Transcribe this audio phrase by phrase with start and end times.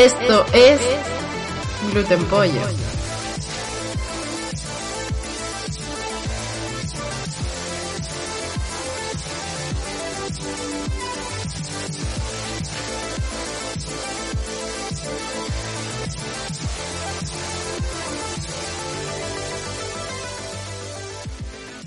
[0.00, 0.80] Esto es
[1.92, 2.52] Gluten Pollo.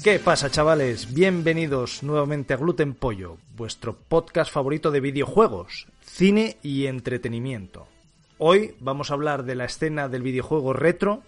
[0.04, 1.12] ¿Qué pasa, chavales?
[1.12, 7.88] Bienvenidos nuevamente a Gluten Pollo, vuestro podcast favorito de videojuegos, cine y entretenimiento.
[8.38, 11.22] Hoy vamos a hablar de la escena del videojuego retro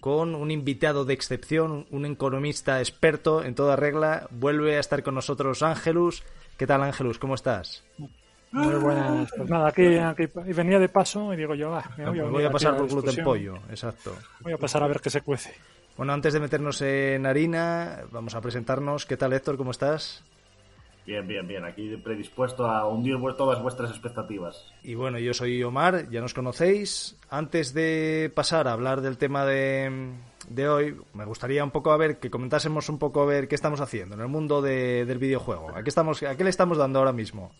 [0.00, 4.26] con un invitado de excepción, un economista experto en toda regla.
[4.30, 6.24] Vuelve a estar con nosotros Ángelus.
[6.56, 7.18] ¿Qué tal, Ángelus?
[7.18, 7.84] ¿Cómo estás?
[8.50, 9.30] Muy buenas.
[9.36, 12.44] Pues nada, aquí, aquí venía de paso y digo yo, ah, me voy a, voy
[12.44, 13.24] a pasar por Gluten.
[13.24, 14.16] Pollo, exacto.
[14.40, 15.54] Voy a pasar a ver qué se cuece.
[15.96, 19.06] Bueno, antes de meternos en harina, vamos a presentarnos.
[19.06, 19.56] ¿Qué tal, Héctor?
[19.56, 20.22] ¿Cómo estás?
[21.06, 21.64] Bien, bien, bien.
[21.64, 24.72] Aquí predispuesto a hundir todas vuestras expectativas.
[24.82, 27.16] Y bueno, yo soy Omar, ya nos conocéis.
[27.30, 30.14] Antes de pasar a hablar del tema de,
[30.48, 33.54] de hoy, me gustaría un poco a ver que comentásemos un poco a ver qué
[33.54, 35.70] estamos haciendo en el mundo de- del videojuego.
[35.76, 37.52] ¿A qué, estamos, ¿A qué le estamos dando ahora mismo?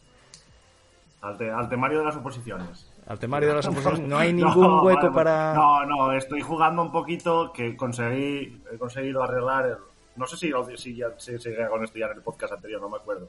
[1.23, 2.93] Al, te- al temario de las oposiciones.
[3.07, 4.01] Al temario de las oposiciones.
[4.09, 5.55] No hay ningún hueco vale, para.
[5.55, 9.67] No, no, estoy jugando un poquito que conseguí, he conseguido arreglar.
[9.67, 9.77] el-
[10.17, 12.89] no sé si, si ya si, si con esto ya en el podcast anterior, no
[12.89, 13.29] me acuerdo.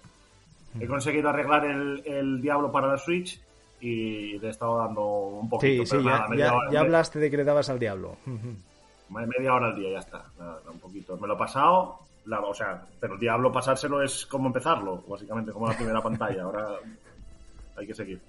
[0.74, 0.82] Mm.
[0.82, 3.40] He conseguido arreglar el, el Diablo para la Switch
[3.80, 5.86] y le he estado dando un poquito.
[5.86, 7.80] Sí, pero sí, nada, ya, media ya- hora- ya hablaste de que le dabas al
[7.80, 8.18] diablo.
[9.10, 10.26] Media hora al día, ya está.
[10.38, 11.16] Nada, un poquito.
[11.18, 15.52] Me lo he pasado, la- o sea, pero el Diablo pasárselo es como empezarlo, básicamente,
[15.52, 16.44] como la primera pantalla.
[16.44, 16.68] Ahora
[17.78, 18.20] hay que seguir.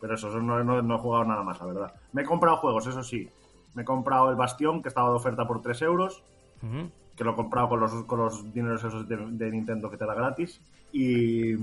[0.00, 1.94] Pero eso, eso no, no- no he jugado nada más, la verdad.
[2.12, 3.28] Me he comprado juegos, eso sí.
[3.74, 6.22] Me he comprado el Bastión, que estaba de oferta por 3 euros,
[6.62, 6.90] Ujú.
[7.16, 10.04] Que lo he comprado con los, con los dineros esos de, de Nintendo que te
[10.06, 10.60] da gratis.
[10.92, 11.54] Y,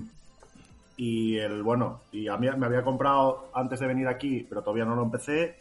[0.98, 4.86] y el, bueno, y a mí me había comprado antes de venir aquí, pero todavía
[4.86, 5.56] no lo empecé,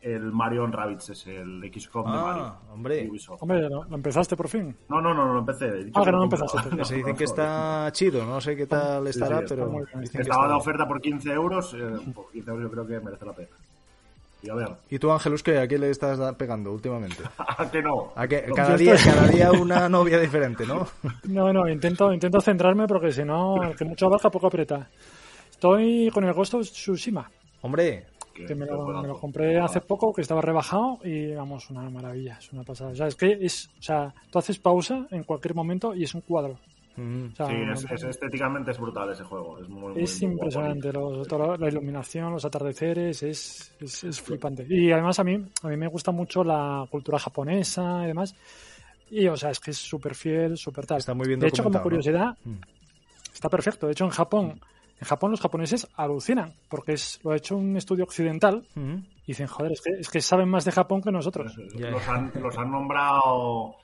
[0.00, 2.54] el Mario Rabbids, es el XCOM de Ah, Mario.
[2.72, 3.10] hombre.
[3.40, 4.74] Hombre, ¿lo, lo empezaste por fin?
[4.88, 5.90] No, no, no, no lo empecé.
[5.94, 6.76] Ah, que no lo empezaste.
[6.76, 10.48] Que se dicen que está chido, no sé qué tal estará, sí, está pero Estaba
[10.48, 11.74] de oferta por 15 euros.
[11.74, 13.48] eh, por 15 euros yo creo que merece la pena.
[14.42, 15.58] Y a ver, ¿Y tú, Ángelus, qué?
[15.58, 17.22] ¿A qué le estás pegando últimamente?
[17.38, 18.12] ¿a que no?
[18.14, 20.86] ¿A que No, cada, día, estoy- cada día una novia diferente, ¿no?
[21.24, 24.88] No, no, intento, intento centrarme porque si no, el que mucho abarca poco aprieta.
[25.50, 27.28] Estoy con el Ghost of Tsushima,
[27.62, 31.68] Hombre, que me qué lo, me lo compré hace poco, que estaba rebajado y vamos,
[31.70, 32.92] una maravilla, es una pasada.
[32.92, 36.14] O sea, es que es, o sea, tú haces pausa en cualquier momento y es
[36.14, 36.56] un cuadro.
[36.98, 39.58] Mm, O sea, Sí, es, es- estéticamente es brutal ese juego.
[39.60, 44.66] Es, muy, muy, Es muy impresionante, la iluminación, los atardeceres, es, es, es flipante.
[44.68, 48.34] Y además a mí, a mí me gusta mucho la cultura japonesa y demás.
[49.10, 50.98] Y o sea, es que es súper fiel, súper tal.
[50.98, 52.56] Está muy bien de hecho, como curiosidad, Mm.
[53.32, 53.86] está perfecto.
[53.86, 54.60] De hecho, en Japón,
[55.00, 58.94] en Japón los japoneses alucinan, porque es, lo ha hecho un estudio occidental mm.
[58.94, 61.56] y dicen, joder, es que, es que saben más de Japón que nosotros.
[61.56, 63.76] Los, han, los han nombrado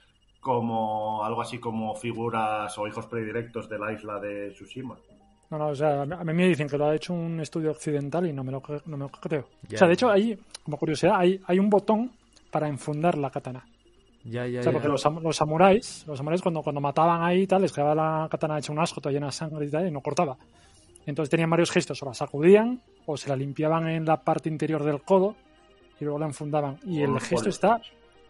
[0.44, 4.94] como algo así como figuras o hijos predilectos de la isla de Tsushima.
[5.50, 8.26] No, no, o sea, a mí me dicen que lo ha hecho un estudio occidental
[8.26, 9.48] y no me lo, no me lo creo.
[9.68, 9.94] Ya, o sea, de ya.
[9.94, 12.12] hecho, hay, como curiosidad, hay, hay un botón
[12.50, 13.64] para enfundar la katana.
[14.24, 14.72] Ya, ya, O sea, ya.
[14.72, 17.94] porque los, sam- los samuráis, los samuráis cuando, cuando mataban ahí y tal, les quedaba
[17.94, 20.36] la katana hecha un asco, toda llena de sangre y tal, y no cortaba.
[21.06, 24.82] Entonces tenían varios gestos, o la sacudían, o se la limpiaban en la parte interior
[24.84, 25.36] del codo,
[26.00, 26.78] y luego la enfundaban.
[26.86, 27.80] Y el gesto está,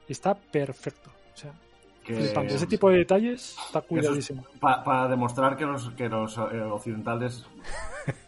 [0.09, 1.11] está perfecto.
[1.33, 1.53] O sea,
[2.05, 2.55] Que, flipante.
[2.55, 4.45] Ese tipo de detalles está es cuidadísimo.
[4.61, 7.47] pa- para demostrar que los, que los eh, occidentales.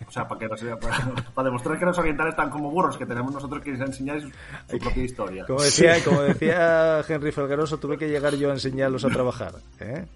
[0.08, 3.04] O sea, para, que los- para, para demostrar que los orientales están como burros, que
[3.04, 4.30] tenemos nosotros que enseñar su,
[4.70, 5.44] su propia historia.
[5.46, 9.52] Como decía, como decía Henry Felgaroso, tuve que llegar yo a enseñarlos a trabajar.
[9.80, 10.06] ¿eh?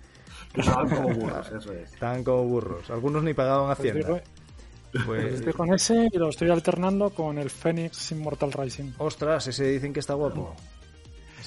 [0.54, 1.92] Que son como burros, eso es.
[1.92, 2.88] Estaban como burros.
[2.90, 4.06] Algunos ni pagaban Pues Hacienda.
[4.06, 8.92] digo, Pues, Estoy con ese y lo estoy alternando con el Phoenix Immortal Rising.
[8.98, 10.56] ostras, ese dicen que está guapo.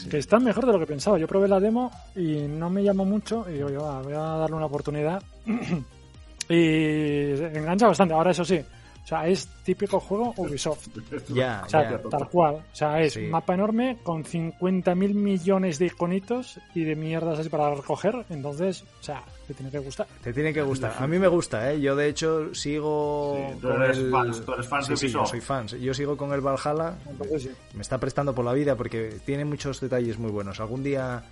[0.09, 1.17] Que está mejor de lo que pensaba.
[1.17, 4.19] Yo probé la demo y no me llamó mucho y digo, yo, "Ah, voy a
[4.19, 5.21] darle una oportunidad.
[6.49, 8.13] y engancha bastante.
[8.13, 8.59] Ahora, eso sí,
[9.03, 10.87] o sea, es típico juego Ubisoft.
[11.29, 12.01] Ya, O sea, ya.
[12.09, 12.55] tal cual.
[12.55, 13.21] O sea, es Sí.
[13.27, 18.25] mapa enorme con 50.000 millones de iconitos y de mierdas así para recoger.
[18.29, 20.07] Entonces, o sea, te tiene que gustar.
[20.23, 20.95] Te tiene que gustar.
[20.97, 21.81] A mí me gusta, ¿eh?
[21.81, 24.09] Yo, de hecho, sigo Sí, tú con eres el...
[24.11, 25.29] fan- tú eres fan sí, de sí, yo Ubisoft.
[25.31, 25.67] soy fan.
[25.67, 26.95] Yo sigo con el Valhalla.
[27.09, 27.49] Entonces, sí.
[27.73, 30.61] Me está prestando por la vida porque tiene muchos detalles muy buenos.
[30.61, 31.23] Algún día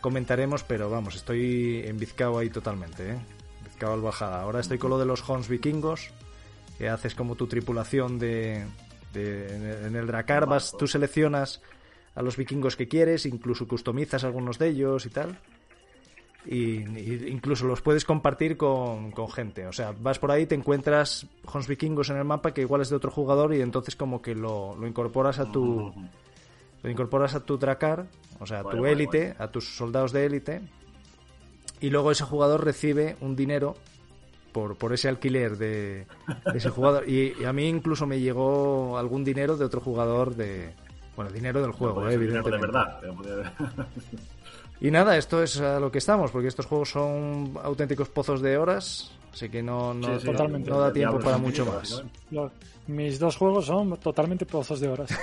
[0.00, 3.16] comentaremos, pero vamos, estoy embizcado ahí totalmente, ¿eh?
[3.60, 4.40] Embizcado al Valhalla.
[4.42, 6.10] Ahora estoy con lo de los Hons vikingos,
[6.82, 8.64] que haces como tu tripulación de...
[9.12, 11.62] de- en el- Dracar vas, tú seleccionas
[12.16, 15.38] a los vikingos que quieres, incluso customizas algunos de ellos y tal.
[16.44, 19.68] Y, y incluso los puedes compartir con, con gente.
[19.68, 22.88] O sea, vas por ahí, te encuentras Hons vikingos en el mapa que igual es
[22.90, 25.92] de otro jugador y entonces como que lo, lo incorporas a tu
[26.82, 28.06] lo incorporas a tu Dracar,
[28.40, 30.62] o sea, a tu élite, a tus soldados de élite,
[31.80, 33.76] y luego ese jugador recibe un dinero
[34.52, 36.06] por, por ese alquiler de,
[36.52, 37.08] de ese jugador.
[37.08, 40.70] Y, y a mí incluso me llegó algún dinero de otro jugador de...
[41.16, 42.66] Bueno, dinero del juego, eh, dinero de evidentemente.
[42.66, 43.48] verdad.
[44.80, 48.56] Y nada, esto es a lo que estamos, porque estos juegos son auténticos pozos de
[48.56, 50.70] horas, así que no, no, Sí, sí, Totalmente.
[50.70, 52.02] no da tiempo para mucho más.
[52.88, 55.10] mis dos juegos son totalmente pozos de horas.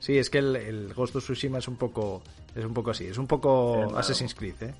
[0.00, 2.22] Sí, es que el, el Ghost of Tsushima es un poco
[2.54, 3.98] es un poco así, es un poco Sí, claro.
[3.98, 4.74] Assassin's Creed, ¿eh?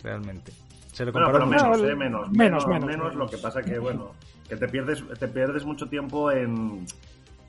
[0.00, 0.52] realmente.
[0.92, 4.12] Se le Bueno, pero menos, eh, menos, Menos, menos, menos, Lo que pasa que, bueno,
[4.48, 6.84] que te pierdes, te pierdes mucho tiempo en,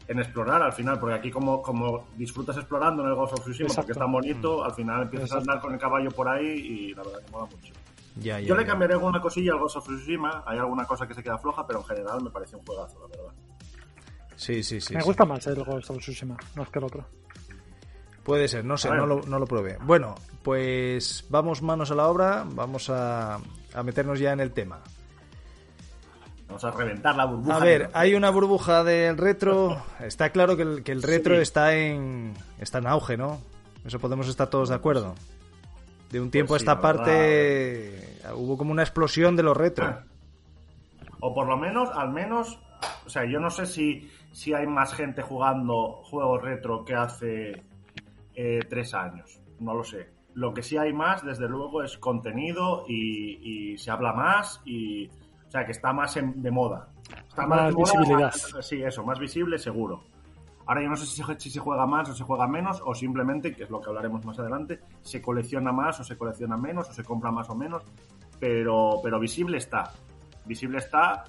[0.08, 3.68] en explorar al final, porque aquí como, como disfrutas explorando en el Ghost of Tsushima
[3.68, 3.82] Exacto.
[3.82, 5.50] porque es tan bonito, al final empiezas Exacto.
[5.50, 7.74] a andar con el caballo por ahí y la verdad que mola mucho.
[8.18, 8.68] Ya, ya, Yo le ya.
[8.68, 11.80] cambiaré alguna cosilla al Ghost of Tsushima, hay alguna cosa que se queda floja, pero
[11.80, 13.34] en general me parece un juegazo, la verdad.
[14.36, 14.94] Sí, sí, sí.
[14.94, 15.06] me sí.
[15.08, 17.06] gusta más el Ghost of Tsushima, más que el otro.
[18.24, 19.78] Puede ser, no sé, no lo, no lo probé.
[19.82, 23.36] Bueno, pues vamos manos a la obra, vamos a,
[23.74, 24.80] a meternos ya en el tema.
[26.48, 27.56] Vamos a reventar la burbuja.
[27.56, 29.82] A ver, hay una burbuja del retro.
[30.02, 31.42] Está claro que el, que el retro Sí.
[31.42, 33.40] está en está en auge, ¿no?
[33.86, 35.16] Eso podemos estar todos de acuerdo.
[36.12, 39.56] De un tiempo Pues sí, a esta la parte hubo como una explosión de los
[39.56, 39.98] retro.
[41.22, 42.60] O por lo menos, al menos,
[43.06, 47.64] o sea, yo no sé si, si hay más gente jugando juegos retro que hace
[48.36, 49.40] eh, tres años.
[49.60, 50.10] No lo sé.
[50.34, 55.08] Lo que sí hay más, desde luego, es contenido y, y se habla más y,
[55.08, 56.88] o sea, que está más en- de moda.
[57.28, 58.32] Está Más de moda, visibilidad.
[58.54, 60.04] más- sí, eso, más visible, seguro.
[60.66, 62.96] Ahora yo no sé si se, si se juega más o se juega menos, o
[62.96, 66.90] simplemente, que es lo que hablaremos más adelante, se colecciona más o se colecciona menos,
[66.90, 67.84] o se compra más o menos,
[68.40, 69.92] pero, pero visible está.
[70.46, 71.26] Visible está.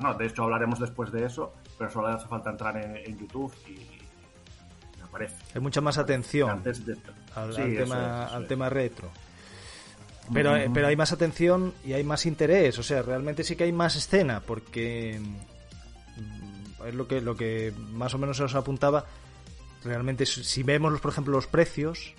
[0.00, 3.52] No, de hecho hablaremos después de eso, pero solo hace falta entrar en, en YouTube
[3.66, 3.72] y,
[5.54, 6.96] Hay mucha más atención Antes de-
[7.34, 9.10] al, Sí, al eso tema, es, al tema retro.
[10.32, 13.64] Pero, eh, pero hay más atención y hay más interés, o sea, realmente sí que
[13.64, 18.54] hay más escena, porque mm, es lo que, lo que más o menos se os
[18.54, 19.04] apuntaba.
[19.84, 22.12] Realmente, si si vemos, los, por ejemplo, los precios,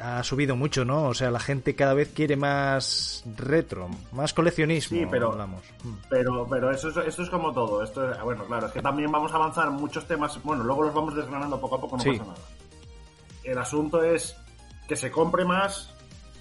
[0.00, 1.04] ha subido mucho, ¿no?
[1.04, 5.62] O sea, la gente cada vez quiere más retro, más coleccionismo, Sí, pero- hablamos.
[5.84, 5.92] Mm.
[6.08, 7.82] Pero, pero eso, es, esto es como todo.
[7.82, 10.42] Esto es- bueno, claro, es que también vamos a avanzar muchos temas.
[10.42, 12.10] Bueno, luego los vamos desgranando poco a poco, no Sí.
[12.12, 12.38] pasa nada.
[13.44, 14.36] El asunto es
[14.86, 15.94] que se compre más.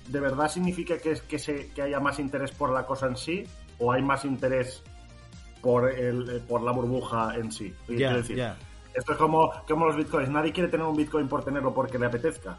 [0.07, 3.43] ¿De verdad significa que, que, se, que haya más interés por la cosa en sí?
[3.79, 4.81] ¿O hay más interés
[5.61, 7.73] por, el, por la burbuja en sí?
[7.85, 8.41] Quiero decir.
[8.93, 10.29] Esto es como, como los bitcoins.
[10.29, 12.57] Nadie quiere tener un bitcoin por tenerlo porque le apetezca.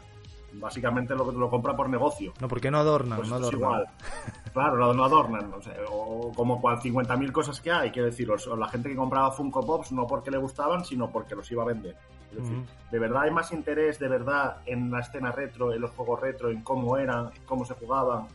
[0.53, 2.33] Básicamente lo, lo compra por negocio.
[2.39, 3.61] No, porque no adornan, Pues no adornan.
[3.61, 3.85] igual.
[4.53, 5.53] Claro, no, no adornan.
[5.53, 8.95] O, sea, o como cual 50.000 cosas que hay, quiero decir, o la gente que
[8.95, 11.95] compraba Funko Pops no porque le gustaban, sino porque los iba a vender.
[12.31, 12.63] Es decir.
[12.91, 16.49] ¿de verdad hay más interés de verdad en la escena retro, en los juegos retro,
[16.49, 18.27] en cómo eran, cómo se jugaban,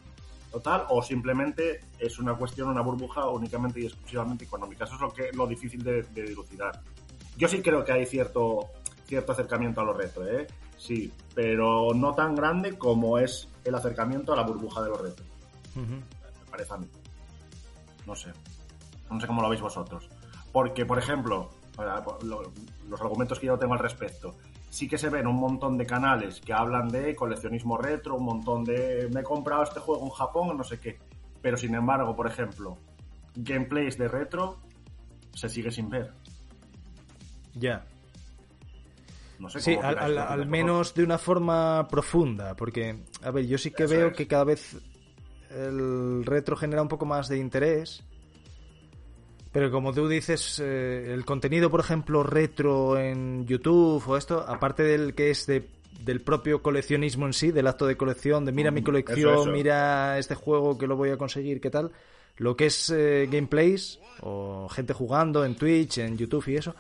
[0.51, 0.85] total?
[0.89, 4.85] ¿O simplemente es una cuestión, una burbuja únicamente y exclusivamente económica?
[4.85, 6.81] Eso es lo, que, lo difícil de, de dilucidar.
[7.37, 8.69] Yo sí creo que hay cierto,
[9.05, 10.47] cierto acercamiento a lo retro, ¿eh?
[10.85, 15.25] Sí, pero no tan grande como es el acercamiento a la burbuja de los retro
[15.77, 15.95] Ujú.
[15.95, 16.87] me parece a mí.
[18.07, 18.31] No sé.
[19.11, 20.11] No sé cómo lo veis vosotros.
[20.53, 21.49] Porque, por ejemplo,
[22.21, 24.35] los argumentos que yo tengo al respecto,
[24.69, 28.63] sí que se ven un montón de canales que hablan de coleccionismo retro, un montón
[28.63, 30.99] de me he comprado este juego en Japón, no sé qué.
[31.41, 32.77] Pero sin embargo, por ejemplo,
[33.35, 34.59] gameplays de retro
[35.33, 36.13] se sigue sin ver.
[37.55, 37.87] Ya.
[39.45, 43.57] No sé Sí, cómo al, al- menos de una forma profunda, porque, a ver, yo
[43.59, 44.17] sí que Eso veo es.
[44.17, 44.77] que cada vez
[45.51, 48.03] el retro genera un poco más de interés,
[49.53, 54.83] Pero como tú dices, eh, el contenido, por ejemplo, retro en YouTube o esto, aparte
[54.83, 55.69] del que es de,
[56.01, 59.53] del propio coleccionismo en sí, del acto de colección, de mira mi colección, eso, eso.
[59.53, 61.93] mira este juego que lo voy a conseguir, qué tal,
[62.39, 66.75] lo que es eh, gameplays o gente jugando en Twitch, en YouTube y eso,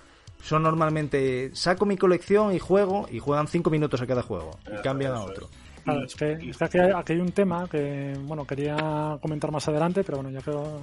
[0.44, 4.74] son normalmente saco mi colección y juego y juegan cinco minutos a cada juego y
[4.74, 5.48] Eso, cambian a otro.
[5.84, 9.50] Claro, es que, es que aquí, hay, aquí hay un tema que, bueno, quería comentar
[9.50, 10.80] más adelante, pero bueno, ya que lo,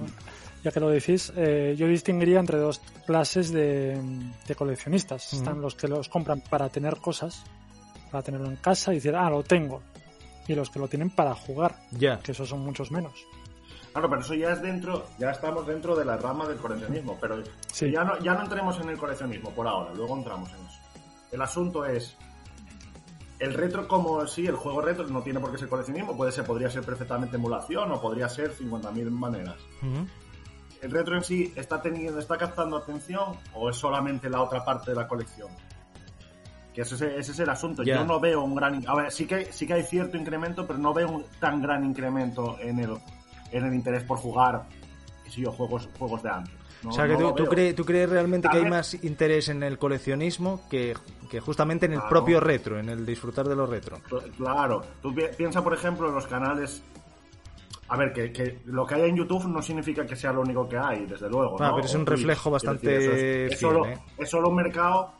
[0.62, 4.00] ya que lo decís, eh, yo distinguiría entre dos clases de,
[4.46, 5.32] de coleccionistas.
[5.32, 7.42] Están los que los compran para tener cosas,
[8.12, 9.82] para tenerlo en casa y decir, ah, lo tengo.
[10.46, 12.18] Y los que lo tienen para jugar, Ya.
[12.20, 13.12] que esos son muchos menos.
[13.92, 17.42] Claro, pero eso ya es dentro, ya estamos dentro de la rama del coleccionismo, pero
[17.72, 17.90] Sí.
[17.90, 20.78] ya, no, ya no entremos en el coleccionismo por ahora, luego entramos en eso.
[21.30, 22.16] El asunto es,
[23.38, 26.44] el retro como sí, el juego retro no tiene por qué ser coleccionismo, puede ser,
[26.44, 29.56] podría ser perfectamente emulación o podría ser 50.000 maneras.
[30.80, 34.90] ¿El retro en sí está teniendo, está captando atención o es solamente la otra parte
[34.92, 35.48] de la colección?
[36.74, 37.82] Que ese, es- ese es el asunto.
[37.82, 38.82] Yo no veo un gran...
[38.88, 41.84] A ver, sí que, sí que hay cierto incremento, pero no veo un tan gran
[41.84, 42.96] incremento en el,
[43.52, 44.64] en el interés por jugar,
[45.24, 46.54] qué sé yo, juegos, juegos de antes.
[46.82, 49.62] No- o sea, que no tú, crees, tú crees realmente que hay más interés en
[49.62, 50.96] el coleccionismo que,
[51.30, 52.10] que justamente en el Claro.
[52.10, 53.98] propio retro, en el disfrutar de lo retro.
[54.10, 56.82] Cl- Claro, tú pi- piensa, por ejemplo, en los canales.
[57.88, 60.68] A ver, que, que lo que hay en YouTube no significa que sea lo único
[60.68, 61.56] que hay, desde luego.
[61.60, 61.74] Ah, ¿no?
[61.76, 63.98] pero es O un reflejo bastante decir, es, es fiel, solo, ¿eh?
[64.18, 65.12] es solo un mercado.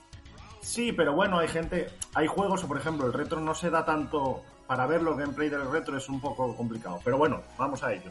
[0.62, 1.86] Sí, pero bueno, hay gente.
[2.14, 4.42] Hay juegos, por ejemplo, el retro no se da tanto.
[4.72, 6.98] Para verlo, gameplay del retro es un poco complicado.
[7.04, 8.10] Pero bueno, vamos a ello.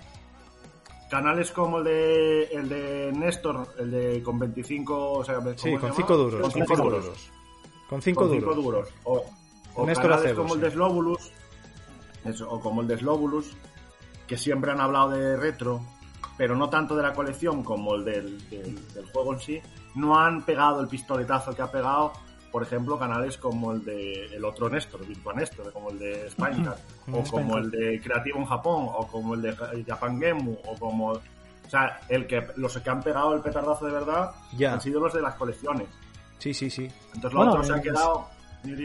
[1.09, 5.71] Canales como el de el de Néstor, el de con 25, o sea, ¿cómo Sí,
[5.71, 5.93] con llama?
[5.95, 6.33] 5 duros.
[6.33, 7.31] Con Con cinco 5 duros duros.
[7.89, 8.29] Con 5 con
[8.63, 8.89] duros.
[9.05, 9.23] O,
[9.73, 11.31] o Néstor canales como el de Slobulus,
[12.25, 13.57] eso, o como el de Slobulus,
[14.27, 15.81] que siempre han hablado de retro,
[16.37, 19.59] pero no tanto de la colección como el del, del- del juego en sí,
[19.95, 22.13] no han pegado el pistoletazo que ha pegado,
[22.51, 26.79] por ejemplo, canales como el de el otro Néstor, Virtua Néstor, como el de Spinecart,
[27.11, 30.75] o como el de Creativo en Japón, o como el de Ja- Japan Gemu, o
[30.77, 31.07] como...
[31.11, 34.31] O sea, el que, los que han pegado el petardazo de verdad
[34.69, 35.87] han sido los de las colecciones.
[36.37, 36.87] Sí, sí, sí.
[37.13, 38.27] Entonces lo Bueno, otro se ha es- quedado...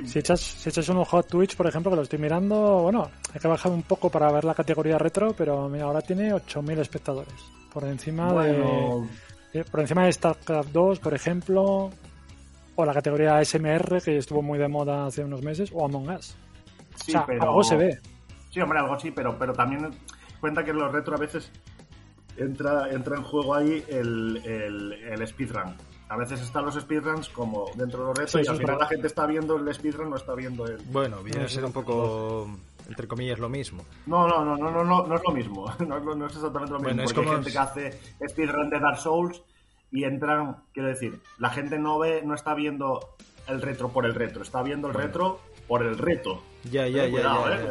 [0.07, 3.11] Si echas, si echas un ojo a Twitch, por ejemplo, que lo estoy mirando, bueno,
[3.35, 6.79] hay que bajar un poco para ver la categoría retro, pero mira, ahora tiene 8.000
[6.79, 7.35] espectadores.
[7.75, 9.07] Por encima Bueno,
[9.53, 11.91] de, eh, por encima de StarCraft 2, por ejemplo,
[12.77, 16.37] o la categoría SMR, que estuvo muy de moda hace unos meses, o Among Us.
[16.97, 17.43] sí, o sea, pero...
[17.43, 17.99] algo se ve.
[18.51, 19.91] Sí, hombre, algo sí, pero, pero también
[20.41, 21.51] cuenta que en los retro a veces
[22.37, 25.75] entra, entra en juego ahí el, el, el speedrun.
[26.09, 28.79] A veces están los speedruns como dentro de los retro Sí, y al es final
[28.79, 30.77] la gente está viendo el speedrun, no está viendo el...
[30.93, 32.49] Bueno, viene a ser un poco,
[32.89, 33.83] entre comillas, lo mismo.
[34.07, 35.65] No, no, no, no, no, no, no es lo mismo.
[35.87, 36.95] No, es lo- no es exactamente lo mismo.
[36.95, 39.43] Bueno, es como- hay gente que hace speedrun de Dark Souls
[39.97, 43.15] y entran, quiero decir, la gente no ve, no está viendo
[43.49, 46.43] el retro por el retro, está viendo el retro por el reto.
[46.71, 47.69] Ya, ya, ya, eh,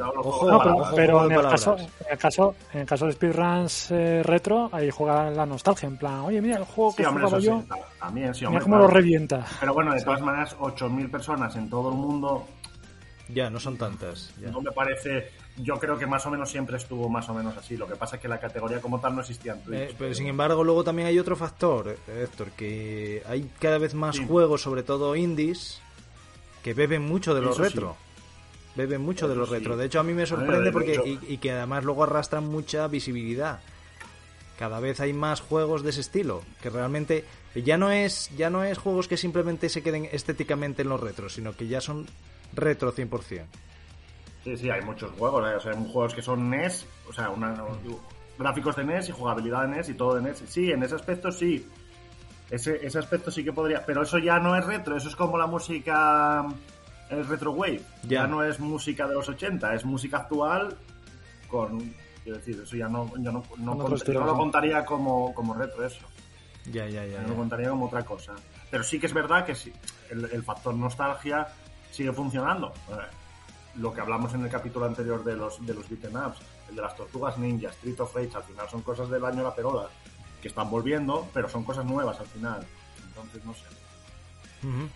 [0.96, 4.90] pero, en, el caso, en el caso en el caso de speedruns eh, retro, ahí
[4.90, 7.62] juega la nostalgia, en plan, oye, mira el juego Sí, que hombre, jugaba eso yo,
[7.62, 8.64] sí, ta- también, sí, mira hombre.
[8.64, 8.88] cómo claro.
[8.88, 9.46] lo revienta.
[9.60, 12.48] Pero bueno, de todas maneras, 8.000 personas en todo el mundo
[13.30, 14.32] Ya, no son tantas.
[14.40, 14.50] ya.
[14.52, 15.30] no me parece.
[15.58, 17.78] Yo creo que más o menos siempre estuvo más o menos así.
[17.78, 19.80] Lo que pasa es que la categoría como tal no existía en Twitch.
[19.80, 23.94] Eh, pero sin embargo, luego también hay otro factor, eh, Héctor, que hay cada vez
[23.94, 24.26] más Sí.
[24.28, 25.80] juegos, sobre todo indies,
[26.64, 27.70] que beben mucho de los Eso sí.
[27.70, 27.98] retro.
[28.76, 29.56] Beben mucho de los sí.
[29.56, 29.78] retro.
[29.78, 33.60] De hecho, a mí me sorprende porque y, y que además luego arrastran mucha visibilidad.
[34.60, 38.64] Cada vez hay más juegos de ese estilo, que realmente ya no es ya no
[38.64, 42.06] es juegos que simplemente se queden estéticamente en los retros, sino que ya son
[42.56, 43.46] retro 100%.
[44.44, 45.48] Sí, sí, hay muchos juegos.
[45.50, 47.56] eh, O sea, hay juegos que son NES, o sea, una-
[48.38, 50.44] gráficos de NES y jugabilidad de NES y todo de NES.
[50.48, 51.68] Sí, en ese aspecto sí.
[52.50, 53.84] Ese, ese aspecto sí que podría.
[53.86, 56.46] Pero eso ya no es retro, eso es como la música.
[57.10, 57.82] El retro wave.
[58.04, 58.22] Ya.
[58.22, 60.76] Ya, no es música de los 80, es música actual
[61.50, 61.80] con.
[62.24, 65.54] Quiero decir, eso ya no, yo no, no, cont- yo no lo contaría como, como
[65.54, 66.06] retro eso.
[66.72, 67.22] Ya, ya, ya.
[67.22, 68.34] Lo contaría como otra cosa.
[68.72, 69.72] Pero sí que es verdad que sí,
[70.10, 71.48] el, el factor nostalgia
[71.96, 72.74] sigue funcionando.
[72.90, 72.94] Eh,
[73.76, 76.38] Lo que hablamos en el capítulo anterior de los, de los beat'em ups,
[76.70, 79.54] el de las tortugas ninja, Street of Rage, al final son cosas del año La
[79.54, 79.90] Perola,
[80.42, 82.66] que están volviendo, pero son cosas nuevas al final.
[83.08, 83.64] Entonces, no sé.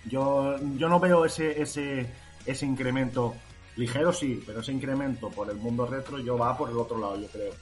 [0.05, 2.09] Yo, yo no veo ese, ese,
[2.45, 3.35] ese incremento
[3.75, 7.17] ligero, sí, pero ese incremento por el mundo retro yo va por el otro lado,
[7.19, 7.53] yo creo.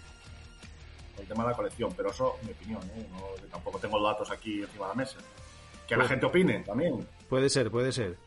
[1.20, 3.08] El tema de la colección, pero eso, mi opinión, ¿eh?
[3.12, 5.17] No- tampoco tengo datos aquí encima de la mesa.
[5.88, 7.08] Que la Pues- gente opine también.
[7.27, 8.17] Puede ser, puede ser.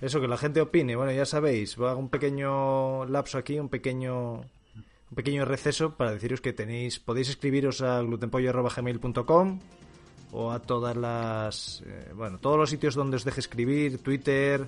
[0.00, 0.94] Eso, que la gente opine.
[0.96, 4.34] Bueno, ya sabéis, voy a hago un pequeño lapso aquí, un pequeño
[5.10, 9.58] un pequeño receso para deciros que tenéis podéis escribiros a glutenpollo.gmail.com
[10.32, 14.66] o a todas las, eh, bueno, todos los sitios donde os deje escribir, Twitter,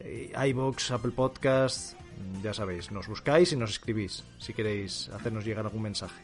[0.00, 1.94] eh, iVoox, Apple Podcast,
[2.42, 6.20] ya sabéis, nos buscáis y nos escribís si queréis hacernos llegar algún mensaje.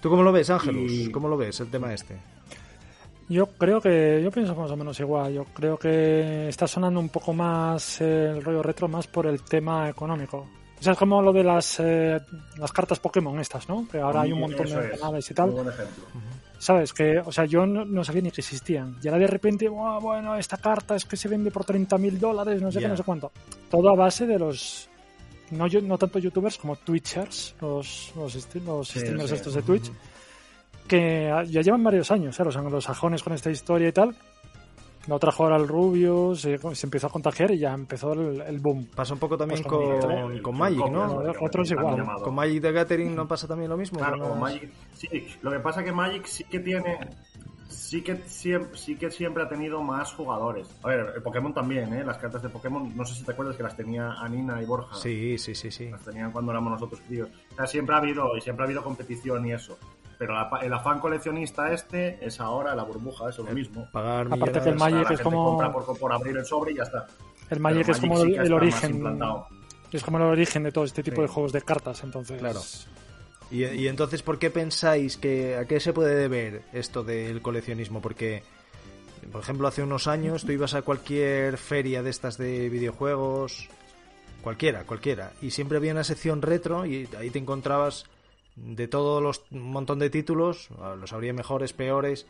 [0.00, 0.90] ¿Tú cómo lo ves, Ángelus?
[0.90, 2.16] Y- ¿Cómo lo ves el tema este?
[3.28, 5.32] Yo creo que, yo pienso más o menos igual.
[5.34, 9.42] Yo creo que está sonando un poco más eh, el rollo retro más por el
[9.42, 10.46] tema económico.
[10.78, 12.20] O sea, es como lo de las, eh,
[12.56, 13.86] las cartas Pokémon estas, ¿no?
[13.90, 15.30] Que ahora hay un montón Eso de es.
[15.30, 15.46] y tal.
[15.50, 16.04] Muy buen ejemplo.
[16.58, 16.92] ¿Sabes?
[16.92, 18.96] Que, o sea, yo no, no sabía ni que existían.
[19.02, 22.18] Y ahora de repente, "Buah, bueno, esta carta es que se vende por 30 mil
[22.18, 23.30] dólares, no sé qué, no sé cuánto.
[23.70, 24.88] Todo a base de los.
[25.50, 29.36] No, yo- no tanto youtubers como twitchers, los, los, los Sí, streamers sí.
[29.36, 29.90] estos de Twitch,
[30.88, 32.44] que ya llevan varios años, ¿eh?
[32.44, 34.16] los anglosajones con esta historia y tal.
[35.06, 38.58] Lo trajo ahora el Rubio, se, se empezó a contagiar y ya empezó el, el
[38.58, 38.88] boom.
[38.94, 41.22] Pasa un poco también Pues con con, El- con el Magic, ¿no?
[41.22, 41.32] ¿no?
[41.40, 42.04] Otros igual.
[42.22, 43.98] Con Magic de Gathering no pasa también lo mismo.
[44.00, 44.70] Claro, Con Magic.
[44.92, 45.08] Sí,
[45.40, 46.98] lo que pasa que Magic sí que tiene.
[47.70, 50.68] Sí que, siempre, sí que siempre ha tenido más jugadores.
[50.82, 52.04] A ver, el Pokémon también, ¿eh?
[52.04, 54.94] Las cartas de Pokémon, no sé si te acuerdas que las tenía Anina y Borja.
[54.96, 55.88] Sí, sí, sí, sí.
[55.88, 57.30] Las tenían cuando éramos nosotros críos.
[57.52, 59.78] O sea, siempre ha habido, y siempre ha habido competición y eso.
[60.18, 63.88] Pero la- el afán coleccionista este es ahora la burbuja, eso es lo mismo.
[63.92, 64.80] Pagar Aparte que el millones.
[64.80, 67.06] Magic La es gente como- compra por, por abrir el sobre y ya está.
[67.50, 69.20] El Magic es como sí el, origen.
[69.92, 71.22] Es como el origen de todo este tipo Sí.
[71.22, 72.38] de juegos de cartas, entonces.
[72.38, 72.60] Claro.
[73.50, 78.02] Y, y entonces, ¿por qué pensáis que a qué se puede deber esto del coleccionismo?
[78.02, 78.42] Porque,
[79.32, 83.68] por ejemplo, hace unos años tú ibas a cualquier feria de estas de videojuegos,
[84.42, 88.04] cualquiera, cualquiera, y siempre había una sección retro y ahí te encontrabas
[88.64, 90.68] de todos los un montón de títulos,
[91.00, 92.26] los habría mejores, peores,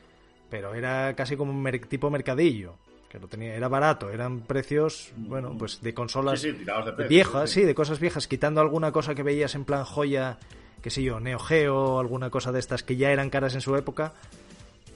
[0.50, 2.74] pero era casi como un mer- tipo mercadillo,
[3.08, 7.06] que lo tenía, era barato, eran precios, bueno, pues de consolas Sí, sí, tirados de
[7.08, 10.38] viejas, sí, sí, de cosas viejas, quitando alguna cosa que veías en plan joya,
[10.82, 13.74] qué sé yo, Neo Geo, alguna cosa de estas que ya eran caras en su
[13.76, 14.12] época,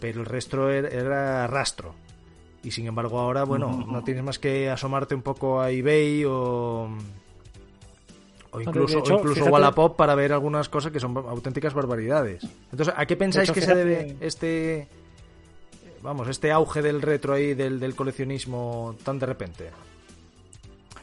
[0.00, 1.94] pero el resto era, era rastro.
[2.64, 6.88] Y sin embargo ahora, bueno, no tienes más que asomarte un poco a eBay o
[8.52, 12.44] o incluso, hecho, o incluso fíjate- Wallapop para ver algunas cosas que son auténticas barbaridades.
[12.70, 14.86] Entonces, ¿a qué pensáis hecho, que se debe este
[16.02, 19.70] vamos, este auge del retro ahí del, del coleccionismo tan de repente?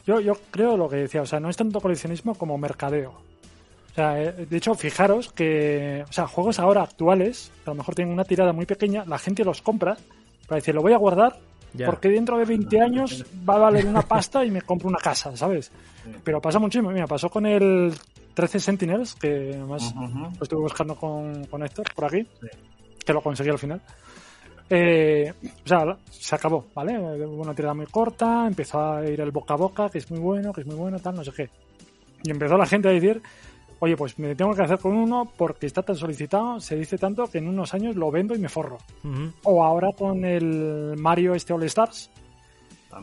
[0.06, 3.10] Yo, yo creo lo que decía, o sea, no es tanto coleccionismo como mercadeo.
[3.10, 7.78] O sea, eh, de hecho, fijaros que, o sea, juegos ahora actuales, que a lo
[7.78, 9.96] mejor tienen una tirada muy pequeña, la gente los compra
[10.46, 11.38] para decir, lo voy a guardar
[11.72, 11.86] Ya.
[11.86, 15.36] porque dentro de 20 años va a valer una pasta y me compro una casa,
[15.36, 15.70] ¿sabes?
[16.24, 16.90] Pero pasa muchísimo.
[16.90, 17.92] Mira, pasó con el
[18.34, 20.18] 13 Sentinels, que además Ujú.
[20.18, 22.48] lo estuve buscando con, con Héctor por aquí, Sí.
[23.06, 23.80] que lo conseguí al final.
[24.72, 25.32] Eh,
[25.64, 26.96] o sea, se acabó, ¿vale?
[26.98, 30.20] Hubo una tirada muy corta, empezó a ir el boca a boca, que es muy
[30.20, 31.50] bueno, que es muy bueno, tal, no sé qué.
[32.22, 33.20] Y empezó la gente a decir,
[33.80, 37.26] oye, pues me tengo que hacer con uno porque está tan solicitado, se dice tanto
[37.26, 38.78] que en unos años lo vendo y me forro.
[39.42, 42.10] O ahora con el Mario este All Stars,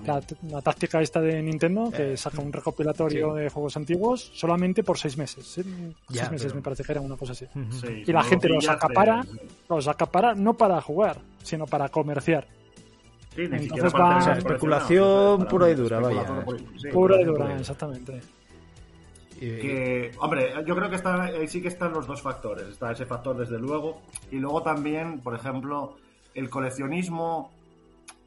[0.05, 3.39] la, la táctica esta de Nintendo, que saca un recopilatorio sí.
[3.41, 5.57] de juegos antiguos solamente por seis meses.
[5.59, 5.63] ¿eh?
[6.09, 7.45] Ya, seis meses pero- me parece que era una cosa así.
[7.71, 9.25] Sí, Y la gente los de- acapara,
[9.69, 12.47] los acapara no para jugar, sino para comerciar.
[13.33, 16.43] Sí, Entonces va- especulación pura y dura, vaya.
[16.91, 18.21] pura- sí, y dura, exactamente.
[19.39, 22.67] Que, hombre, yo creo que está, ahí sí que están los dos factores.
[22.67, 24.01] Está ese factor, desde luego.
[24.31, 25.95] Y luego también, por ejemplo,
[26.33, 27.51] el coleccionismo.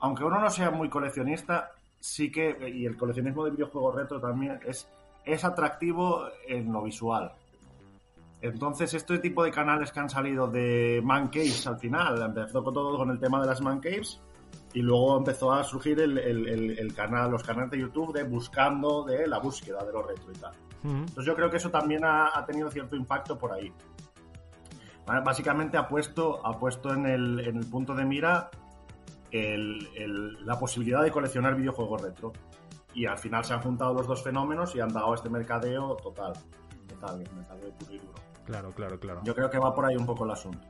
[0.00, 2.56] Aunque uno no sea muy coleccionista, sí que.
[2.74, 4.88] Y el coleccionismo de videojuegos retro también es,
[5.24, 7.32] es atractivo en lo visual.
[8.42, 12.72] Entonces, este tipo de canales que han salido de Man Caves al final, empezó con
[12.72, 14.20] todo con el tema de las Man Caves.
[14.72, 18.22] Y luego empezó a surgir el, el- el- el canal, los canales de YouTube de
[18.22, 20.52] buscando de la búsqueda de lo retro y tal.
[20.82, 23.72] Entonces yo creo que eso también ha, ha tenido cierto impacto por ahí.
[25.24, 28.48] Básicamente ha puesto, ha puesto en, el, en el punto de mira
[29.32, 32.32] el- el- la posibilidad de coleccionar videojuegos retro.
[32.94, 36.32] Y al final se han juntado los dos fenómenos y han dado este mercadeo total.
[36.88, 38.14] Total, mercadeo puro y duro.
[38.44, 39.20] Claro, claro, claro.
[39.24, 40.66] Yo creo que va por ahí un poco el asunto.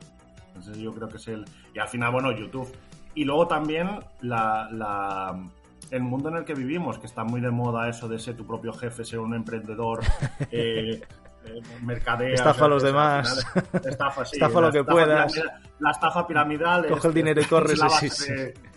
[0.49, 1.45] Entonces yo creo que es el...
[1.75, 2.71] Y al final, bueno, YouTube.
[3.15, 5.49] Y luego también la, la-
[5.91, 8.47] el mundo en el que vivimos, que está muy de moda eso de ser tu
[8.47, 10.01] propio jefe, ser un emprendedor,
[10.51, 11.01] eh,
[11.45, 12.33] eh, mercader...
[12.35, 13.45] Estafa a los demás.
[13.53, 15.33] final, Estafa, sí, Estafa lo que estafa puedas.
[15.35, 16.87] piramidal- La estafa piramidal...
[16.87, 18.11] Coge es- el dinero y corre, sí, sí,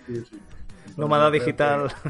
[0.08, 0.38] sí.
[0.98, 1.92] Nómada digital.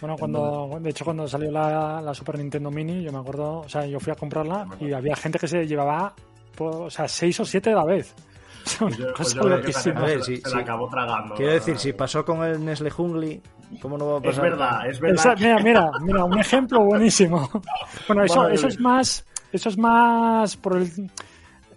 [0.00, 3.68] Bueno, cuando, de hecho, cuando salió la, la Super Nintendo Mini, yo me acuerdo, o
[3.68, 6.12] sea, yo fui a comprarla y había gente que se llevaba,
[6.56, 8.12] pues, o sea, seis o siete a la vez.
[8.78, 9.90] Pues yo- pues yo que.
[9.90, 10.54] A ver, se, sí, se sí.
[10.56, 11.34] la acabó tragando.
[11.34, 13.42] Quiero decir, si pasó con el Nestle Jungli,
[13.80, 14.42] ¿cómo no va a Es pasar?
[14.44, 15.18] verdad, es verdad.
[15.18, 17.48] Esa- mira, mira, mira, un ejemplo buenísimo.
[18.08, 20.90] Bueno, eso, eso es más, eso es más por el,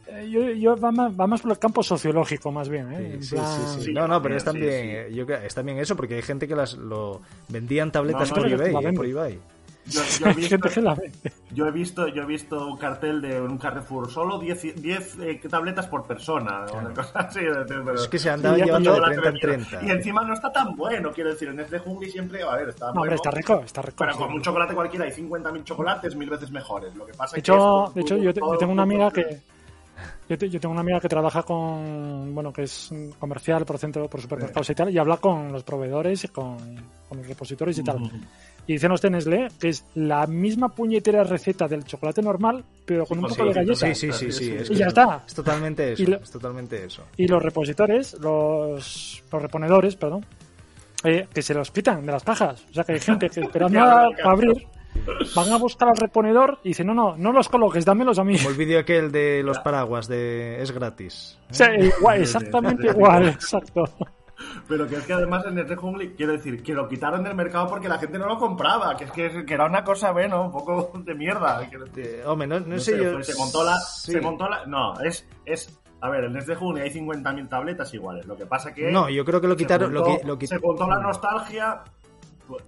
[0.08, 2.92] eh, yo, yo va, más, va más por el campo sociológico, más bien.
[2.94, 3.18] ¿eh?
[3.22, 3.86] Sí, sí, plan- sí, sí.
[3.86, 6.56] Sí, No, no, pero es también, yo creo- es también eso, porque hay gente que
[6.56, 9.40] las lo vendían tabletas No, no, por, eBay, eh, por eBay.
[9.88, 11.12] Yo, yo he visto, gente que la ve.
[11.52, 15.42] yo he visto, yo he visto un cartel de un Carrefour, solo 10, 10 eh,
[15.50, 17.40] tabletas por persona, o una cosa así.
[17.68, 19.70] pero- Es que se Sí, ya llevando de chocolate 30 en vendido.
[19.70, 19.86] 30.
[19.86, 22.88] Y encima no está tan bueno, quiero decir, en este jungli siempre, a ver, está
[22.88, 23.02] No, bueno.
[23.04, 23.96] hombre, está rico, está rico.
[24.00, 26.96] Pero con un chocolate cualquiera hay 50.000 chocolates mil veces mejores.
[26.96, 28.84] Lo que pasa De es que hecho, esto, de hecho yo, te- yo tengo una
[28.84, 29.40] amiga que
[30.28, 34.10] yo, te- yo tengo una amiga que trabaja con bueno que es comercial por centro
[34.10, 36.58] por supermercados y tal y habla con los proveedores y con,
[37.08, 37.98] con los repositorios y tal
[38.68, 43.20] y dicen los Nestlé que es la misma puñetera receta del chocolate normal pero con
[43.20, 44.52] un pues poco de sí, galleta Sí, sí, sí, sí.
[44.52, 45.24] es Y ya es- está.
[45.28, 46.04] Es totalmente eso.
[46.04, 47.04] Y lo- Es totalmente eso.
[47.18, 50.26] y los repositores los, los reponedores perdón
[51.04, 53.80] eh, que se los quitan de las cajas o sea que hay gente que esperando
[53.84, 54.66] a, a abrir
[55.36, 58.38] van a buscar al reponedor y dicen no no no los coloques dámelos a mí
[58.38, 61.38] Como el vídeo aquel de los paraguas de es gratis.
[61.52, 63.84] O sea, igual, exactamente igual, exacto.
[64.68, 67.68] Pero que es que además en este jungli, quiero decir, que lo quitaron del mercado
[67.68, 70.52] porque la gente no lo compraba, que es que, que era una cosa, bueno, un
[70.52, 71.68] poco de mierda.
[72.26, 73.14] hombre, no, no No sé, sé, yo.
[73.14, 73.78] pues se montó la.
[73.80, 74.12] Sí.
[74.14, 74.66] Se montó la.
[74.66, 75.28] No, es.
[75.46, 78.26] es a ver, en este junio hay 50.000 tabletas iguales.
[78.28, 78.92] Lo que pasa que.
[78.92, 79.94] No, yo creo que lo quitaron.
[79.94, 81.82] Lo, juntó- qui- lo quit- Se juntó la nostalgia.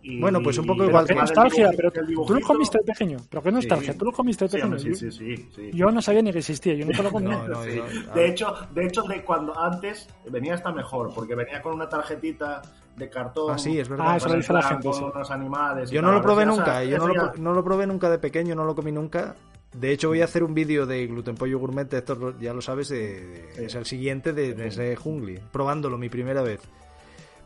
[0.01, 3.17] Y- Bueno, pues un poco igual que- nostalgia, pero tú lo comiste de pequeño.
[3.29, 3.97] Pero qué nostalgia, Sí.
[3.99, 4.79] tú lo comiste de pequeño.
[4.79, 5.71] sí, Yo- sí, sí, sí.
[5.73, 7.27] Yo no sabía ni que existía, yo nunca lo comí.
[7.31, 7.75] No, no, Sí.
[7.75, 11.87] yo- De hecho, de hecho, de cuando antes venía hasta mejor, porque venía con una
[11.89, 12.61] tarjetita
[12.95, 13.51] de cartón.
[13.53, 14.05] Ah, sí, es verdad.
[14.09, 15.91] Ah, eso lo en dice la gente, Con unos animales.
[15.91, 18.55] y Yo no lo probé nunca, yo no lo, no lo probé nunca de pequeño,
[18.55, 19.35] no lo comí nunca.
[19.73, 22.89] De hecho, voy a hacer un vídeo de gluten pollo gourmet, esto ya lo sabes,
[22.89, 23.63] de- de- Sí.
[23.65, 26.61] es el siguiente de, de ese jungli, probándolo mi primera vez.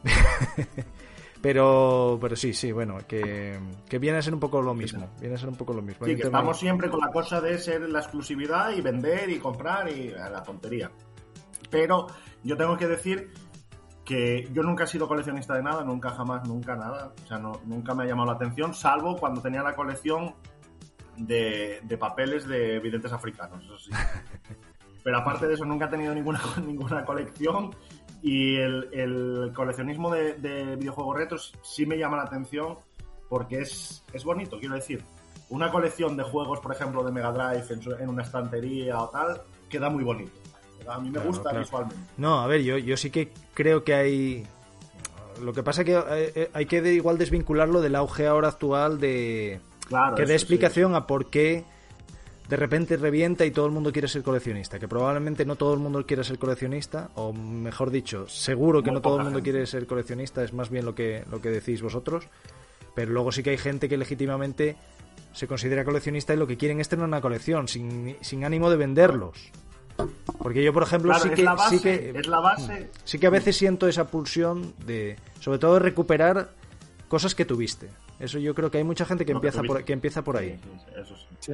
[1.42, 5.36] pero, pero sí, sí, bueno, que, que viene a ser un poco lo mismo, viene
[5.36, 6.06] a ser un poco lo mismo.
[6.06, 9.90] Sí, que estamos siempre con la cosa de ser la exclusividad y vender y comprar
[9.90, 10.92] y la tontería.
[11.70, 12.08] Pero
[12.44, 13.32] yo tengo que decir
[14.06, 17.14] que yo nunca he sido coleccionista de nada, nunca jamás, nunca nada.
[17.24, 20.36] O sea, no, nunca me ha llamado la atención, salvo cuando tenía la colección
[21.18, 23.92] de, de papeles de videntes africanos, eso sí.
[25.04, 27.72] Pero aparte de eso, nunca he tenido ninguna, ninguna colección
[28.24, 32.78] y el, el coleccionismo de, de videojuegos retros sí me llama la atención
[33.30, 35.04] porque es, es bonito, quiero decir.
[35.50, 39.10] Una colección de juegos, por ejemplo, de Mega Drive en, su- en una estantería o
[39.10, 40.32] tal, queda muy bonito.
[40.88, 41.60] A mí me Claro, gusta claro.
[41.60, 42.04] visualmente.
[42.18, 44.48] No, a ver, yo, yo sí que creo que hay...
[45.42, 49.00] Lo que pasa es que eh, eh, hay que igual desvincularlo del auge ahora actual
[49.00, 49.60] de...
[49.88, 50.34] Claro, que dé sí.
[50.36, 51.66] explicación a por qué
[52.52, 54.78] de repente revienta y todo el mundo quiere ser coleccionista.
[54.78, 58.96] Que probablemente no todo el mundo quiere ser coleccionista, o mejor dicho, seguro que Muy
[58.96, 59.52] no todo el mundo gente.
[59.52, 62.26] quiere ser coleccionista, es más bien lo que, lo que decís vosotros.
[62.94, 64.76] Pero luego sí que hay gente que legítimamente
[65.32, 68.76] se considera coleccionista y lo que quieren es tener una colección, sin, sin ánimo de
[68.76, 69.50] venderlos.
[70.38, 72.90] Porque yo, por ejemplo, Claro, sí es que, la base, sí que es la base.
[73.06, 76.50] sí que a veces siento esa pulsión de, sobre todo de recuperar
[77.08, 77.88] cosas que tuviste.
[78.20, 80.60] Eso yo creo que hay mucha gente que empieza por, que empieza por ahí.
[80.62, 81.54] Sí, sí, eso sí.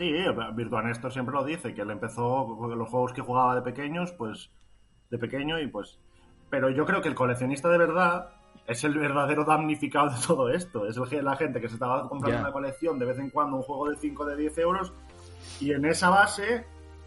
[0.00, 0.14] Sí.
[0.54, 4.12] Virtua Néstor siempre lo dice, que él empezó con los juegos que jugaba de pequeños,
[4.12, 4.50] pues
[5.10, 5.98] de pequeño y pues...
[6.48, 8.30] Pero yo creo que el coleccionista de verdad
[8.66, 10.86] es el verdadero damnificado de todo esto.
[10.86, 13.62] Es el la gente que se estaba comprando una colección de vez en cuando, un
[13.62, 14.92] juego de 5 de 10 euros,
[15.60, 16.64] y en esa base,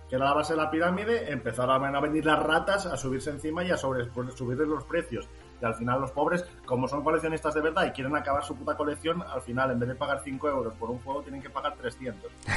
[0.07, 3.63] que era la base de la pirámide, empezaron a venir las ratas a subirse encima
[3.63, 5.27] y a sobre, subirles los precios.
[5.63, 8.75] Y al final los pobres, como son coleccionistas de verdad y quieren acabar su puta
[8.75, 11.73] colección, al final en vez de pagar 5 euros por un juego tienen que pagar
[11.77, 12.29] 300.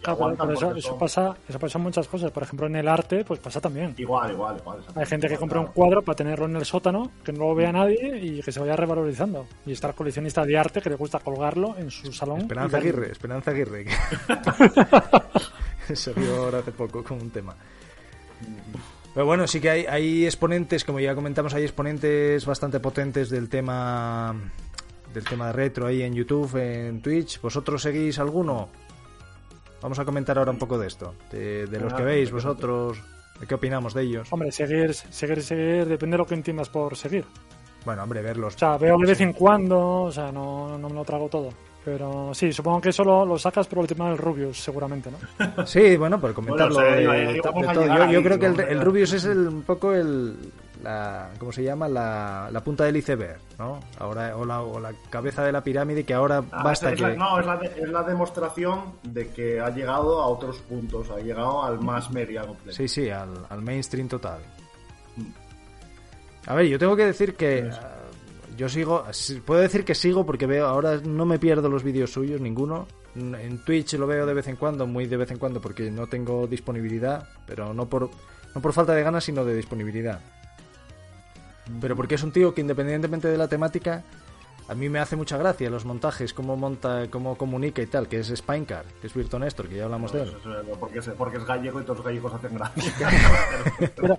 [0.00, 2.30] Y Claro, pero, aguantan pero eso, pasa, eso pasa en muchas cosas.
[2.30, 3.94] Por ejemplo, en el arte, pues pasa también.
[3.98, 4.82] Igual, igual, igual.
[4.94, 7.70] Hay gente que compra un cuadro para tenerlo en el sótano, que no lo vea
[7.70, 9.46] nadie y que se vaya revalorizando.
[9.66, 12.40] Y está el coleccionista de arte que le gusta colgarlo en su salón.
[12.40, 12.78] Esperanza.
[12.78, 13.84] Aguirre, Esperanza Aguirre.
[15.94, 17.54] se vio ahora hace poco con un tema.
[19.12, 23.48] Pero bueno, sí que hay, hay exponentes, como ya comentamos, hay exponentes bastante potentes del
[23.48, 24.34] tema
[25.12, 27.40] del tema de retro ahí en YouTube, en Twitch.
[27.40, 28.68] ¿Vosotros seguís alguno?
[29.82, 33.02] Vamos a comentar ahora un poco de esto, de, de los que veis vosotros,
[33.40, 34.28] de qué opinamos de ellos.
[34.30, 37.24] Hombre, seguir, seguir, seguir, depende de lo que entiendas por seguir.
[37.84, 38.54] Bueno, hombre, verlos.
[38.56, 41.48] O sea, veo de vez en cuando, o sea, no, no me lo trago todo.
[41.84, 45.66] Pero sí, supongo que eso lo, lo sacas por el tema del Rubius, seguramente, ¿no?
[45.66, 47.82] Sí, bueno, por comentarlo Bueno, o sea, de- iba- de íbamos to- de a todo.
[47.86, 48.80] llegar Yo, creo que el, el.
[48.82, 50.36] Rubius es el, un poco el
[50.82, 51.88] la ¿cómo se llama?
[51.88, 53.80] La, la punta del iceberg, ¿no?
[53.98, 57.10] Ahora o la, o la cabeza de la pirámide que ahora Ah, basta es la-
[57.12, 61.10] que no, es la, de- es la demostración de que ha llegado a otros puntos,
[61.10, 62.76] ha llegado al más media completo.
[62.76, 64.40] Sí, sí, al, al mainstream total.
[66.46, 67.70] A ver, yo tengo que decir que
[68.56, 69.04] yo sigo,
[69.44, 72.86] puedo decir que sigo porque veo, ahora no me pierdo los vídeos suyos, ninguno.
[73.14, 76.06] En Twitch lo veo de vez en cuando, muy de vez en cuando, porque no
[76.06, 78.10] tengo disponibilidad, pero no por,
[78.54, 80.20] no por falta de ganas, sino de disponibilidad.
[81.80, 84.04] Pero porque es un tío que independientemente de la temática,
[84.68, 88.20] a mí me hace mucha gracia los montajes, cómo monta, cómo comunica y tal, que
[88.20, 90.28] es Spinecar, que es Virto Néstor, que ya hablamos de él.
[90.40, 92.92] Eso es, Porque es, porque es gallego y todos los gallegos hacen gracia.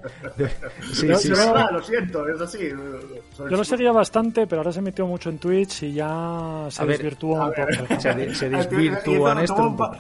[0.94, 2.70] Sí, No, sí, lo siento, es así.
[3.36, 6.82] Soy- Yo lo seguía bastante, pero ahora se metió mucho en Twitch y ya se
[6.82, 8.00] A ver, desvirtuó a un poco.
[8.02, 9.98] Se, se desvirtúa Néstor un poco.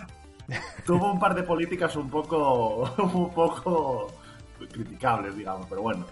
[0.85, 4.07] Tuvo un par de políticas un poco, un poco
[4.71, 6.05] criticables, digamos, pero bueno.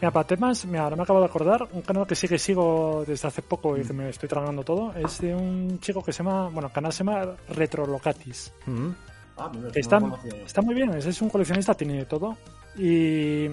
[0.00, 3.04] Mira, para temas, mira, ahora me acabo de acordar, un canal que sí que sigo
[3.06, 6.22] desde hace poco y que me estoy tragando todo, es de un chico que se
[6.22, 8.50] llama, bueno, el canal se llama Retrolocatis.
[8.64, 8.88] Mm.
[9.36, 10.00] Ah, mira, Que no está,
[10.46, 12.34] está muy bien, es, es un coleccionista, tiene de todo.
[12.78, 13.48] Y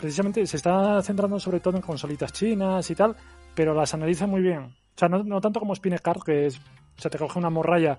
[0.00, 3.14] precisamente se está centrando sobre todo en consolitas chinas y tal,
[3.54, 4.60] pero las analiza muy bien.
[4.60, 7.98] O sea, no, no tanto como Spinecart, que es, o sea, te coge una morralla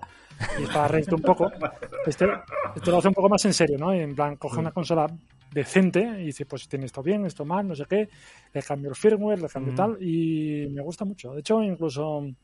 [0.58, 1.48] y es para reírte un poco.
[2.06, 2.26] Este,
[2.74, 3.92] este lo hace un poco más en serio, ¿no?
[3.92, 5.06] En plan, coge una consola
[5.50, 8.08] decente y dice, pues tiene esto bien, esto mal, no sé qué,
[8.52, 9.76] le cambio el firmware, le cambio Ujú.
[9.76, 11.32] tal, y me gusta mucho.
[11.32, 12.34] De hecho, incluso, o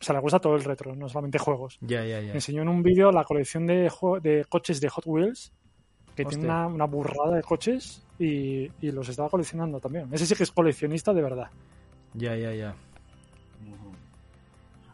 [0.00, 1.78] sea, le gusta todo el retro, no solamente juegos.
[1.80, 2.28] Ya, ya, ya.
[2.28, 3.90] Me enseñó en un vídeo la colección de,
[4.48, 5.52] coches de Hot Wheels,
[6.14, 10.08] que tiene una, una burrada de coches y, y los estaba coleccionando también.
[10.12, 11.50] Ese sí que es coleccionista de verdad.
[12.14, 12.74] Ya, ya, ya.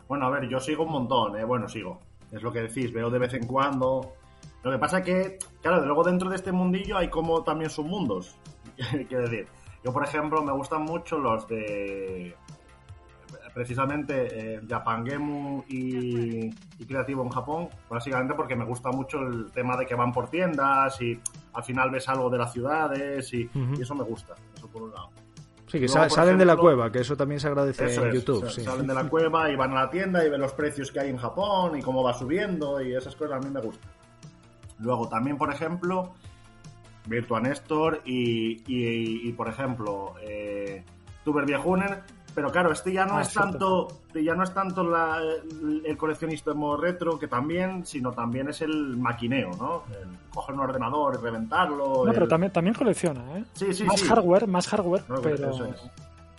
[0.09, 1.45] Bueno, a ver, yo sigo un montón, ¿eh?
[1.45, 2.01] Bueno, sigo.
[2.31, 4.15] Es lo que decís, veo de vez en cuando.
[4.63, 8.37] Lo que pasa que, claro, luego dentro de este mundillo hay como también submundos.
[9.09, 9.47] Quiero decir,
[9.85, 12.37] yo por ejemplo me gustan mucho los de
[13.53, 19.51] precisamente eh, Japan Gemu y, y Creativo en Japón, básicamente porque me gusta mucho el
[19.53, 21.21] tema de que van por tiendas y
[21.53, 23.49] al final ves algo de las ciudades y,
[23.81, 25.11] eso me gusta, eso por un lado.
[25.67, 28.49] Sí, que Luego, salen de la cueva, que eso también se agradece en es, YouTube.
[28.51, 28.63] sí.
[28.63, 31.11] Salen de la cueva y van a la tienda y ven los precios que hay
[31.11, 33.91] en Japón y cómo va subiendo y esas cosas a mí me gustan.
[34.83, 36.13] Luego también, por ejemplo,
[37.07, 40.85] Virtua Néstor y, y, y, por ejemplo, eh,
[41.25, 41.99] Tuber Viejunen,
[42.35, 46.77] pero claro, este ya no Ah, es tanto ya no es tanto la- el, modo
[46.79, 49.83] retro que también, sino también es el maquineo, ¿no?
[49.91, 52.05] El coger un ordenador y reventarlo.
[52.07, 53.45] No, pero también, también colecciona, ¿eh?
[53.53, 54.07] Sí, sí, más sí.
[54.07, 55.83] hardware, más hardware, No, pero, eso es.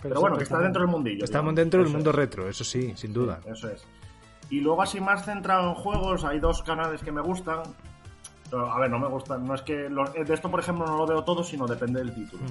[0.02, 1.24] pero bueno, que está dentro del mundillo.
[1.24, 1.56] Estamos digamos.
[1.56, 2.16] dentro del mundo es.
[2.16, 3.40] retro, eso sí, sin duda.
[3.46, 3.86] Eso es.
[4.50, 7.62] Y luego así más centrado en juegos, hay dos canales que me gustan.
[8.50, 9.44] Pero, a ver, no me gustan.
[9.44, 12.12] No es que los- de esto, por ejemplo, no lo veo todo, sino depende del
[12.14, 12.44] título.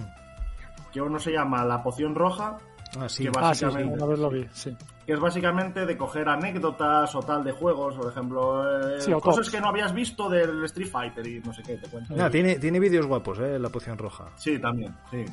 [0.92, 2.58] Que uno se llama La Poción Roja,
[3.00, 3.24] Ah, sí.
[3.24, 4.78] que Ah, sí, sí, básicamente, una vez lo vi, sí.
[5.06, 9.50] que es básicamente de coger anécdotas o tal de juegos, por ejemplo, eh, Sí, cosas
[9.50, 12.30] que no habías visto del Street Fighter y no sé qué, te cuento.
[12.30, 13.58] Tiene, tiene vídeos guapos, ¿eh?
[13.58, 14.26] La poción roja.
[14.36, 15.26] Sí, también, sí.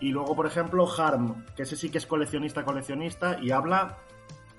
[0.00, 3.96] Y luego, por ejemplo, Harm, que ese sí que es coleccionista, coleccionista, y habla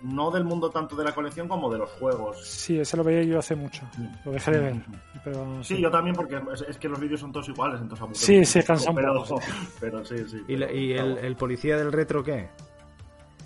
[0.03, 2.45] no del mundo tanto de la colección como de los juegos.
[2.45, 3.81] Sí, ese lo veía yo hace mucho.
[4.25, 4.75] Lo dejé de ver.
[5.23, 5.63] Pero.
[5.63, 8.45] Sí, yo también, porque es, es que los vídeos son todos iguales, entonces aburre Sí,
[8.45, 9.41] sí, poco, cansa un pero, poco,
[9.79, 10.41] Pero sí, sí.
[10.47, 12.49] ¿Y, la- pero- y el, el policía del retro qué?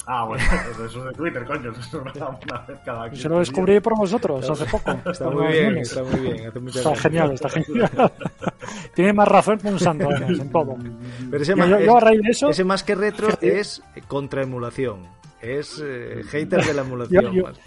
[0.10, 0.42] Ah, bueno,
[0.72, 1.70] eso, es de Twitter, coño.
[1.72, 4.92] Eso es una, una vez cada Yo 15 lo descubrí por vosotros hace poco.
[5.12, 6.48] Está muy los bien, está muy bien.
[6.48, 7.10] Hace mucha Está gracia.
[7.10, 8.12] genial, está genial.
[8.96, 10.76] Tiene más razón que un santo, en todo.
[11.30, 13.84] Pero ese, Yo- más, yo- yo a raíz de eso- ese más que retro es
[14.08, 15.06] contraemulación.
[15.42, 17.26] Es eh, hater de la emulación.
[17.26, 17.60] Yo- yo- más.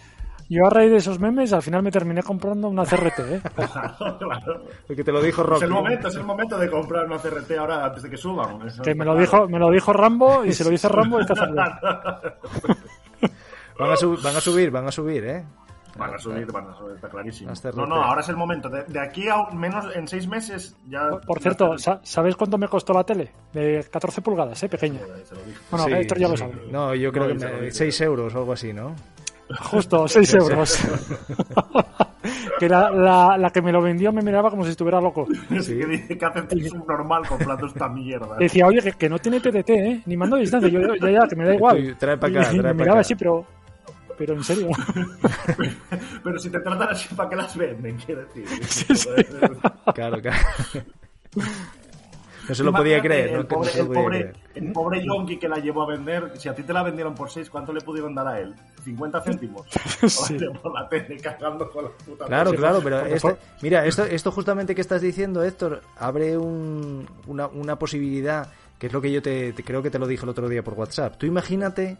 [0.52, 3.40] Yo a raíz de esos memes al final me terminé comprando una CRT, ¿eh?
[3.54, 4.64] Claro, claro.
[4.88, 5.64] El que te lo dijo Es Rocky.
[5.64, 8.66] el momento, es el momento de comprar una CRT ahora antes de que suban.
[8.66, 9.20] Eso Que me está lo claro.
[9.20, 11.54] dijo, me lo dijo Rambo y si lo dice Rambo hay que hacerlo.
[11.54, 11.70] Van
[13.92, 15.44] a, van a subir, van a subir, ¿eh?
[15.98, 17.53] Van a subir, van a subir, está clarísimo.
[17.74, 18.68] No, no, ahora es el momento.
[18.68, 21.09] De, de aquí a menos en seis meses ya.
[21.11, 23.31] Por- Por cierto, sa- ¿sabéis cuánto me costó la tele?
[23.53, 24.68] De 14 pulgadas, ¿eh?
[24.68, 25.00] Pequeña.
[25.24, 25.59] Se lo dije.
[25.70, 26.42] Bueno, Sí, Héctor ya lo sí.
[26.44, 26.55] sabe.
[26.70, 27.72] No, yo creo No, que yo se lo me- dije.
[27.72, 28.94] 6 euros o algo así, ¿no?
[29.70, 30.79] Justo, 6 euros.
[32.59, 35.26] que la, la, la que me lo vendió me miraba como si estuviera loco.
[35.61, 35.79] Sí.
[35.79, 38.37] que dice que hace un subnormal comprando esta mierda.
[38.37, 40.03] Decía, oye, que, que no tiene TDT, ¿eh?
[40.07, 40.68] Ni mando distancia.
[40.68, 41.96] Yo, yo, ya, ya, que me da igual.
[41.98, 43.00] Trae pa' acá, Y- y trae me pa' miraba acá.
[43.00, 43.44] así, pero...
[44.20, 44.68] Pero en serio.
[46.22, 47.96] Pero si te tratan así, ¿para qué las venden?
[47.96, 48.44] Quiero decir.
[49.94, 50.38] Claro, claro.
[52.48, 53.37] No se lo podía creer, ¿no?
[53.38, 54.37] El no pobre, se lo el podía pobre, creer.
[54.56, 57.30] el pobre yonki que la llevó a vender, si a ti te la vendieron por
[57.30, 58.54] 6, ¿cuánto le pudieron dar a él?
[58.85, 59.66] ¿50 céntimos?
[60.09, 60.37] Sí.
[60.62, 64.74] Por la tele cagando con la puta Claro, claro, pero este- mira, esto, esto justamente
[64.74, 69.52] que estás diciendo, Héctor, abre un- una, una posibilidad, que es lo que yo te,
[69.54, 71.16] te- creo que te lo dije el otro día por WhatsApp.
[71.18, 71.96] Tú imagínate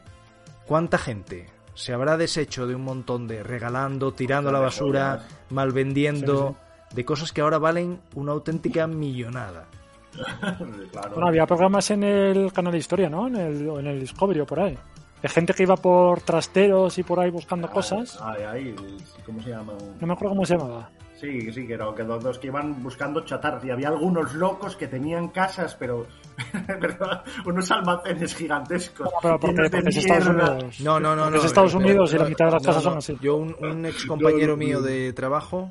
[0.67, 1.49] cuánta gente
[1.81, 5.51] se habrá deshecho de un montón de regalando, tirando a la basura, joyas.
[5.51, 6.57] mal vendiendo,
[6.91, 9.65] Sí, de cosas que ahora valen una auténtica millonada.
[10.93, 11.11] claro.
[11.15, 13.29] Bueno, había programas en el canal de historia, ¿no?
[13.29, 14.77] En el, en el Discovery o por ahí.
[15.23, 18.19] De gente que iba por trasteros y por ahí buscando cosas.
[18.23, 18.77] Ay, ay,
[19.25, 19.73] ¿cómo se llama?
[20.01, 20.91] No me acuerdo cómo se llamaba.
[21.21, 23.63] Sí, sí, que, era, que los, los que iban buscando chatarras.
[23.65, 26.07] Y había algunos locos que tenían casas, pero,
[27.45, 29.09] unos almacenes gigantescos.
[29.23, 30.27] Pero porque, es Estados.
[30.29, 30.81] Unidos.
[30.81, 31.31] No, no, no.
[31.31, 32.91] No es Estados eh, Unidos y pero- la mitad de las no, casas no.
[32.91, 33.19] son así.
[33.21, 34.87] Yo, un, un ex compañero No, no, mío no.
[34.87, 35.71] de trabajo,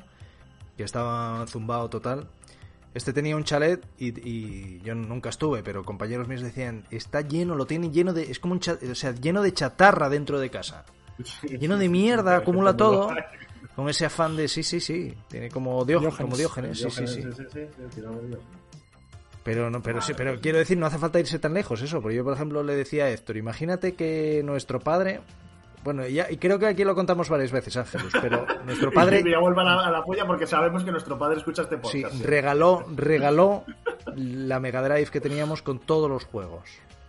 [0.76, 2.28] que estaba zumbado total,
[2.94, 7.54] este tenía un chalet y, y yo nunca estuve, pero compañeros míos decían, está lleno,
[7.54, 10.48] lo tiene lleno de, es como un cha- o sea, lleno de chatarra dentro de
[10.50, 10.84] casa.
[11.42, 13.10] Lleno de mierda, acumula todo.
[13.76, 16.16] Con ese afán de, sí, sí, sí, tiene como, Dió- Diógenes.
[16.20, 17.22] como Diógenes, sí, sí, sí.
[17.22, 17.44] sí, sí,
[17.94, 18.00] sí.
[19.42, 22.16] Pero no, pero sí, pero quiero decir, no hace falta irse tan lejos eso, porque
[22.16, 25.20] yo por ejemplo le decía a Héctor, imagínate que nuestro padre,
[25.82, 29.30] bueno, ya, y creo que aquí lo contamos varias veces, Ángelus, pero nuestro padre Y
[29.30, 32.02] ya vuelva a la, a la polla porque sabemos que nuestro padre escucha este sí,
[32.02, 32.22] podcast.
[32.22, 33.64] regaló, regaló
[34.16, 36.68] la Mega Drive que teníamos con todos los juegos.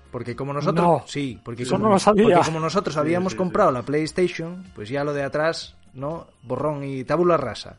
[0.10, 2.24] Porque como nosotros, No, sí, porque eso como, no lo sabía.
[2.36, 6.28] porque como nosotros habíamos sí, comprado la PlayStation, pues ya lo de atrás, ¿no?
[6.44, 7.78] Borrón y tabula rasa.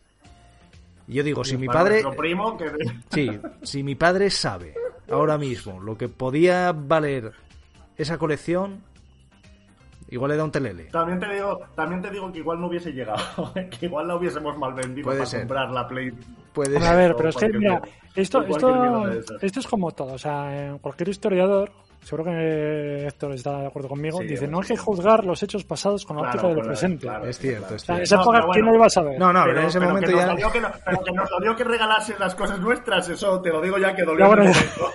[1.09, 2.71] Y yo digo, si mi padre, primo, que
[3.11, 3.31] Sí,
[3.63, 4.75] si mi padre sabe
[5.11, 7.33] ahora mismo lo que podía valer
[7.97, 8.83] esa colección,
[10.09, 10.85] igual le da un telele.
[10.85, 14.57] También te digo, también te digo que igual no hubiese llegado, que igual la hubiésemos
[14.59, 15.41] mal vendido Puede para ser.
[15.41, 16.13] comprar la Play.
[16.53, 17.81] Puede a ver, pero es que, mira,
[18.15, 19.09] esto, esto,
[19.41, 20.13] esto es como todo.
[20.13, 21.73] O sea, en cualquier historiador,
[22.03, 25.65] seguro que Héctor está de acuerdo conmigo, Sí, dice, no hay que juzgar los hechos
[25.65, 27.07] pasados con la Claro, óptica del presente.
[27.07, 27.25] claro.
[27.27, 28.03] Es cierto, es O sea, cierto.
[28.03, 28.71] esa No, época, pero ¿quién bueno.
[28.73, 29.19] lo iba a saber?
[29.19, 30.29] No, no, pero, en ese pero momento que nos ya...
[30.31, 33.61] dolió que no- pero que nos dolió que regalase las cosas nuestras, eso te lo
[33.61, 34.27] digo ya que dolió.
[34.27, 34.45] Bueno.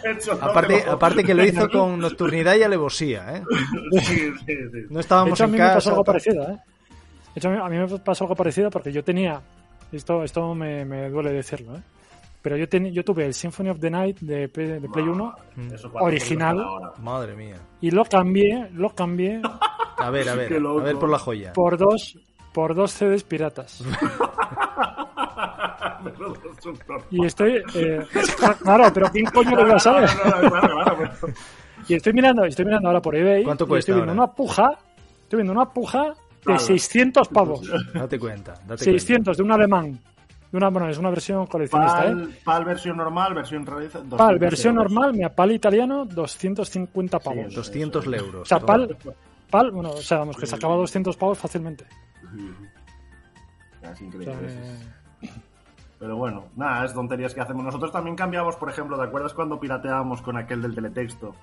[0.04, 3.44] Eso Aparte, lo- aparte que lo hizo con nocturnidad y alevosía, ¿eh?
[4.02, 4.86] Sí, sí, sí.
[4.90, 6.14] No De estábamos hecho, a mí me pasó algo tal.
[6.14, 6.58] parecido, ¿eh?
[7.34, 9.42] De hecho, a mí- a mí me pasó algo parecido porque yo tenía,
[9.92, 11.82] esto, esto me, me duele decirlo, ¿eh?
[12.48, 15.36] Pero yo, teni- yo tuve el Symphony of the Night de, Play 1
[15.74, 16.66] Eso cuando Original.
[17.04, 17.58] Madre mía.
[17.82, 19.42] y lo cambié, lo cambié
[19.98, 21.52] A ver, a ver, a ver por la joya.
[21.52, 22.18] por dos,
[22.54, 23.84] por dos CDs piratas.
[27.12, 28.00] Y estoy, eh,
[28.64, 30.06] claro, pero ¿quién coño lo claro,
[31.20, 31.34] pero-
[31.90, 33.44] Y estoy mirando, estoy mirando ahora por eBay.
[33.44, 34.24] ¿Cuánto cuesta Estoy viendo ahora?
[34.24, 34.70] una puja,
[35.24, 36.60] estoy viendo una puja de Claro.
[36.62, 37.70] 600 pavos.
[37.94, 40.00] Date cuenta, date 600 de un alemán.
[40.52, 42.16] De una, bueno, es una versión coleccionista, ¿eh?
[42.44, 44.00] PAL, versión normal, versión realiza.
[44.04, 47.36] PAL, versión normal, mira, PAL italiano, 250 pavos.
[47.38, 47.56] cuenta.
[47.56, 48.42] 200 euros.
[48.42, 48.60] o sea.
[48.60, 48.98] PAL,
[49.50, 51.86] PAL, bueno, o sea, vamos, que sacaba 200 pavos fácilmente.
[53.82, 54.50] Es O increíble.
[54.50, 55.30] sea, sí, sí.
[56.00, 57.64] Pero bueno, nada, es tonterías que hacemos.
[57.66, 61.34] Nosotros también cambiamos, por ejemplo, ¿te acuerdas cuando pirateábamos con aquel del teletexto?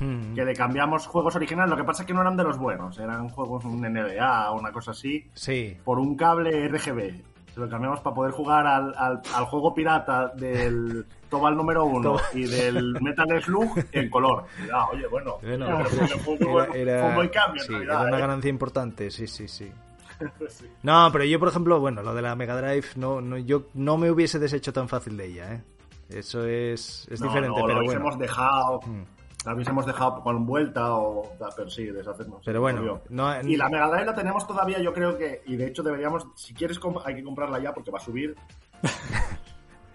[0.00, 2.58] Mm, Que le cambiamos juegos originales, lo que pasa es que no eran de los
[2.58, 5.76] buenos, eran juegos un NBA o una cosa así, Sí.
[5.84, 7.22] por un cable RGB.
[7.54, 12.16] Se lo cambiamos para poder jugar al, al, al juego pirata del Tobal número uno
[12.32, 14.44] y del Metal Slug en color.
[14.92, 15.36] Oye, bueno.
[15.42, 18.20] Bueno, pero fue, buen- era, fue un buen cambio, sí, realidad, era una ¿eh?
[18.20, 19.70] ganancia importante, sí, sí, sí.
[20.48, 20.66] Sí.
[20.82, 23.96] No, pero yo, por ejemplo, bueno, lo de la Mega Drive, no, no, yo no
[23.98, 25.62] me hubiese deshecho tan fácil de ella, ¿eh?
[26.10, 28.00] Eso es, es No, diferente, no, pero lo bueno.
[28.00, 28.80] hubiésemos dejado.
[28.86, 29.02] Mm.
[29.44, 31.32] La hubiésemos dejado con vuelta o.
[31.56, 32.42] Pero sí, deshacernos.
[32.44, 35.42] Pero bueno, no, Y la Mega Drive la tenemos todavía, yo creo que.
[35.46, 36.26] Y de hecho deberíamos.
[36.36, 38.34] Si quieres, hay que comprarla ya porque va a subir.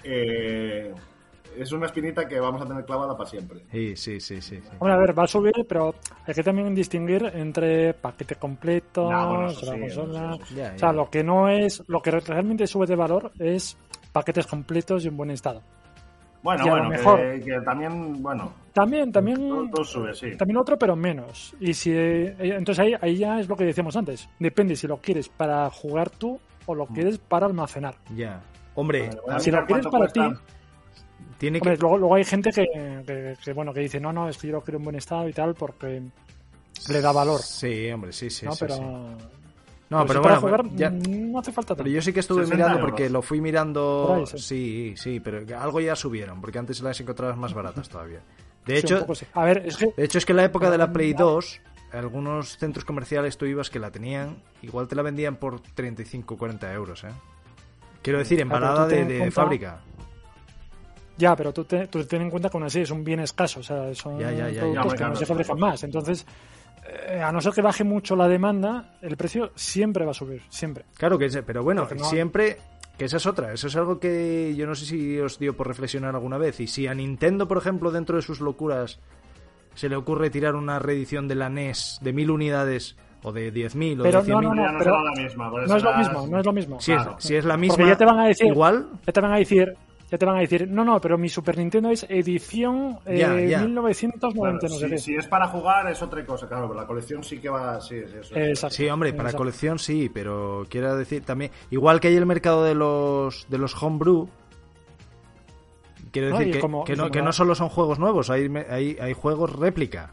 [0.09, 0.93] Eh,
[1.57, 3.65] es una espinita que vamos a tener clavada para siempre.
[3.71, 4.61] Sí, sí, sí, sí.
[4.61, 4.69] sí.
[4.79, 9.49] Hombre, a ver, va a subir, pero hay que también distinguir entre paquete completo, bueno,
[9.49, 10.35] sí, consola.
[10.35, 13.77] O sea, lo que no es, lo que realmente sube de valor es
[14.11, 15.61] paquetes completos y en buen estado.
[16.47, 18.23] Bueno, Y a lo bueno, que, mejor- que también.
[18.23, 20.37] Bueno, También, también, todo, todo sube, sí.
[20.37, 21.53] también otro, pero menos.
[21.59, 24.29] Y si, eh, entonces ahí, ahí ya es lo que decíamos antes.
[24.39, 26.77] Depende si lo quieres para jugar tú o Mm.
[26.77, 27.95] lo quieres para almacenar.
[28.15, 28.41] Ya.
[28.75, 30.21] Hombre, Si lo quieres para ti,
[31.37, 31.67] tiene que...
[31.67, 32.65] Hombre, luego, luego hay gente que,
[33.05, 35.27] que- que, bueno que dice no, no, es que yo lo quiero en buen estado
[35.27, 36.01] y tal porque
[36.89, 37.41] le da valor.
[37.41, 38.53] Sí, hombre, sí, sí, ¿no?
[38.53, 38.83] sí, pero, sí.
[39.89, 41.83] Pero No, pero si bueno, para jugar ya- no hace falta tanto.
[41.83, 42.89] Pero yo sí que estuve 60 mirando euros.
[42.91, 44.13] porque lo fui mirando.
[44.15, 44.37] Ahí, sí.
[44.37, 44.93] sí.
[44.97, 48.19] sí, pero algo ya subieron, porque antes las encontrabas más baratas todavía.
[48.65, 49.25] De Sí, hecho, poco sí.
[49.33, 51.61] A ver, es que de hecho es que en la época de la Play 2,
[51.93, 56.73] algunos centros comerciales tú ibas que la tenían, igual te la vendían por 35 40
[56.73, 57.11] euros, ¿eh?
[58.01, 59.79] Quiero decir, pero embalada de, de cuenta- fábrica.
[61.17, 63.61] ya, pero tú, te, tú ten en cuenta que aún así es un bien escaso,
[63.61, 64.59] o sea, son Ya, ya, ya, ya.
[64.61, 65.33] productos Ya, que claro, no se claro.
[65.43, 65.83] fabrican más.
[65.83, 66.25] Entonces,
[66.89, 70.41] eh, a no ser que baje mucho la demanda, el precio siempre va a subir,
[70.49, 70.85] siempre.
[70.95, 72.57] Claro que es, pero bueno, no- siempre
[72.97, 75.67] que esa es otra, eso es algo que yo no sé si os dio por
[75.67, 78.99] reflexionar alguna vez y si a Nintendo, por ejemplo, dentro de sus locuras
[79.75, 83.99] se le ocurre tirar una reedición de la NES de mil unidades o de 10.000
[83.99, 85.51] o Pero de no, 100.000, no, no, Ya no pero será la misma.
[85.51, 86.79] pues no es lo mismo, no es lo mismo.
[86.79, 89.21] si, es, si es la misma, Porque ya te van a decir, igual, ya te
[89.21, 89.75] van a decir,
[90.09, 93.17] ya te van a decir, no, no, pero mi Super Nintendo es edición eh,
[93.49, 93.59] ya.
[93.61, 97.23] 1990, Claro, no sé si, es para jugar es otra cosa, claro, pero la colección
[97.23, 97.81] sí que va.
[97.81, 98.49] Sí, sí, eso es.
[98.49, 98.75] Exacto.
[98.75, 99.37] Sí, hombre, para Exacto.
[99.39, 103.81] colección sí, pero quiero decir también, igual que hay el mercado de los de los
[103.83, 104.29] homebrew,
[106.11, 108.47] quiero decir que, como- que no, como que la- no solo son juegos nuevos, hay,
[109.01, 110.11] hay juegos réplica.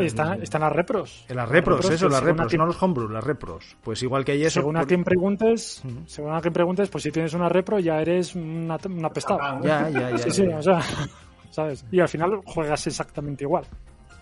[0.00, 1.24] Están, están las repros.
[1.28, 3.76] En las repros, repros eso, las repros, quien- no los homebrew, las repros.
[3.82, 4.60] Pues igual que hay eso.
[4.60, 8.00] Según a por- quien preguntes, según a quien preguntes, pues si tienes una repro ya
[8.00, 9.38] eres una, una pestada.
[9.38, 9.62] Satán.
[9.62, 10.18] Ya, ya, ya.
[10.18, 10.80] Sí, sí, o sea,
[11.50, 11.84] ¿sabes?
[11.92, 13.64] Y al final juegas exactamente igual.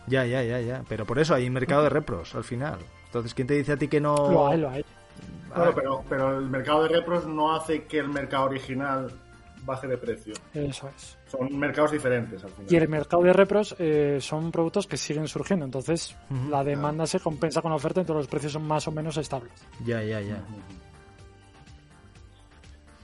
[0.07, 0.83] Ya, ya, ya, ya.
[0.89, 2.79] Pero por eso hay mercado de repros al final.
[3.07, 4.15] Entonces, ¿quién te dice a ti que no...?
[4.31, 4.85] Lo hay, lo hay.
[5.55, 9.11] Claro, pero, pero el mercado de repros no hace que el mercado original
[9.67, 10.33] baje de precio.
[10.55, 11.19] Eso es.
[11.27, 12.73] Son mercados diferentes al final.
[12.73, 16.17] Y el mercado de repros eh, son productos que siguen surgiendo, entonces
[16.49, 19.53] la demanda se compensa con la oferta, entonces los precios son más o menos estables.
[19.85, 20.43] Ya, ya, ya.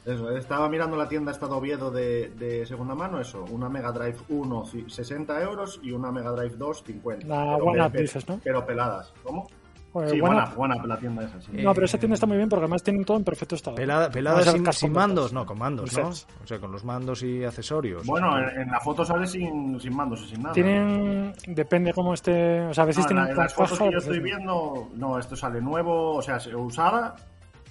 [0.05, 3.93] Eso, estaba mirando la tienda esta de Oviedo de, de segunda mano, eso, una Mega
[3.93, 7.27] Drive 1 ci- 60 euros y una Mega Drive 2 50.
[7.29, 8.41] La Pero One pe- Up, pe- dices, ¿no?
[8.43, 9.13] Pero peladas.
[9.23, 9.49] ¿Cómo?
[9.95, 10.49] Eh, sí, One Up.
[10.55, 11.51] Up, One Up, la tienda esa, sí.
[11.63, 13.77] No, pero esa tienda está muy bien porque además tienen todo en perfecto estado.
[13.77, 16.09] Pelada- peladas sin, sin mandos, no, con mandos, ¿no?
[16.09, 18.07] O sea, con los mandos y accesorios.
[18.07, 20.55] Bueno, en, en la foto sale sin, sin mandos y sin nada.
[20.55, 23.55] Tienen, depende cómo esté, o sea, a veces No, en, la- tienen en con las
[23.55, 24.25] fotos que yo a estoy no.
[24.25, 27.15] viendo, no, esto sale nuevo, o sea, se- usada,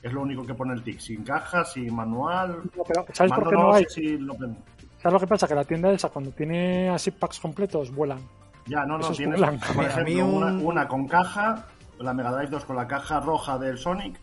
[0.03, 2.57] es lo único que pone el tic, sin caja, sin manual.
[2.77, 3.85] No, pero ¿Sabes por qué no hay?
[3.89, 5.47] si lo ¿Sabes lo que pasa?
[5.47, 8.19] Que la tienda esa, cuando tiene así packs completos, vuelan.
[8.67, 9.49] Ya, no, no, tienes, por
[9.83, 11.65] A ejemplo, mí un- una, una con caja,
[11.99, 14.19] la Mega Drive 2 con la caja roja del Sonic,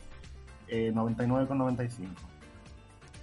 [0.68, 2.08] eh, 99,95.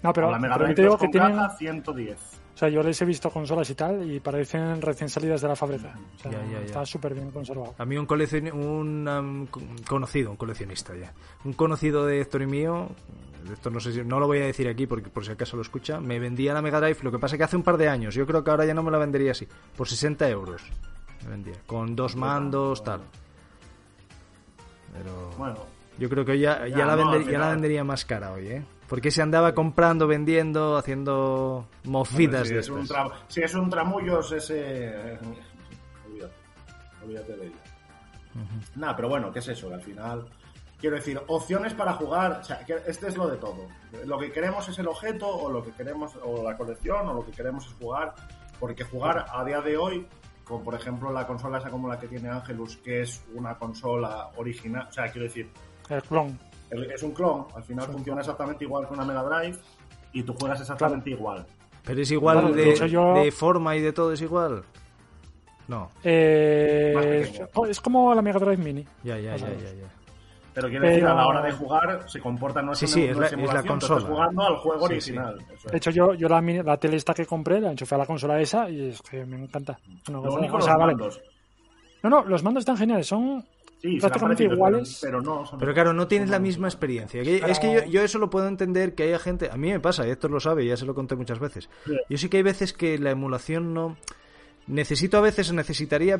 [0.03, 2.17] No, pero, Con la Mega pero Drive te digo 2 que con tienen, caja, 110.
[2.53, 5.55] o sea, yo les he visto consolas y tal y parecen recién salidas de la
[5.55, 5.95] fábrica.
[6.15, 6.59] O sea, Ya, ya, ya.
[6.65, 7.73] está súper bien conservado.
[7.77, 8.51] A mí un, coleccion...
[8.53, 11.11] un um, co- conocido, un coleccionista ya,
[11.43, 12.89] un conocido de Héctor y mío,
[13.51, 15.63] esto no sé si, no lo voy a decir aquí porque por si acaso lo
[15.63, 18.13] escucha, me vendía la Mega Drive, lo que pasa que hace un par de años,
[18.15, 20.61] yo creo que ahora ya no me la vendería así, por 60 euros
[21.23, 23.01] me vendía, con dos mandos, tal.
[24.97, 25.55] Pero Bueno,
[25.97, 28.05] yo creo que ya, ya, Ya, la, no, vender- al ya la final- vendería más
[28.05, 28.65] cara hoy, ¿eh?
[28.87, 33.69] Porque se andaba comprando, vendiendo, haciendo mofidas si, de es un tra- si es un
[33.69, 34.59] tramullos ese...
[35.13, 35.19] eh,
[36.07, 36.33] olvídate,
[37.03, 37.55] olvídate de ello.
[38.75, 39.73] Nada, pero bueno, ¿qué es eso?
[39.73, 40.27] Al final...
[40.77, 43.65] Quiero decir, opciones para jugar, o sea, que este es lo de todo.
[44.05, 47.25] Lo que queremos es el objeto, o lo que queremos, o la colección, o lo
[47.25, 48.13] que queremos es jugar.
[48.59, 50.05] Porque jugar a día de hoy,
[50.45, 54.29] como por ejemplo la consola esa como la que tiene Angelus, que es una consola
[54.37, 55.49] original, o sea, quiero decir,
[55.89, 56.39] El clon.
[56.69, 59.57] el- es un clon, al final funciona exactamente igual que una Mega Drive
[60.13, 61.45] y tú juegas exactamente igual.
[61.83, 64.63] Pero es igual de de, hecho yo- de forma y de todo, es igual.
[65.67, 67.27] No, Eh,
[67.69, 68.87] es como la Mega Drive Mini.
[69.03, 69.89] ya, ya, ya, ya, ya.
[70.55, 73.01] Pero quiero decir, a la hora de jugar se comporta no es, Sí, una- sí,
[73.01, 73.97] no es la- es la consola.
[73.99, 75.37] Estás jugando al juego Sí, original.
[75.53, 75.71] eso es.
[75.71, 78.69] De hecho, yo, yo la, tele esta que compré la enchufé a la consola esa
[78.69, 79.77] y es que me encanta.
[80.07, 80.39] Una Lo gozada.
[80.39, 80.93] único O los sea, vale.
[80.95, 81.21] mandos.
[82.03, 83.05] No, no, los mandos están geniales.
[83.07, 83.43] Son
[83.81, 84.97] Sí, prácticamente iguales.
[85.01, 85.45] Pero, pero no.
[85.45, 87.21] son- Pero claro, no tienes la misma experiencia.
[87.21, 89.49] Que- Es que yo, yo eso lo puedo entender que haya gente.
[89.51, 91.69] A mí me pasa, y Héctor lo sabe, ya se lo conté muchas veces.
[91.85, 91.95] Sí.
[92.09, 93.97] Yo sí que hay veces que la emulación no.
[94.67, 96.19] Necesito a veces, necesitaría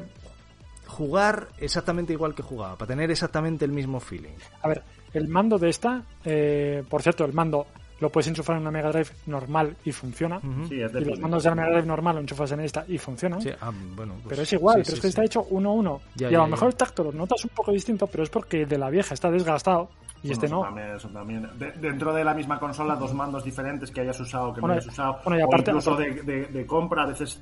[0.88, 4.34] jugar exactamente igual que jugaba, para tener exactamente el mismo feeling.
[4.62, 4.84] A ver,
[5.14, 7.68] el mando de esta, eh, por cierto, el mando
[8.02, 10.40] lo puedes enchufar en una Mega Drive normal y funciona.
[10.68, 12.98] Sí, es Y los mandos de la Mega Drive normal lo enchufas en esta y
[12.98, 13.40] funcionan.
[13.42, 15.08] Sí, ah, bueno, pues Pero es igual, sí, pero sí, es que sí.
[15.10, 16.02] está hecho uno a uno.
[16.16, 16.52] Ya, y a ya, lo ya.
[16.52, 19.32] mejor el tacto lo notas un poco distinto, pero es porque de la vieja está
[19.32, 19.90] desgastado
[20.24, 20.62] y Bueno, este eso no.
[20.64, 21.50] También, eso también.
[21.58, 24.80] De- dentro de la misma consola, dos mandos diferentes que hayas usado, que Bueno, no
[24.82, 25.20] hayas usado.
[25.24, 27.42] bueno, y o aparte- incluso de, de- de compra, a veces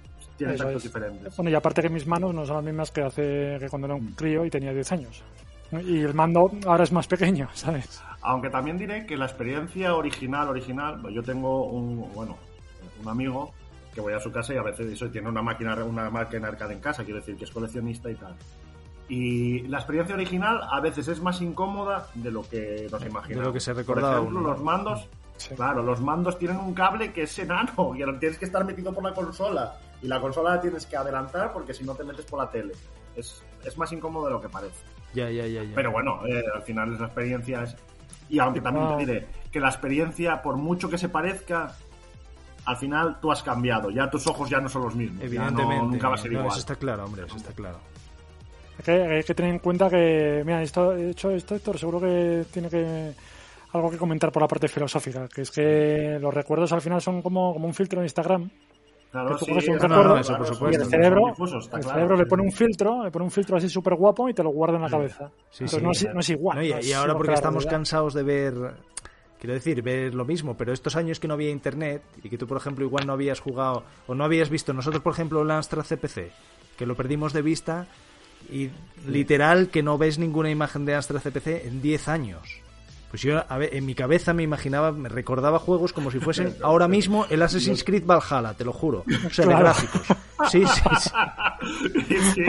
[0.52, 0.94] Eso tactos es.
[0.94, 1.36] diferentes.
[1.38, 3.96] Bueno, y aparte que mis manos no son las mismas que hace que cuando era
[3.96, 5.24] un crío y tenía 10 años.
[5.72, 8.02] Y el mando ahora es más pequeño, ¿sabes?
[8.22, 12.38] Aunque también diré que la experiencia original, original, yo tengo un, bueno,
[13.02, 13.52] un amigo
[13.94, 16.74] que voy a su casa y a veces eso, tiene una máquina, una máquina arcade
[16.74, 18.36] en casa, quiero decir que es coleccionista y tal.
[19.10, 23.48] Y la experiencia original a veces es más incómoda de lo que nos imaginamos.
[23.48, 24.42] lo que se Por ejemplo, uno.
[24.42, 25.54] los mandos, Sí.
[25.56, 28.94] claro, los mandos tienen un cable que es enano y ahora tienes que estar metido
[28.94, 29.74] por la consola.
[30.04, 32.74] Y la consola la tienes que adelantar porque si no te metes por la tele.
[33.16, 34.76] Es, es más incómodo de lo que parece.
[35.14, 35.72] Ya, ya, ya, ya.
[35.76, 37.76] Pero bueno, eh, al final esa experiencia es...
[38.30, 41.76] Y aunque también te diré que la experiencia, por mucho que se parezca,
[42.66, 43.92] al final tú has cambiado.
[43.92, 45.20] Ya tus ojos ya no son los mismos.
[45.20, 45.86] Ya no- Evidentemente.
[45.86, 46.52] nunca va a ser No, igual.
[46.52, 47.78] Eso está claro, hombre, eso está claro.
[48.80, 52.00] Hay que, hay que tener en cuenta que, mira, esto, de hecho, esto, Héctor, seguro
[52.00, 53.14] que tiene que
[53.74, 57.22] algo que comentar por la parte filosófica, que es que los recuerdos al final son
[57.22, 58.50] como, como un filtro en Instagram.
[59.14, 60.82] Claro, que tú sí, coges un es recuerdo, claro, eso por supuesto.
[60.82, 62.30] y el cerebro, difusos, está el claro, cerebro le sí.
[62.30, 64.82] pone un filtro, le pone un filtro así súper guapo y te lo guarda en
[64.82, 65.30] la cabeza.
[65.52, 66.14] Sí, Entonces sí, no, es, claro.
[66.16, 66.58] no es igual.
[66.58, 67.78] No, y, es ahora porque estamos realidad.
[67.78, 68.54] cansados de ver
[69.44, 72.48] Quiero decir, ver lo mismo, pero estos años que no había internet y que tú,
[72.48, 75.84] por ejemplo, igual no habías jugado o no habías visto, nosotros, por ejemplo, el Amstrad
[75.84, 76.32] CPC,
[76.78, 77.86] que lo perdimos de vista
[78.50, 78.70] y
[79.06, 82.63] literal que no ves ninguna imagen de Amstrad CPC en 10 años.
[83.14, 86.56] Pues yo, a ver, en mi cabeza me imaginaba, me recordaba juegos como si fuesen
[86.64, 89.04] ahora mismo el Assassin's Creed Valhalla, te lo juro.
[89.28, 90.02] O sea, de gráficos.
[90.50, 91.12] Sí, sí, sí.
[92.10, 92.42] y, sí,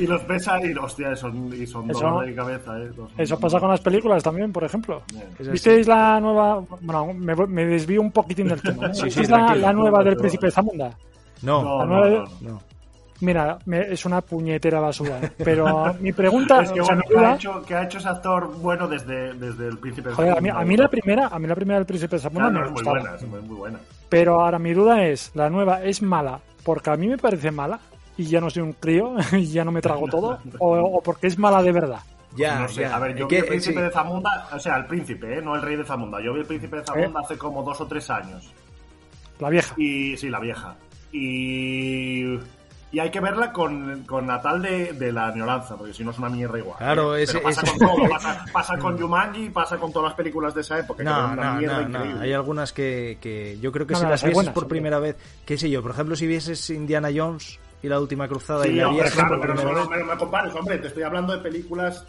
[0.00, 2.90] y los ves ahí, hostia, y son, y son Eso- dolor de cabeza, ¿eh?
[3.16, 5.02] Eso pasa con las películas también, por ejemplo.
[5.50, 6.62] ¿Visteis la nueva?
[6.82, 8.88] Bueno, me, voy- me desvío un poquitín del tema.
[8.88, 8.90] ¿eh?
[8.94, 10.90] Sí, sí, ¿Visteis la, nueva del Príncipe de Zamunda?
[11.40, 12.50] No, No, La no, nueva- no, no.
[12.52, 12.62] no.
[13.22, 15.18] Mira, me- es una puñetera basura.
[15.22, 15.30] ¿eh?
[15.44, 17.82] Pero mi pregunta, Es que, o sea, bueno, mi ¿qué, ha duda- hecho, qué ha
[17.84, 20.60] hecho ese actor bueno desde, desde el príncipe de joder, a mí, Zamunda?
[20.60, 22.70] a mí la primera, a mí la primera del Príncipe de Zamunda Claro, me es
[22.72, 22.98] muy gustaba.
[23.00, 23.78] buena, es muy, muy buena.
[24.08, 27.78] Pero ahora mi duda es, la nueva es mala porque a mí me parece mala
[28.16, 31.28] y ya no soy un crío y ya no me trago todo o, o porque
[31.28, 32.00] es mala de verdad.
[32.34, 32.96] Ya, no sé, ya.
[32.96, 33.82] a ver, yo vi el príncipe sí.
[33.82, 35.42] de Zamunda, o sea, el príncipe, ¿eh?
[35.42, 36.18] no el rey de Zamunda.
[36.20, 37.22] Yo vi el príncipe de Zamunda ¿Eh?
[37.24, 38.52] hace como dos o tres años.
[39.38, 39.74] La vieja.
[39.76, 40.74] Y sí, la vieja.
[41.12, 42.38] Y,
[42.92, 46.10] y hay que verla con, con la tal de, de la añoranza, porque si no
[46.10, 46.76] es una mierda igual.
[46.78, 50.14] Claro, ese- Pero pasa ese- con todo, pasa, pasa con Jumanji, pasa con todas las
[50.16, 50.98] películas de esa época.
[50.98, 52.20] que No, una no, mierda no, increíble.
[52.22, 54.98] Hay algunas que, que yo creo que No, si no, las vieses buenas, por primera
[54.98, 55.16] vez,
[55.46, 58.88] qué sé yo, por ejemplo, si vieses Indiana Jones y la última cruzada y la
[58.88, 62.06] hombre, vieses claro, pero no me compares, hombre, te estoy hablando de películas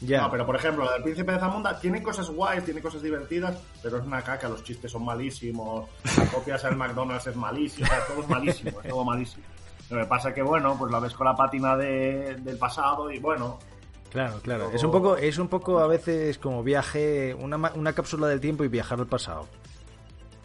[0.00, 0.22] ya.
[0.22, 3.56] No, pero por ejemplo, la del Príncipe de Zamunda tiene cosas guays, tiene cosas divertidas,
[3.82, 5.88] pero es una caca, los chistes son malísimos,
[6.18, 9.44] la copia al McDonald's es malísimo, o sea, todo es malísimo, es todo malísimo.
[9.90, 13.18] Lo que pasa que, bueno, pues la ves con la pátina de- del pasado y
[13.18, 13.58] bueno,
[14.10, 14.70] Claro, claro.
[14.72, 18.64] Es un poco, es un poco a veces como viaje, una, una cápsula del tiempo
[18.64, 19.46] y viajar al pasado.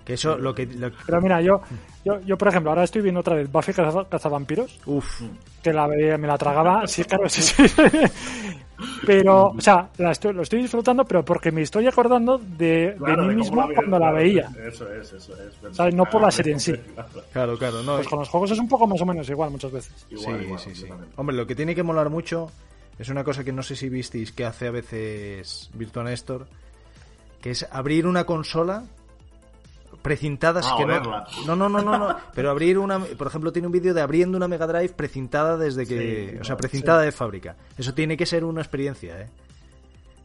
[0.05, 1.61] Que eso, lo que, lo- Pero mira, yo,
[2.03, 5.21] yo, yo por ejemplo, ahora estoy viendo otra vez Buffy Caza- Cazavampiros, uf,
[5.61, 7.55] que la veía- me la tragaba, sí, claro, sí, sí.
[9.05, 13.21] Pero, o sea, la estoy- lo estoy disfrutando, pero porque me estoy acordando de, claro,
[13.23, 14.49] de mí de mismo vi- cuando la veía.
[14.67, 15.75] Eso es, eso es.
[15.75, 15.93] ¿Sabes?
[15.93, 16.73] No por la serie en sí.
[17.33, 17.97] claro, claro, no.
[17.97, 20.05] Pues con los juegos es un poco más o menos igual muchas veces.
[20.09, 20.85] Igual, sí, igual, sí, sí.
[21.15, 22.49] Hombre, lo que tiene que molar mucho
[22.97, 26.47] es una cosa que no sé si visteis que hace a veces Virtua Néstor,
[27.39, 28.83] que es abrir una consola
[30.01, 31.27] precintada Ah, que olerla.
[31.45, 34.37] no, no, no, no, no, pero abrir una, por ejemplo, tiene un vídeo de abriendo
[34.37, 37.55] una Mega Drive precintada desde que, Sí, o sea, no, precintada de fábrica.
[37.77, 39.29] Eso tiene que ser una experiencia, ¿eh?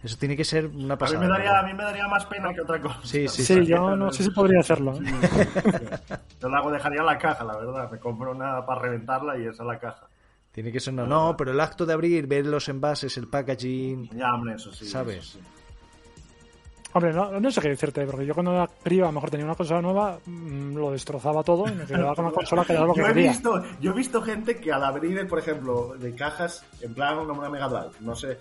[0.03, 1.21] Eso tiene que ser una A mí, pasada.
[1.21, 3.01] me daría, a mí me daría más pena que otra cosa.
[3.03, 4.95] Sí, sí, Sí, yo no sé si podría hacerlo.
[4.95, 5.01] ¿eh?
[6.41, 7.91] Yo la hago, dejaría la caja, la verdad.
[7.91, 10.07] Me compro una para reventarla y esa es la caja.
[10.53, 14.09] Tiene que ser no, no, pero el acto de abrir, ver los envases, el packaging,
[14.11, 14.87] Ya, hombre, eso sí.
[14.87, 15.19] ¿Sabes?
[15.19, 15.45] eso sí.
[16.97, 19.45] Hombre, no, no sé qué decirte, porque yo cuando era crío a lo mejor tenía
[19.45, 22.87] una consola nueva, mm, lo destrozaba todo y me quedaba con una consola que era
[22.87, 23.31] lo que Yo he, quería.
[23.33, 27.35] visto, yo he visto gente que al abrir, por ejemplo, de cajas, en plan una,
[27.35, 28.39] una Mega Drive, no sé,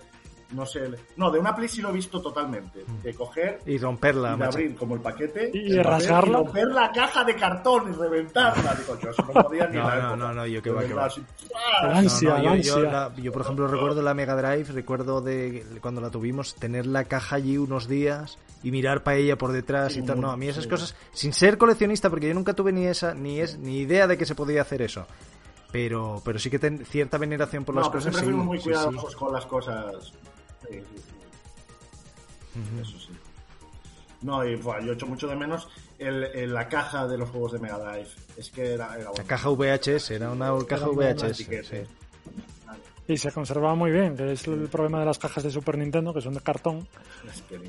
[0.52, 4.34] no sé, no, de una Play sí lo he visto totalmente, de coger y romperla,
[4.36, 6.38] y de abrir como el paquete Y- el rasgarla.
[6.38, 8.74] y romper la caja de cartón y reventarla.
[8.76, 10.94] Digo, yo eso no podía ni No, la no, no, no, yo qué va, qué
[10.94, 11.06] va.
[11.06, 11.20] así,
[11.82, 12.72] El ansia, No, no, el yo, ansia.
[12.74, 16.86] yo la- yo, por ejemplo, recuerdo la Mega Drive, recuerdo de cuando la tuvimos, tener
[16.86, 20.20] la caja allí unos días y mirar para ella por detrás Sí, y tal.
[20.20, 23.40] No, a mí esas cosas, sin ser coleccionista, porque yo nunca tuve ni esa, ni
[23.40, 25.06] es, ni idea de que se podía hacer eso.
[25.72, 28.14] Pero, pero sí que ten cierta veneración por No, las pero cosas.
[28.14, 30.12] siempre sí, muy sí, cuidadosos con las cosas.
[32.80, 33.10] Eso sí.
[34.22, 37.52] No, y buah, yo echo mucho de menos el, el- la caja de los juegos
[37.52, 38.08] de Mega Drive.
[38.36, 39.24] Es que era, era La bueno.
[39.26, 41.36] caja VHS, era una caja VHS.
[41.36, 41.76] sí.
[43.08, 46.12] Y se conservaba muy bien, que es el problema de las cajas de Super Nintendo,
[46.12, 46.88] que son de cartón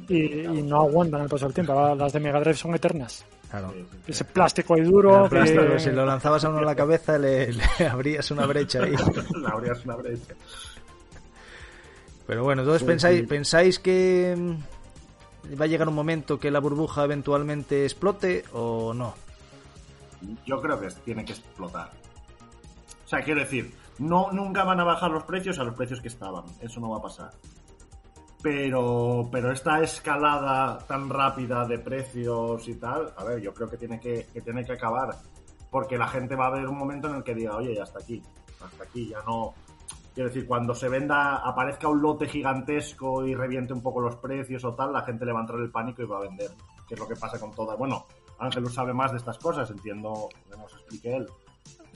[0.10, 1.96] y, y no aguantan el paso del tiempo.
[1.96, 3.24] Las de Mega Drive son eternas.
[3.52, 3.72] Claro.
[4.08, 5.30] Ese plástico ahí duro.
[5.30, 8.82] Plástico, que- Si lo lanzabas a uno en la cabeza, le, le abrías una brecha
[8.84, 8.96] ahí.
[9.42, 10.34] La abrías una brecha.
[12.26, 13.26] Pero bueno, entonces Sí, pensáis, sí.
[13.28, 19.14] pensáis que mm, va a llegar un momento que la burbuja eventualmente explote o no.
[20.46, 21.92] Yo creo que tiene que explotar.
[23.06, 26.08] O sea, quiero decir, no, nunca van a bajar los precios a los precios que
[26.08, 26.46] estaban.
[26.62, 27.32] Eso no va a pasar.
[28.42, 33.78] Pero, pero esta escalada tan rápida de precios y tal, a ver, yo creo que
[33.78, 35.16] tiene que, que tiene que acabar.
[35.72, 38.00] Porque la gente va a haber un momento en el que diga, oye, ya hasta
[38.00, 38.22] aquí.
[38.64, 39.54] Hasta aquí, ya no.
[40.14, 44.64] Quiero decir, cuando se venda, aparezca un lote gigantesco y reviente un poco los precios
[44.66, 46.50] o tal, la gente le va a entrar el pánico y va a vender.
[46.88, 47.78] Que es lo que pasa con todas.
[47.78, 48.06] Bueno,
[48.40, 51.28] Ángel sabe más de estas cosas, entiendo, nos explique él.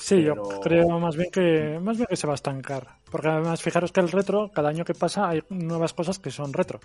[0.01, 2.87] Sí, Pero- yo creo más bien que más bien que se va a estancar.
[3.09, 6.51] Porque además, fijaros que el retro, cada año que pasa, hay nuevas cosas que son
[6.53, 6.79] retro.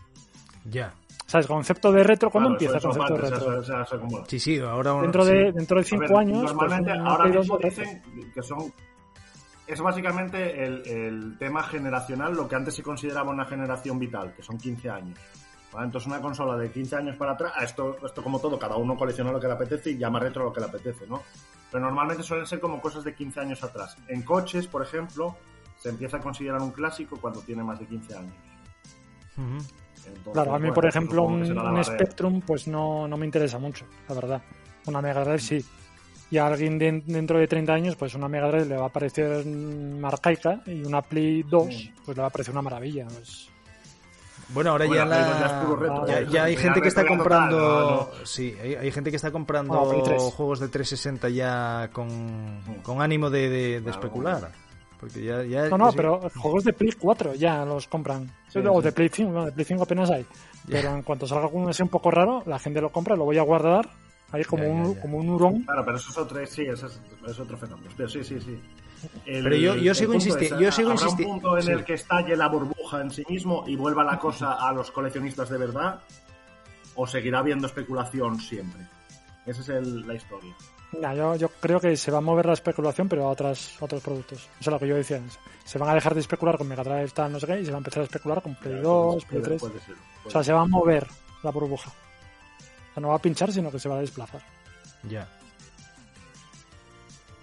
[0.70, 0.92] Ya.
[1.26, 1.46] ¿Sabes?
[1.46, 3.60] Concepto de retro, ¿cuándo Claro, empieza el concepto de retro?
[3.62, 5.32] eso- eso como- Sí, sí, ahora Dentro sí.
[5.32, 8.02] de, dentro de A cinco ver, años, pues, Normalmente, ahora mismo dicen
[8.34, 8.72] que son.
[9.66, 14.42] Es básicamente el, el tema generacional, lo que antes se consideraba una generación vital, que
[14.42, 15.18] son 15 años.
[15.72, 15.86] ¿vale?
[15.86, 18.96] Entonces una consola de 15 años para atrás, a esto, esto como todo, cada uno
[18.96, 21.22] colecciona lo que le apetece y llama retro lo que le apetece, ¿no?
[21.70, 23.96] Pero normalmente suelen ser como cosas de 15 años atrás.
[24.08, 25.36] En coches, por ejemplo,
[25.78, 28.34] se empieza a considerar un clásico cuando tiene más de 15 años.
[30.06, 31.84] Entonces, Claro, a mí, bueno, por pues ejemplo, un.
[31.84, 34.42] Spectrum pues no, no me interesa mucho, la verdad.
[34.86, 35.64] Una Mega Drive sí.
[36.30, 38.92] Y a alguien de- dentro de 30 años, pues una Mega Drive le va a
[38.92, 43.06] parecer mm, arcaica y una Play 2 pues le va a parecer una maravilla.
[43.08, 43.48] pues.
[44.48, 47.90] Bueno, ahora Bueno, ya, la- ya ya, ya- ya hay gente que está comprando, no,
[48.18, 48.26] no.
[48.26, 49.84] sí, hay, hay gente que está comprando
[50.30, 53.98] juegos de 360 ya con, con ánimo de, de- de Claro.
[53.98, 54.52] especular,
[55.00, 55.96] porque ya, ya No, no, sí.
[55.96, 58.30] pero juegos de Play 4 ya los compran.
[58.48, 58.84] Sí, o sí.
[58.84, 60.24] de Play 5, no, de Play 5 apenas hay.
[60.68, 63.38] Pero en cuanto salga alguno así un poco raro, la gente lo compra, lo voy
[63.38, 63.88] a guardar
[64.32, 65.62] ahí como, Ya, ya, un, como un hurón.
[65.64, 67.90] Claro, pero eso es otro, sí, eso es, es otro fenómeno.
[67.96, 68.60] Pero sí, sí, sí.
[69.24, 71.70] El- Pero yo- sigo punto insisti- es, yo sigo ¿habrá un punto en sí.
[71.72, 75.48] el que estalle la burbuja en sí mismo y vuelva la cosa a los coleccionistas
[75.50, 76.00] de verdad?
[76.94, 78.82] ¿O seguirá habiendo especulación siempre?
[79.44, 80.54] Esa es el- la historia.
[81.00, 84.00] Nah, yo, yo creo que se va a mover la especulación, pero a otras, otros
[84.02, 84.38] productos.
[84.38, 85.20] Eso es lo que yo decía.
[85.64, 87.70] Se van a dejar de especular con Mega Drive, tal, no sé qué, y se
[87.72, 89.60] va a empezar a especular con Play 2, Play Puede- 3.
[89.60, 89.94] puede ser,
[90.24, 90.44] O sea, ser.
[90.44, 91.06] se va a mover
[91.42, 91.90] la burbuja.
[91.90, 94.40] O sea, no va a pinchar, sino que se va a desplazar.
[95.02, 95.28] ya.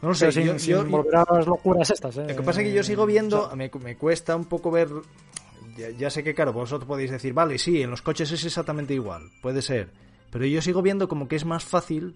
[0.04, 2.18] No lo sé, sin, yo- sin yo- volver a las locuras estas.
[2.18, 2.26] ¿eh?
[2.28, 4.70] Lo que pasa es que yo sigo viendo, O sea, me, me cuesta un poco
[4.70, 4.90] ver.
[5.78, 8.94] Ya, ya sé que, claro, vosotros podéis decir, vale, sí, en los coches es exactamente
[8.94, 9.90] igual, puede ser.
[10.30, 12.16] Pero yo sigo viendo como que es más fácil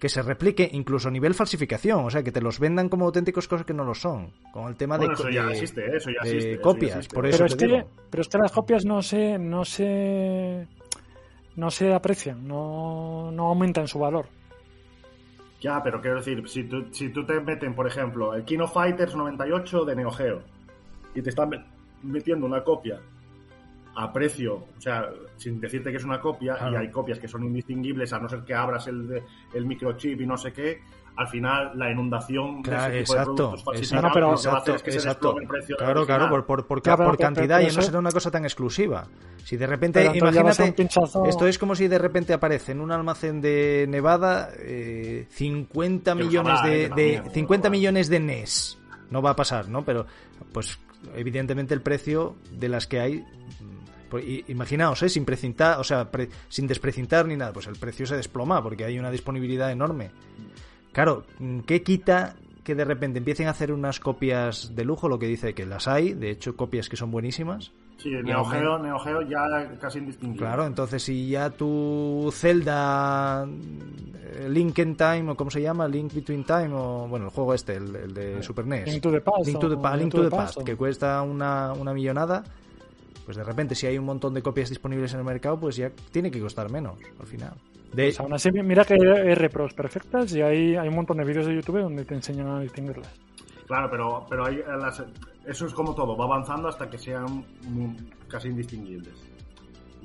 [0.00, 3.46] que se replique incluso a nivel falsificación, o sea, que te los vendan como auténticos
[3.48, 4.32] cosas que no lo son.
[4.52, 5.96] Con el tema Bueno, de, eso co- ya de- existe, ¿eh?
[5.96, 6.50] eso ya de existe.
[6.52, 7.14] eso ya copias, existe.
[7.14, 7.88] por eso pero, es te que, digo.
[8.10, 10.66] pero es que las copias no se, no se,
[11.56, 14.26] no se aprecian, no, no aumentan su valor.
[15.60, 19.16] Ya, pero quiero decir, si tú, si tú te meten, por ejemplo, el Kino Fighters
[19.16, 20.42] 98 de Neo Geo
[21.14, 21.66] y te están met-
[22.02, 23.00] metiendo una copia
[23.96, 26.72] a precio, o sea, sin decirte que es una copia, Claro.
[26.74, 29.20] y hay copias que son indistinguibles, a no ser que abras el,
[29.52, 30.80] el microchip y no sé qué,
[31.18, 34.30] al final la inundación Claro, de ese tipo de exacto, productos exacto, falsificados No, pero-
[34.32, 35.26] lo que va a hacer exacto, es que se exacto.
[35.28, 37.98] desplome el precio del Claro, claro, por, por, por, pero- cantidad pero y no será
[37.98, 39.06] una cosa tan exclusiva.
[39.44, 43.40] Si de repente, imagínate, pinchazo- esto es como si de repente aparece en un almacén
[43.40, 47.76] de Nevada eh, 50 Que los millones de, de- también, 50 habrá.
[47.78, 48.78] millones de NES.
[49.10, 49.84] No va a pasar, ¿no?
[49.84, 50.06] Pero,
[50.52, 50.78] pues,
[51.16, 53.16] evidentemente el precio de las que hay.
[53.20, 55.08] mm, pues, imaginaos, ¿eh?
[55.08, 58.84] Sin precintar, o sea, pre- sin desprecintar ni nada, pues el precio se desploma porque
[58.84, 60.10] hay una disponibilidad enorme.
[60.98, 61.22] Claro,
[61.64, 62.34] ¿qué quita
[62.64, 65.08] que de repente empiecen a hacer unas copias de lujo?
[65.08, 67.70] Lo que dice que las hay, de hecho, copias que son buenísimas.
[67.98, 68.44] Sí, el Neo.
[68.44, 69.38] Geo, Neo Geo ya
[69.80, 70.40] casi indistinguible.
[70.44, 76.12] Claro, entonces si ya tu Zelda eh, Link in Time, o cómo se llama, Link
[76.12, 78.88] Between Time, o bueno, el juego este, el, el de Super NES.
[78.88, 81.22] Link to the Past, Link to the, Pa- Link Link to the Past, que cuesta
[81.22, 82.42] una, una millonada,
[83.24, 85.92] pues de repente si hay un montón de copias disponibles en el mercado, pues ya
[86.10, 87.52] tiene que costar menos al final.
[87.92, 89.00] De, Pues aún así, mira que hay
[89.32, 92.60] R-Pros perfectas y hay, hay un montón de vídeos de YouTube donde te enseñan a
[92.60, 93.08] distinguirlas.
[93.66, 95.02] Claro, pero, pero hay, las-
[95.46, 97.44] eso es como todo, va avanzando hasta que sean
[98.28, 99.27] casi indistinguibles.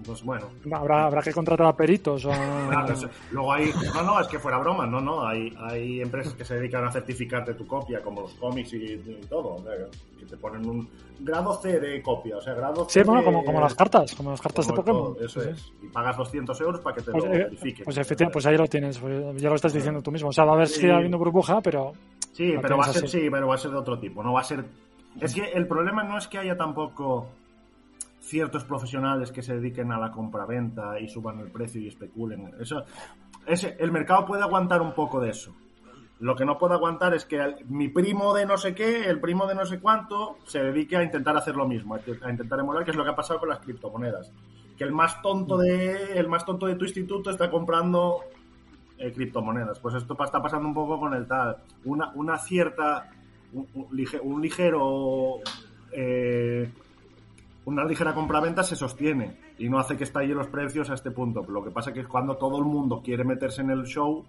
[0.04, 0.50] Entonces, bueno.
[0.74, 3.72] Habrá, habrá que contratar a peritos o a- Claro, eso- luego hay.
[3.96, 5.26] No, no, es que fuera broma, no, no.
[5.26, 9.22] Hay, hay empresas que se dedican a certificarte tu copia, como los cómics y, y
[9.30, 9.56] todo.
[9.56, 9.72] o sea,
[10.20, 10.90] que te ponen un
[11.22, 13.00] grado C de copia, o sea, grado C.
[13.00, 15.14] Sí, bueno, de- como, como las cartas, como las cartas de Pokémon.
[15.16, 15.50] todo, Eso Sí.
[15.52, 15.72] es.
[15.82, 17.86] Y pagas 200 euros para que te Pues, lo eh, verifiquen.
[17.86, 20.28] pues efectivamente, pues ahí lo tienes, pues ya lo estás diciendo tú mismo.
[20.30, 20.82] O sea, va a haber Sí.
[20.82, 21.94] sigue habiendo burbuja, pero
[22.34, 23.22] Sí, pero va a ser, así.
[23.22, 24.22] sí, pero va a ser de otro tipo.
[24.22, 24.66] No va a ser.
[25.22, 27.28] Es que el problema no es que haya tampoco
[28.24, 32.54] ciertos profesionales que se dediquen a la compraventa y suban el precio y especulen.
[32.60, 32.84] Eso,
[33.46, 35.54] ese, el mercado puede aguantar un poco de eso.
[36.20, 39.46] Lo que no puede aguantar es que mi primo de no sé qué, el primo
[39.46, 42.92] de no sé cuánto, se dedique a intentar hacer lo mismo, a intentar emular, que
[42.92, 44.32] es lo que ha pasado con las criptomonedas.
[44.78, 48.22] Que el más tonto de, el más tonto de tu instituto está comprando
[48.98, 49.80] eh, criptomonedas.
[49.80, 51.58] Pues esto está pasando un poco con el tal.
[51.84, 53.10] Una, una cierta.
[53.52, 55.40] Un ligero.
[55.92, 56.72] eh,
[57.66, 61.44] una ligera compraventa se sostiene y no hace que estallen los precios a este punto.
[61.48, 64.26] Lo que pasa que es cuando todo el mundo quiere meterse en el show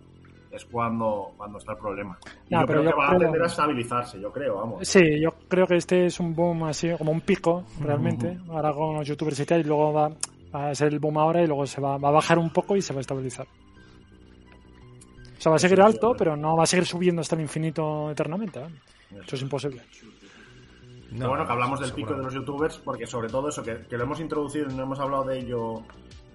[0.51, 2.17] es cuando, cuando está el problema.
[2.49, 4.87] Y No, yo pero creo yo que va a tender a estabilizarse, yo creo, vamos.
[4.87, 8.39] sí, yo creo que este es un boom así, como un pico, realmente.
[8.49, 10.11] Ahora con los youtubers y tal, y luego va,
[10.55, 12.77] va a ser el boom ahora y luego se va, va a bajar un poco
[12.77, 13.47] y se va a estabilizar.
[15.37, 18.11] O sea, va a seguir alto, pero no va a seguir subiendo hasta el infinito
[18.11, 18.61] eternamente.
[19.11, 19.83] Eso es imposible.
[21.15, 23.87] No, Pero bueno, que hablamos del pico de los youtubers, porque sobre todo eso, que,
[23.89, 25.83] que lo hemos introducido y no hemos hablado de ello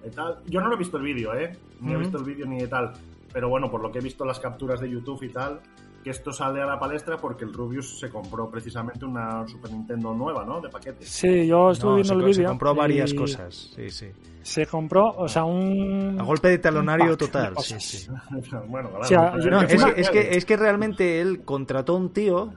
[0.04, 0.38] y tal.
[0.46, 1.56] Yo no lo he visto el vídeo, ¿eh?
[1.80, 2.92] Ni he visto el vídeo ni de tal.
[3.32, 5.60] Pero bueno, por lo que he visto las capturas de YouTube y tal,
[6.02, 10.14] que esto sale a la palestra porque el Rubius se compró precisamente una Super Nintendo
[10.14, 10.60] nueva, ¿no?
[10.60, 11.04] De paquete.
[11.04, 12.34] Sí, yo estuve No, viendo el vídeo.
[12.34, 13.72] se compró varias y cosas.
[13.76, 14.06] Sí, sí.
[14.42, 16.16] Se compró, o sea, un.
[16.18, 17.54] A golpe de talonario de total.
[17.58, 18.08] Sí, sí.
[18.68, 19.36] bueno, claro.
[19.50, 22.54] No, que es, que, es, que, es que realmente él contrató a un tío,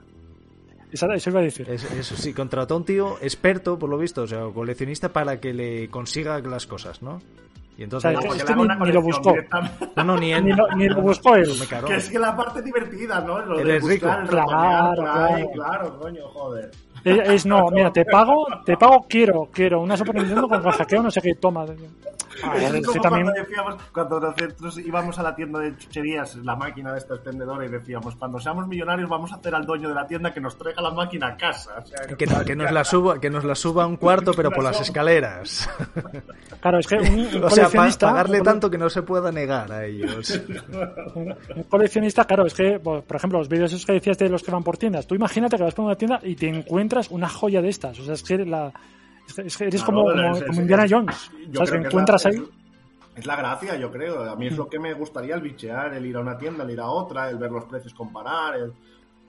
[0.93, 1.67] Eso, eso iba a decir.
[1.69, 5.39] es- eso sí, contrató a un tío experto, por lo visto, o sea, coleccionista para
[5.39, 7.19] que le consiga las cosas, ¿no?
[7.75, 8.09] Y entonces...
[8.09, 9.33] O sea, Porque es le que haga ni- lo buscó.
[9.95, 10.45] No, no, ni él.
[10.45, 11.49] Ni lo, ni lo buscó él.
[11.59, 11.87] Me caro.
[11.87, 13.39] Que es que la parte divertida, ¿no?
[13.43, 14.05] Lo Él de es rico.
[14.05, 15.49] buscar, Claro, claro.
[15.53, 16.69] claro, coño, joder.
[17.03, 21.01] Es, es, no, mira, te pago, te pago, quiero, quiero una Super Nintendo con hackeo,
[21.01, 21.65] no sé qué, toma.
[22.43, 25.77] Ah, Es es como que también, cuando decíamos, cuando nosotros íbamos a la tienda de
[25.77, 29.65] chucherías, la máquina de esta expendedora, y decíamos, cuando seamos millonarios vamos a hacer al
[29.65, 31.75] dueño de la tienda que nos traiga la máquina a casa.
[31.83, 34.31] O sea, Que, no- que nos la suba, que nos la suba a un cuarto,
[34.33, 35.69] pero por las escaleras.
[36.61, 39.31] claro, es que un, un O sea, coleccionista, pagarle un- tanto que no se pueda
[39.31, 40.41] negar a ellos.
[41.15, 41.35] un,
[41.69, 44.51] coleccionista, claro, es que, por por ejemplo, los vídeos esos que decías de los que
[44.51, 47.61] van por tiendas, tú imagínate que vas por una tienda y te encuentras una joya
[47.61, 48.71] de estas, o sea, es que, la,
[49.27, 52.29] es eres Claro, como, como, es- como es- Indiana es- Jones, yo Que encuentras la-
[52.31, 52.43] ahí, es-
[53.15, 54.23] Es la gracia, yo creo.
[54.23, 56.71] A mí es lo que me gustaría, el bichear, el ir a una tienda, el
[56.71, 58.55] ir a otra, el ver los precios, comparar.
[58.55, 58.73] El...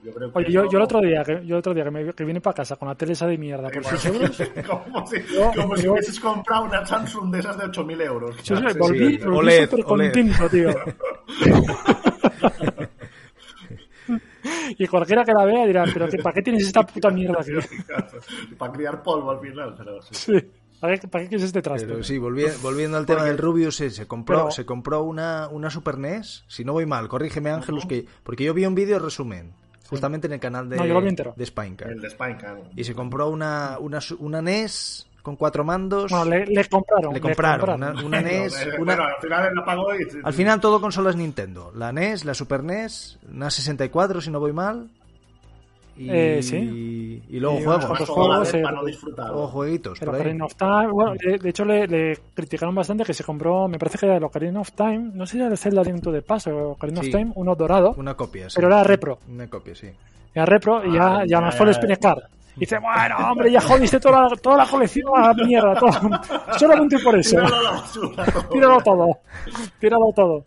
[0.03, 2.13] Yo creo que Oye, yo, el otro día, que, yo el otro día que, me,
[2.13, 4.37] que vine para casa con la tele esa de mierda por 6 euros,
[4.83, 8.35] como si, Yo- como si yo- hubieses comprado una Samsung de esas de 8.000 euros.
[8.41, 9.23] Sí, sí, Sí, volví, sí.
[9.23, 10.13] volví OLED, súper OLED.
[10.13, 10.69] contento, tío.
[14.77, 17.51] y cualquiera que la vea dirá, pero que, ¿para qué tienes esta puta mierda aquí?
[18.57, 19.75] Para criar polvo al final.
[19.77, 20.13] Pero sí.
[20.13, 20.33] Sí.
[20.79, 21.87] ¿Para qué, para qué quieres este traste?
[21.87, 25.47] Pero sí, volvi- volviendo al tema del Rubius, sí, se compró, Pero- se compró una,
[25.49, 26.43] una Super NES.
[26.47, 29.53] Si no voy mal, corrígeme Ángelus, que porque yo vi un vídeo resumen,
[29.89, 30.89] justamente en el canal de, No, de.
[31.87, 32.07] El de.
[32.75, 36.11] Y se compró una, una, su- una NES con cuatro mandos.
[36.11, 37.13] Bueno, le, le compraron.
[37.13, 38.61] le compraron una, una NES.
[38.61, 40.07] Eh, una- Bueno, al final la pagó y...
[40.23, 41.71] Al final todo consolas Nintendo.
[41.75, 44.87] La NES, la Super NES, una 64 si no voy mal.
[45.97, 47.21] Y, Eh, sí.
[47.29, 47.85] y luego Y juegos.
[48.09, 49.27] juegos, eh, para no disfrutar.
[49.29, 50.21] Luego jueguitos Pero por ahí.
[50.27, 53.79] Ocarina of Time, bueno, de, de hecho le, le criticaron bastante que se compró, me
[53.79, 56.11] parece que era el Ocarina of Time, no sé si era el Zelda Link to
[56.11, 57.07] the Past o Ocarina Sí.
[57.07, 58.55] of Time, uno dorado, Una copia, sí.
[58.57, 59.19] pero era repro.
[59.29, 59.87] Una copia, sí.
[60.33, 61.77] Era repro y ya, Ah, ya ya, me fue el ya.
[61.79, 62.23] Spinecard.
[62.57, 65.91] Y dice, bueno, hombre, ya jodiste toda la, toda la colección a la mierda, todo.
[66.57, 67.37] solamente por eso.
[68.51, 69.19] Tíralo todo.
[69.79, 70.45] Tíralo todo.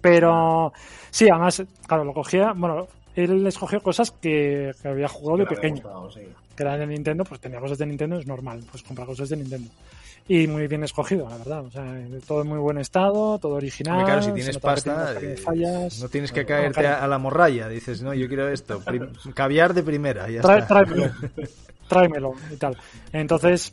[0.00, 0.72] Pero
[1.10, 5.76] sí, además, claro, lo cogía, bueno, él escogió cosas que, que había jugado de pequeño.
[5.76, 6.20] gustado, sí.
[6.54, 9.36] Que era de Nintendo, pues tenía cosas de Nintendo, es normal, pues comprar cosas de
[9.38, 9.70] Nintendo.
[10.28, 11.64] Y muy bien escogido, la verdad.
[11.64, 11.84] O sea,
[12.26, 14.04] todo en muy buen estado, todo original.
[14.04, 16.00] Claro, si tienes pasta, eh, fallas.
[16.02, 17.68] no tienes que No, caerte a, la morralla.
[17.68, 18.80] Dices, no, yo quiero esto.
[18.80, 20.66] Prim- caviar de primera, ya Trae- está.
[20.84, 21.12] tráemelo,
[21.88, 22.76] tráemelo y tal.
[23.12, 23.72] Entonces,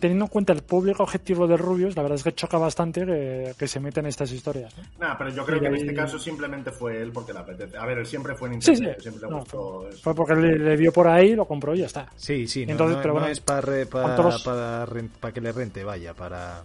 [0.00, 3.54] teniendo en cuenta el público objetivo de Rubius, la verdad es que choca bastante que,
[3.58, 4.74] que se meten en estas historias.
[4.76, 4.84] ¿no?
[5.06, 7.38] Nah, pero yo creo Y que en ahí- este caso simplemente fue él porque le
[7.38, 7.76] apetece.
[7.76, 9.02] A ver, él siempre fue Nintendo, Sí, sí.
[9.02, 9.88] siempre le No, gustó.
[9.88, 9.98] eso.
[10.02, 12.08] Fue porque le, le vio por ahí, lo compró y ya está.
[12.16, 14.86] Sí, sí, no, Entonces, no- pero no bueno, es para, ¿cuántos- para,
[15.20, 16.62] para que le rente, vaya, para...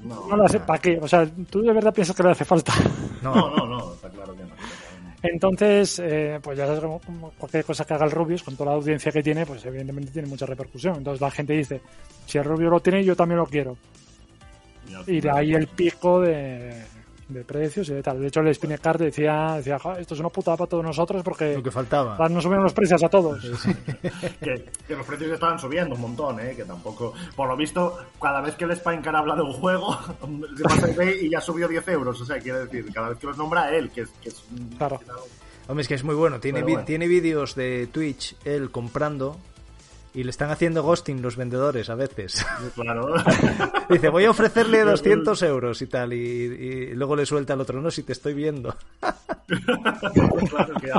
[0.00, 0.98] No, No lo hace, ¿para qué?
[1.00, 2.72] O sea, tú de verdad piensas que le hace falta.
[3.22, 4.50] No, no, no, no, está claro que no.
[5.22, 6.82] Entonces, eh, pues ya sabes,
[7.38, 10.28] cualquier cosa que haga el Rubius, con toda la audiencia que tiene, pues evidentemente tiene
[10.28, 10.96] mucha repercusión.
[10.96, 11.80] Entonces la gente dice,
[12.26, 13.76] si el Rubius lo tiene, yo también lo quiero.
[15.06, 16.72] Y de ahí el pico de,
[17.30, 18.20] de precios y de tal.
[18.20, 21.54] De hecho, el Spinecard decía, decía "Jo, esto es una putada para todos nosotros porque
[21.54, 22.28] lo que faltaba.
[22.28, 23.40] nos suben los precios a todos.
[24.40, 26.54] que, que los precios estaban subiendo un montón, ¿eh?
[26.54, 27.14] Que tampoco...
[27.34, 29.98] Por lo visto, cada vez que el Spinecart habla de un juego,
[30.56, 32.20] se pasa y ya subió 10 euros.
[32.20, 34.10] O sea, quiere decir, cada vez que los nombra él, que es...
[34.22, 34.44] Que es
[34.76, 35.00] Claro.
[35.68, 36.40] Hombre, es que es muy bueno.
[36.40, 36.84] Tiene, bueno.
[36.84, 39.36] tiene vídeos de Twitch él comprando
[40.14, 42.44] y le están haciendo ghosting los vendedores a veces.
[42.74, 43.14] Claro.
[43.88, 46.12] Dice, voy a ofrecerle 200 euros y tal.
[46.12, 48.74] Y, y luego le suelta al otro, no, si te estoy viendo.
[49.46, 50.90] claro que.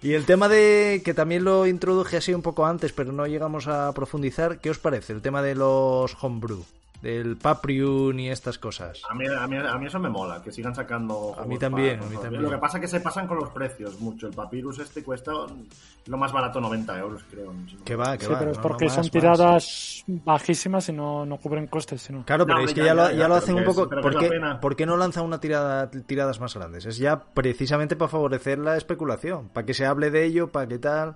[0.00, 3.66] Y el tema de, que también lo introduje así un poco antes, pero no llegamos
[3.66, 5.12] a profundizar, ¿qué os parece?
[5.12, 6.64] El tema de los homebrew,
[7.02, 9.00] del Paprium y estas cosas.
[9.08, 11.34] A mí, a, mí, a mí eso me mola, que sigan sacando.
[11.38, 12.42] A mí también, para a mí también.
[12.42, 14.26] Lo que pasa es que se pasan con los precios mucho.
[14.26, 15.32] El Papyrus este cuesta
[16.06, 17.52] lo más barato 90 euros, creo.
[17.84, 18.38] Que va, que Sí, va.
[18.38, 22.02] pero es porque no, son más, tiradas bajísimas y no, no cubren costes.
[22.02, 22.24] Sino...
[22.24, 23.64] Claro, pero No, es que ya, ya, lo, ya, ya ya, lo pero hacen un
[23.64, 23.88] poco.
[23.88, 24.60] pero que ¿por, es la qué, pena.
[24.60, 26.86] por qué no lanzan una tirada tiradas más grandes?
[26.86, 30.78] Es ya precisamente para favorecer la especulación, para que se hable de ello, para que
[30.78, 31.14] tal.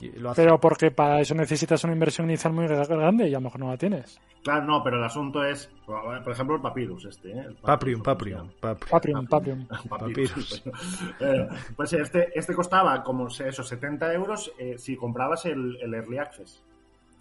[0.00, 0.34] Lo.
[0.34, 3.60] Pero porque para eso necesitas una inversión inicial muy gra- grande y a lo mejor
[3.60, 4.20] no la tienes.
[4.42, 7.30] Claro, no, pero el asunto es, por ejemplo, el Papyrus este.
[7.32, 7.44] ¿eh?
[7.48, 8.88] El Papyrus, Paprium, Paprium.
[8.90, 9.66] Paprium, Paprium.
[9.88, 10.62] Papyrus.
[11.20, 15.94] Eh, pues este, este costaba como se- eso, 70 euros eh, si comprabas el, el
[15.94, 16.62] Early Access.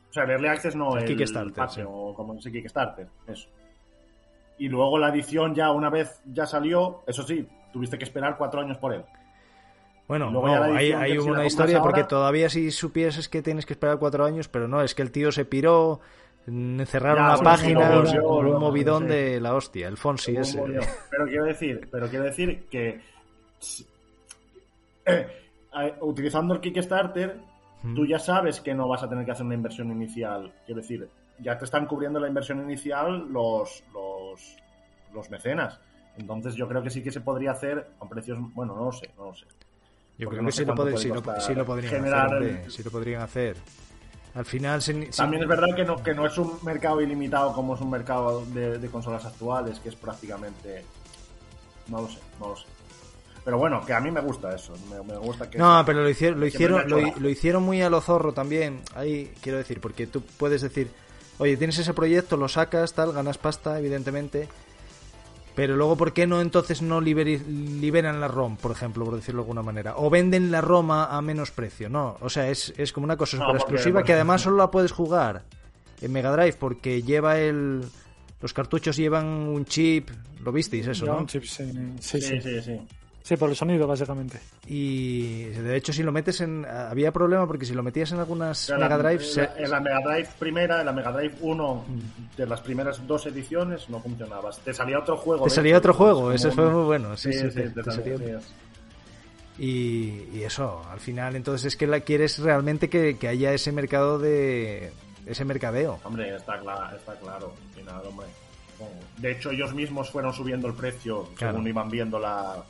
[0.09, 1.93] O sea, el Early Access no El el, Kickstarter, Patreon, sí.
[1.95, 3.47] o como se Kickstarter, eso.
[4.57, 8.61] Y luego la edición ya una vez ya salió, eso sí, tuviste que esperar cuatro
[8.61, 9.03] años por él.
[10.07, 13.73] Bueno, Luego no, hay, hay una historia porque ahora- todavía si supieses que tienes que
[13.73, 15.99] esperar cuatro años, pero no, es que el tío se piró,
[16.45, 20.61] mm, cerraron bueno, página, no, un, un movidón de la hostia, el Fonsi ese.
[21.09, 23.01] Pero quiero decir, pero quiero decir que
[25.05, 25.27] eh,
[26.01, 27.37] utilizando el Kickstarter,
[27.95, 30.51] tú ya sabes que no vas a tener que hacer una inversión inicial.
[30.65, 31.07] Quiero decir,
[31.39, 34.55] ya te están cubriendo la inversión inicial los, los,
[35.13, 35.79] los mecenas.
[36.17, 39.09] Entonces yo creo que sí que se podría hacer a precios, bueno, no lo sé,
[39.17, 39.45] no lo sé.
[40.17, 41.09] Yo creo que sí lo, sí
[41.47, 43.57] sí podrían generar hacer, el- sí lo podrían hacer.
[44.33, 47.53] Al final, se- sí- También es verdad que no, que no es un mercado ilimitado
[47.53, 50.83] como es un mercado de, de consolas actuales, que es prácticamente...
[51.87, 52.65] No lo sé, no lo sé.
[53.43, 54.73] Pero bueno, que a mí me gusta eso.
[54.89, 55.57] Me, me gusta que...
[55.57, 58.81] No, pero lo hicieron, lo hicieron, lo, lo hicieron muy a lo zorro también.
[58.95, 60.89] Ahí quiero decir, porque tú puedes decir,
[61.37, 64.49] oye, tienes ese proyecto, lo sacas, tal, ganas pasta, evidentemente.
[65.55, 67.41] Pero luego, ¿por qué no entonces no liberi-
[67.79, 69.93] liberan la ROM, por ejemplo, por decirlo de alguna manera?
[69.95, 71.87] O venden la ROM a, a menos precio.
[71.89, 74.57] No, o sea, es, es como una cosa No, porque- exclusiva porque- que además solo
[74.57, 75.43] la puedes jugar
[76.01, 77.83] en Mega Drive porque lleva el...
[78.41, 80.09] Los cartuchos llevan un chip,
[80.43, 81.17] lo visteis eso, ¿no?
[81.19, 81.63] un chip, sí,
[81.99, 82.41] sí, Sí, sí.
[82.41, 82.81] sí, sí.
[83.25, 84.39] Sí, por el sonido, básicamente.
[84.67, 86.63] Y de hecho, si lo metes en.
[86.63, 89.13] Había problema porque si lo metías en algunas Mega Drive.
[89.15, 91.85] en se- la, en la Mega Drive primera, en la Mega Drive 1,
[92.37, 94.51] de las primeras dos ediciones, no funcionaba.
[94.63, 95.45] Te salía otro juego.
[95.45, 97.17] Te de salía hecho, otro juego, ese un- fue muy bueno.
[97.17, 98.53] Sí, Sí, sí, sí, te- te te salía, salía- sí,
[99.57, 103.71] Y, y eso, al final, entonces es que la quieres realmente que, que haya ese
[103.71, 104.91] mercado de.
[105.25, 105.99] ese mercadeo.
[106.03, 107.53] Hombre, está, cla- está claro.
[107.69, 108.27] al final, hombre.
[109.17, 111.53] De hecho, ellos mismos fueron subiendo el precio Claro.
[111.53, 112.63] según iban viendo la.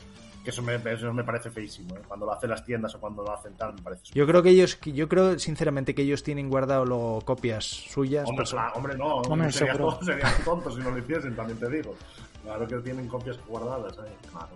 [0.45, 1.95] Que eso me, eso me parece feísimo.
[1.97, 2.01] ¿eh?
[2.07, 4.03] Cuando lo hacen las tiendas o cuando lo hacen tal, me parece.
[4.13, 8.29] Yo creo que ellos, que- yo creo sinceramente que ellos tienen guardado luego copias suyas.
[8.29, 9.73] Hombre, hombre, no, Hombre, sería,
[10.71, 11.95] si no lo hiciesen, también te digo.
[12.43, 14.55] Claro que tienen copias guardadas ahí, claro.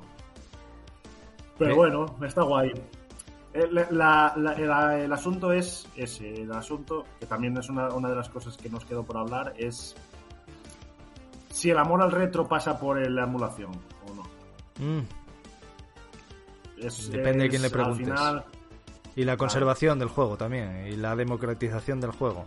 [1.57, 1.75] Pero Sí.
[1.77, 2.71] bueno, está guay.
[3.51, 8.09] El, la- la- la- el asunto es ese, el asunto, que también es una, una
[8.09, 9.95] de las cosas que nos quedó por hablar, es
[11.49, 13.71] si el amor al retro pasa por la emulación
[14.07, 14.23] o no.
[14.85, 15.01] Mm,
[16.81, 18.05] Es- Depende de quién le preguntes.
[18.07, 18.45] final,
[19.15, 20.87] Y la conservación del juego también.
[20.87, 22.45] Y la democratización del juego.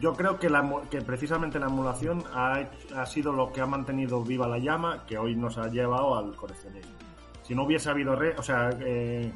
[0.00, 4.22] Yo creo que, la, emu- que precisamente la emulación ha sido lo que ha mantenido
[4.22, 6.92] viva la llama que hoy nos ha llevado al coleccionismo.
[7.42, 9.30] Si no hubiese habido re- o sea, eh,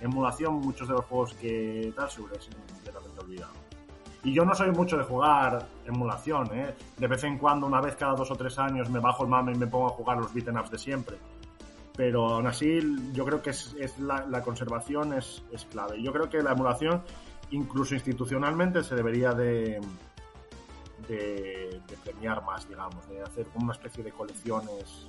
[0.00, 3.52] emulación, muchos de los juegos que tal se hubiesen completamente olvidado.
[4.22, 6.74] Y yo no soy mucho de jugar emulación, ¿eh?
[6.96, 9.52] De vez en cuando, una vez cada dos o tres años, me bajo el mame
[9.52, 11.16] y me pongo a jugar los beat'em ups de siempre.
[11.96, 12.78] Pero aún así,
[13.12, 16.02] yo creo que es, es la, conservación es, clave.
[16.02, 17.02] Yo creo que la emulación
[17.50, 19.80] incluso institucionalmente se debería de,
[21.08, 25.08] de, de premiar más, digamos, de hacer como una especie de colecciones.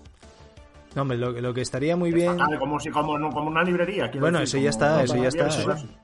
[0.98, 2.32] No, hombre, lo, lo que estaría muy bien.
[2.32, 4.10] estatales, como, si, como, no, como una librería.
[4.20, 5.48] Bueno, decir, eso ya está, eso ya está.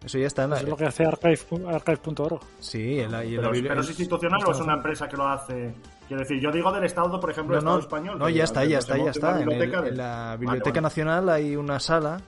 [0.05, 0.43] Eso ya está.
[0.43, 2.39] en la- Eso es lo que hace archive- archive.org.
[2.59, 5.17] Sí, en la, y en la Pero, pero es institucional o es una empresa que
[5.17, 5.73] lo hace.
[6.07, 8.19] Quiero decir, yo digo del Estado, por ejemplo, No, del no, Estado español.
[8.19, 9.31] no, ya está, ya está, ya está.
[9.31, 10.81] En, el- biblioteca de- en la Biblioteca vale.
[10.81, 12.21] Nacional hay una sala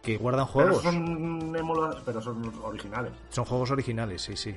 [0.00, 0.82] que guardan Pero juegos.
[0.84, 3.12] son, emula- pero son originales.
[3.30, 4.54] Son juegos originales, sí, sí.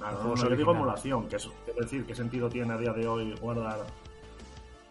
[0.00, 3.06] Claro, no, yo digo emulación, que es quiero decir, ¿qué sentido tiene a día de
[3.06, 3.78] hoy guardar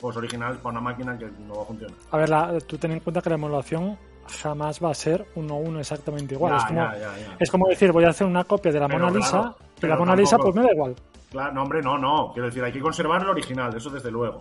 [0.04, 1.96] juegos originales para una máquina que no va a funcionar?
[2.12, 3.98] A ver, la- tú ten en cuenta que la emulación
[4.42, 6.52] jamás va a ser uno a uno exactamente igual.
[6.52, 7.36] Ya, es, como, ya, ya, ya.
[7.40, 9.94] es como decir, voy a hacer una copia de la Pero Mona Lisa claro, pero
[9.94, 10.96] la Mona Lisa pues me da igual.
[11.32, 12.32] Claro, no, hombre, no, no.
[12.34, 14.40] Quiero decir, hay que conservar el original, eso desde luego.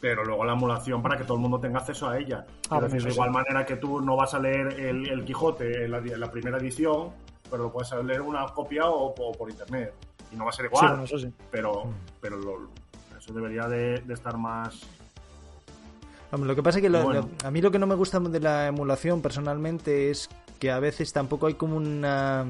[0.00, 2.44] Pero luego la emulación para que todo el mundo tenga acceso a ella.
[2.70, 3.08] Decir, eso de sí.
[3.08, 6.30] igual manera que tú no vas a leer el, el Quijote en la, en la
[6.30, 7.10] primera edición,
[7.50, 9.92] pero lo puedes leer una copia o, o por internet.
[10.30, 10.88] Y no va a ser Sí, igual.
[10.90, 11.32] bueno, eso sí.
[11.50, 11.84] Pero,
[12.20, 12.68] pero lo-
[13.32, 14.80] debería de, de estar más.
[16.32, 17.28] Lo que pasa es que lo- Bueno.
[17.42, 20.78] lo- a mí lo que no me gusta de la emulación personalmente es que a
[20.78, 22.44] veces tampoco hay como una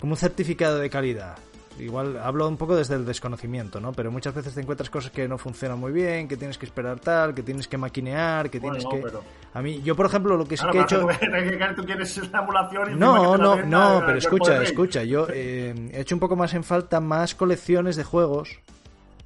[0.00, 1.36] como un certificado de calidad.
[1.80, 3.90] Igual hablo un poco desde el desconocimiento, ¿no?
[3.92, 7.00] Pero muchas veces te encuentras cosas que no funcionan muy bien, que tienes que esperar
[7.00, 9.24] tal, que tienes que maquinear, que Bueno, tienes que pero-
[9.54, 11.00] A mí yo por ejemplo lo que sí Claro, que he hecho
[11.76, 16.14] tú, quieres la emulación y No, no, no, pero escucha, escucha, yo eh, he hecho
[16.14, 18.60] un poco más en falta más colecciones de juegos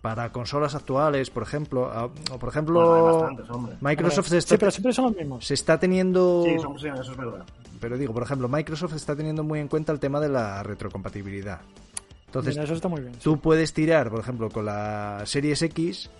[0.00, 3.70] para consolas actuales, por ejemplo, a- o por ejemplo Bueno.
[3.80, 5.46] Microsoft se Sí, está, pero siempre son los mismos.
[5.46, 7.44] se está teniendo Sí, son- sí, eso es verdad.
[7.80, 11.60] pero digo, por ejemplo, Microsoft está teniendo muy en cuenta el tema de la retrocompatibilidad.
[12.26, 13.14] Entonces, Mira, eso está muy bien.
[13.14, 13.20] sí.
[13.22, 16.10] tú puedes tirar, por ejemplo, con la Series X,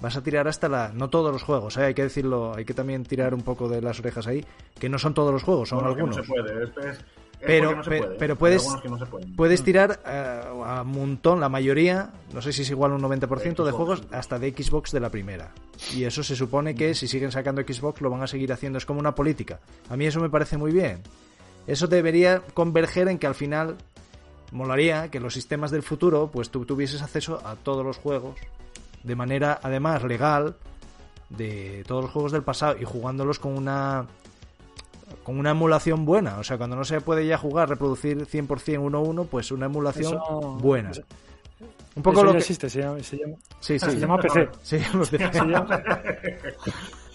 [0.00, 0.88] vas a tirar hasta la.
[0.94, 1.84] No todos los juegos, ¿eh?
[1.84, 4.44] hay que decirlo, hay que también tirar un poco de las orejas ahí,
[4.80, 6.16] que no son todos los juegos, son Bueno, algunos.
[6.16, 6.64] No se puede.
[6.64, 6.98] Esto es-
[7.40, 9.36] Pero, porque no se pe- puede, pero puedes, algunos que no se pueden.
[9.36, 13.28] puedes tirar eh, a un montón, la mayoría, no sé si es igual un 90%
[13.40, 15.52] de Xbox, juegos, hasta de Xbox de la primera.
[15.94, 18.86] Y eso se supone que si siguen sacando Xbox lo van a seguir haciendo, es
[18.86, 19.60] como una política.
[19.88, 21.00] A mí eso me parece muy bien.
[21.66, 23.76] Eso debería converger en que al final
[24.50, 28.36] molaría que los sistemas del futuro, pues tú tuvieses acceso a todos los juegos
[29.04, 30.56] de manera, además, legal,
[31.28, 34.06] de todos los juegos del pasado y jugándolos con una
[35.22, 36.38] con una emulación buena.
[36.38, 39.66] O sea, cuando no se puede ya jugar, reproducir 100% uno a uno, pues una
[39.66, 40.90] emulación Eso- buena.
[40.90, 41.02] eso-
[41.96, 42.38] Un poco Eso lo ya que...
[42.38, 43.90] existe, se llama, se llama, Sí, sí.
[43.90, 44.48] se llama PC.
[44.62, 46.54] Se llama- Eh,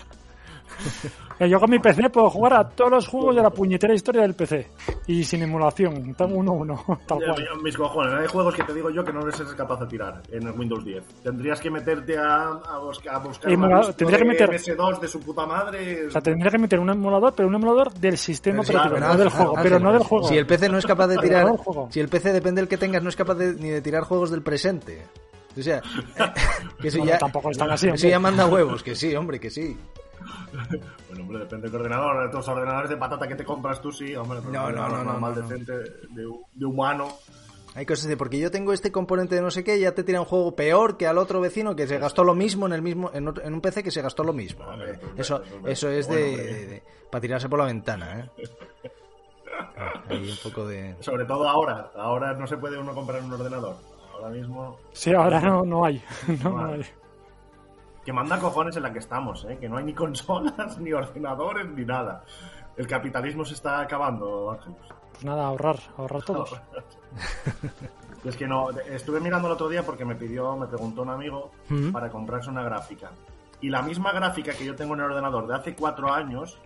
[1.39, 4.33] Yo con mi PC puedo jugar a todos los juegos de la puñetera historia del
[4.35, 4.67] PC.
[5.07, 7.47] Y sin emulación, tan uno a uno, tal cual.
[7.61, 10.47] Mis cojones, hay juegos que te digo yo que no eres capaz de tirar en
[10.47, 11.03] el Windows 10.
[11.23, 15.07] Tendrías que meterte a, a buscar, a buscar Emula- tendría que de meter- MS2 de
[15.07, 16.07] su puta madre.
[16.07, 19.13] O sea, tendría que meter un emulador, pero un emulador del sistema Pero operativo, claro,
[19.13, 20.27] no del claro, juego, claro, pero no del juego.
[20.27, 21.47] Si el PC no es capaz de tirar...
[21.89, 24.29] Si el PC, depende del que tengas, no es capaz de- ni de tirar juegos
[24.31, 25.01] del presente.
[25.57, 25.81] O sea,
[26.81, 27.17] que eso Bueno, ya...
[27.17, 29.77] tampoco están así, Eso ya manda huevos, que sí, hombre, que sí.
[31.09, 32.27] Bueno, hombre, depende del ordenador.
[32.27, 34.39] De los ordenadores de patata que te compras tú, sí, hombre.
[34.41, 35.47] pero No, no, no, no, normal, no, no.
[35.47, 37.07] decente, de, de humano.
[37.75, 40.19] Hay cosas de porque yo tengo este componente de no sé qué, ya te tira
[40.19, 43.09] un juego peor que al otro vecino que se gastó lo mismo en el mismo
[43.15, 44.63] en, otro- en un PC que se gastó lo mismo.
[44.65, 48.29] Vale, Eso eso es bueno, de, de- de- para tirarse por la ventana, ¿eh?
[49.77, 51.91] Ah, Hay un poco de Sobre todo ahora.
[51.95, 53.75] Ahora no se puede uno comprar un ordenador.
[54.13, 54.77] Ahora mismo.
[54.93, 56.01] Sí, ahora no, no hay.
[56.43, 56.85] No, no hay.
[58.05, 59.57] Que manda cojones en la que estamos, ¿eh?
[59.59, 62.23] Que no hay ni consolas, ni ordenadores, ni nada.
[62.75, 64.75] El capitalismo se está acabando, Ángel.
[65.13, 66.53] Pues nada, ahorrar, ahorrar todos.
[68.23, 71.51] Es que no, estuve mirando el otro día porque me pidió, me preguntó un amigo
[71.69, 71.91] Ujú.
[71.91, 73.11] para comprarse una gráfica.
[73.59, 76.57] Y la misma gráfica que yo tengo en el ordenador de hace cuatro años,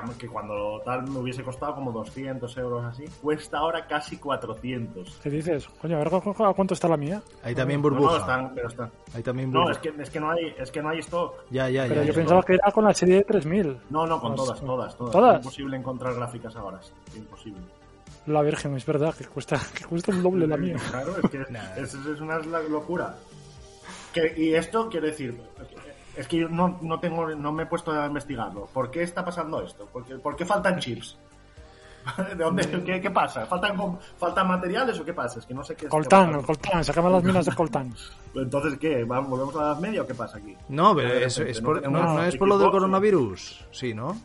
[0.00, 5.20] que, que cuando tal me hubiese costado como 200 euros así, cuesta ahora casi 400.
[5.22, 5.68] ¿Qué dices?
[5.80, 7.22] Coño, a ver ¿cu- ¿a cuánto está la mía?
[7.42, 8.18] Hay también No, no, burbuja.
[8.18, 8.90] están, pero están.
[9.14, 9.72] Hay también No, burbuja.
[9.72, 11.34] es que, es que no hay, es que no hay stock.
[11.50, 12.08] Ya, ya, Pero ya.
[12.08, 13.78] yo pensaba que era con la serie de 3000.
[13.90, 15.12] No, no, con Pues, todas, todas, todas.
[15.12, 15.34] ¿todas?
[15.40, 16.78] Es imposible encontrar gráficas ahora.
[16.80, 17.60] Es imposible.
[18.26, 20.76] La Virgen, es verdad, que cuesta, que cuesta el doble la mía.
[20.90, 21.40] Claro, es que
[21.82, 23.14] es, es una locura.
[24.12, 25.40] Que, y esto quiere decir,
[26.16, 28.66] es que yo no, no tengo, no me he puesto a investigarlo.
[28.72, 29.86] ¿Por qué está pasando esto?
[29.86, 31.16] ¿Por qué, por qué faltan chips?
[32.28, 33.46] ¿De dónde, qué, qué pasa?
[33.46, 35.38] ¿Faltan, com- ¿Faltan materiales o qué pasa?
[35.38, 35.90] Es que no sé qué es.
[35.90, 36.42] Coltán.
[36.42, 37.94] Coltán, sacaban las minas de Coltán.
[38.34, 39.04] Entonces, ¿qué?
[39.04, 40.56] ¿Vamos- ¿Volvemos a la Edad Media o qué pasa aquí?
[40.68, 43.66] No, pero es, es por, no, no es por lo del coronavirus.
[43.70, 44.16] Sí, ¿no?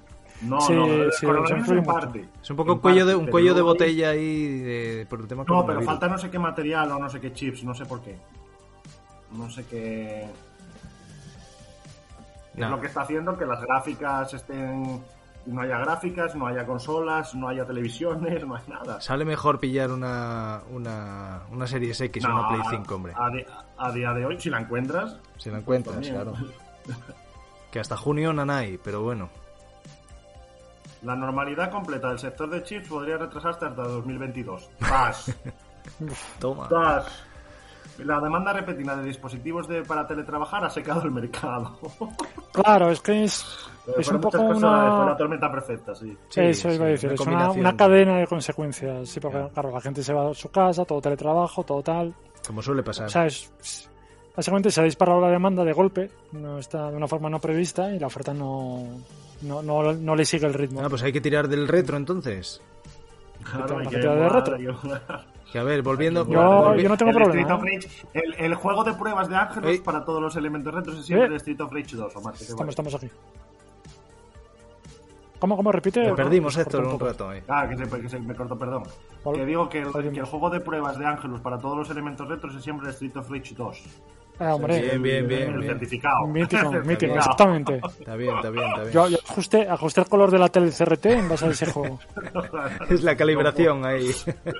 [0.41, 1.83] No, Sí, no, el sí, se en mucho.
[1.83, 2.27] parte.
[2.43, 5.43] Es un poco un cuello de un cuello de botella ahí de- por el tema
[5.47, 8.01] No, pero falta no sé qué material o no sé qué chips, no sé por
[8.01, 8.15] qué.
[9.31, 10.27] No sé qué.
[12.57, 12.65] No.
[12.65, 15.03] Es lo que está haciendo que las gráficas estén.
[15.45, 18.99] No haya gráficas, no haya consolas, no haya televisiones, no hay nada.
[18.99, 23.13] Sale mejor pillar una, una, una Series X o No, una Play 5, hombre.
[23.77, 25.17] A, día de hoy, si la encuentras.
[25.37, 26.13] Si la encuentras, también.
[26.15, 26.33] claro.
[27.71, 29.29] Que hasta junio nanay, pero bueno.
[31.03, 34.69] La normalidad completa del sector de chips podría retrasarse hasta 2022.
[34.79, 35.35] ¡Vas!
[36.39, 36.67] Toma.
[36.69, 37.26] ¡Vas!
[37.99, 41.77] La demanda repentina de dispositivos de, para teletrabajar ha secado el mercado.
[42.51, 43.45] Claro, es que es,
[43.99, 45.05] es un poco Fue una...
[45.05, 46.17] la tormenta perfecta, sí.
[46.27, 49.07] Sí, Eso iba a decir, una es una, cadena de consecuencias.
[49.07, 52.15] Sí, porque claro, la gente se va a su casa, todo teletrabajo, todo tal.
[52.47, 53.05] Como suele pasar.
[53.05, 53.51] O sea, es,
[54.35, 57.91] básicamente se ha disparado la demanda de golpe, no está de una forma no prevista
[57.93, 58.87] y la oferta no,
[59.41, 60.81] no, no, no le sigue el ritmo.
[60.83, 62.59] Ah, pues hay que tirar del retro entonces.
[63.43, 65.36] Claro, hay que cantidad de molar, retro.
[65.51, 66.27] Que a ver, volviendo.
[66.27, 67.79] Yo- volvi- yo no tengo el problema, Street of ¿eh?
[67.79, 71.27] Rage- el, el juego de pruebas de Ángelos para todos los elementos retros es siempre
[71.27, 71.29] ¿Eh?
[71.31, 72.33] el Street of Rage 2 o más.
[72.33, 72.69] que te Estamos, vale.
[72.69, 73.09] estamos aquí.
[75.39, 76.03] ¿Cómo, cómo repite?
[76.03, 77.05] Te perdimos, Héctor, un poco.
[77.05, 77.31] rato.
[77.31, 77.43] eh.
[77.47, 78.83] Ah, que se, que se me cortó, perdón.
[79.23, 79.37] Vale.
[79.37, 80.11] Que digo que el, Vale.
[80.11, 82.93] que el juego de pruebas de Ángelos para todos los elementos retros es siempre el
[82.93, 83.83] Street of Rage 2.
[84.39, 85.67] Ah, hombre, Bien, bien, bien, el bien.
[85.71, 86.27] certificado.
[86.27, 86.71] mítico,
[87.15, 87.81] exactamente.
[87.99, 88.91] Está bien, está bien, está bien.
[88.93, 91.99] Yo, yo ajusté, ajusté el color de la tele CRT en base a ese juego.
[92.89, 94.11] Es la calibración ahí.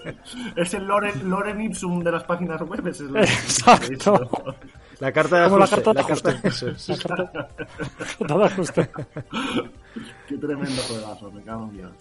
[0.55, 2.87] Es el Loren, Loren Ipsum de las páginas web.
[2.87, 4.55] es el- Exacto.
[4.99, 5.83] La carta de Como la ajuste.
[5.83, 5.99] carta de
[6.39, 6.87] ajuste.
[6.87, 8.89] La carta- ajuste.
[10.27, 11.91] Qué tremendo juegazo, me cago en Dios.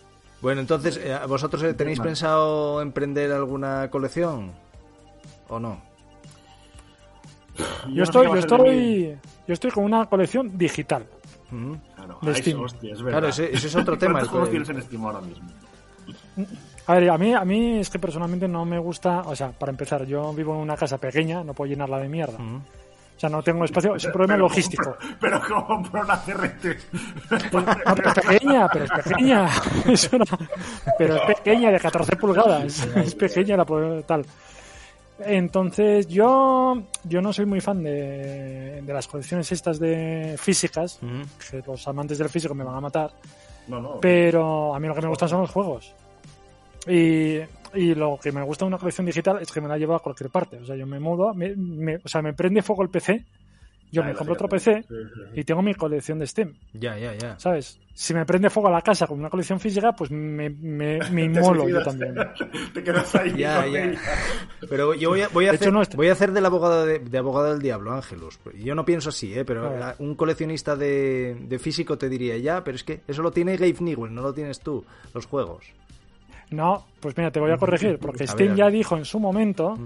[0.41, 4.53] Bueno, entonces, eh, ¿vosotros tenéis pensado emprender alguna colección?
[5.49, 5.81] ¿O no?
[7.89, 11.07] Yo estoy, yo estoy, yo estoy con una colección digital.
[11.95, 12.61] Claro, de Steam.
[12.61, 13.19] hostia, es verdad.
[13.19, 14.21] Claro, ese, ese es otro tema.
[14.21, 15.49] ¿Cuántos tienes en Steam ahora mismo?
[16.89, 19.71] A ver, a mí, a mí es que personalmente no me gusta, o sea, para
[19.71, 22.39] empezar, yo vivo en una casa pequeña, no puedo llenarla de mierda.
[22.39, 24.95] O sea, no tengo espacio, es un problema Pero logístico.
[24.99, 26.63] compro- Pero como compro una CRT.
[27.51, 29.49] Pero es pequeña, pero es pequeña.
[29.89, 30.25] Es una-
[30.99, 32.87] pero es pequeña, de 14 pulgadas.
[32.97, 33.65] Es pequeña la
[34.07, 34.25] tal.
[35.19, 40.99] Entonces, yo, yo no soy muy fan de, de las colecciones estas de físicas,
[41.51, 43.13] que los amantes del físico me van a matar,
[43.67, 44.01] No, no.
[44.01, 45.95] pero a mí lo que me gustan son los juegos.
[46.87, 47.39] Y,
[47.75, 50.01] y lo que me gusta de una colección digital es que me la llevo a
[50.03, 50.59] cualquier parte.
[50.59, 53.25] O sea, yo me mudo, me, me- o sea, me prende fuego el PC,
[53.93, 54.49] yo me compro otro.
[54.49, 54.95] PC Sí, sí,
[55.35, 55.41] sí.
[55.41, 56.55] y tengo mi colección de Steam.
[56.75, 57.39] Ya, ya, ya.
[57.39, 57.79] ¿Sabes?
[57.95, 61.25] Si me prende fuego a la casa con una colección física, pues me, me, me
[61.25, 62.15] inmolo yo también.
[62.75, 63.35] Te quedas ahí.
[63.37, 63.93] Ya, ya.
[64.69, 67.19] Pero yo voy a, voy a hacer, no voy a hacer del abogado de, de
[67.19, 68.39] abogado del diablo, Ángelus.
[68.55, 69.45] Yo no pienso así, ¿eh?
[69.45, 73.31] pero la- un coleccionista de, de físico te diría, ya, pero es que eso lo
[73.31, 74.85] tiene Gabe Newell, no lo tienes tú,
[75.15, 75.65] los juegos.
[76.51, 79.05] No, pues mira, te voy a corregir, porque A Steam ver, a ya dijo en
[79.05, 79.77] su momento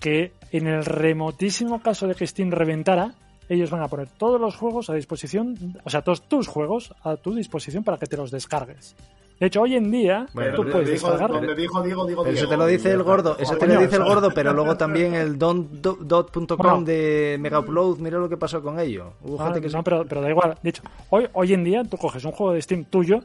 [0.00, 3.14] que en el remotísimo caso de que Steam reventara,
[3.48, 7.16] ellos van a poner todos los juegos a disposición, o sea, todos tus juegos a
[7.16, 8.96] tu disposición para que te los descargues.
[9.40, 11.28] De hecho, hoy en día Bueno, tú puedes descargar.
[11.56, 11.82] Digo
[12.22, 14.76] Pero eso te lo dice el gordo, eso te lo dice el gordo, pero luego
[14.78, 16.82] también el don- do- dot.com Bueno.
[16.82, 19.14] de Mega Upload, mira lo que pasó con ello.
[19.22, 20.56] Hubo Ah, gente que se- no, pero, pero da igual.
[20.62, 23.20] De hecho, hoy, hoy en día tú coges un juego de Steam tuyo,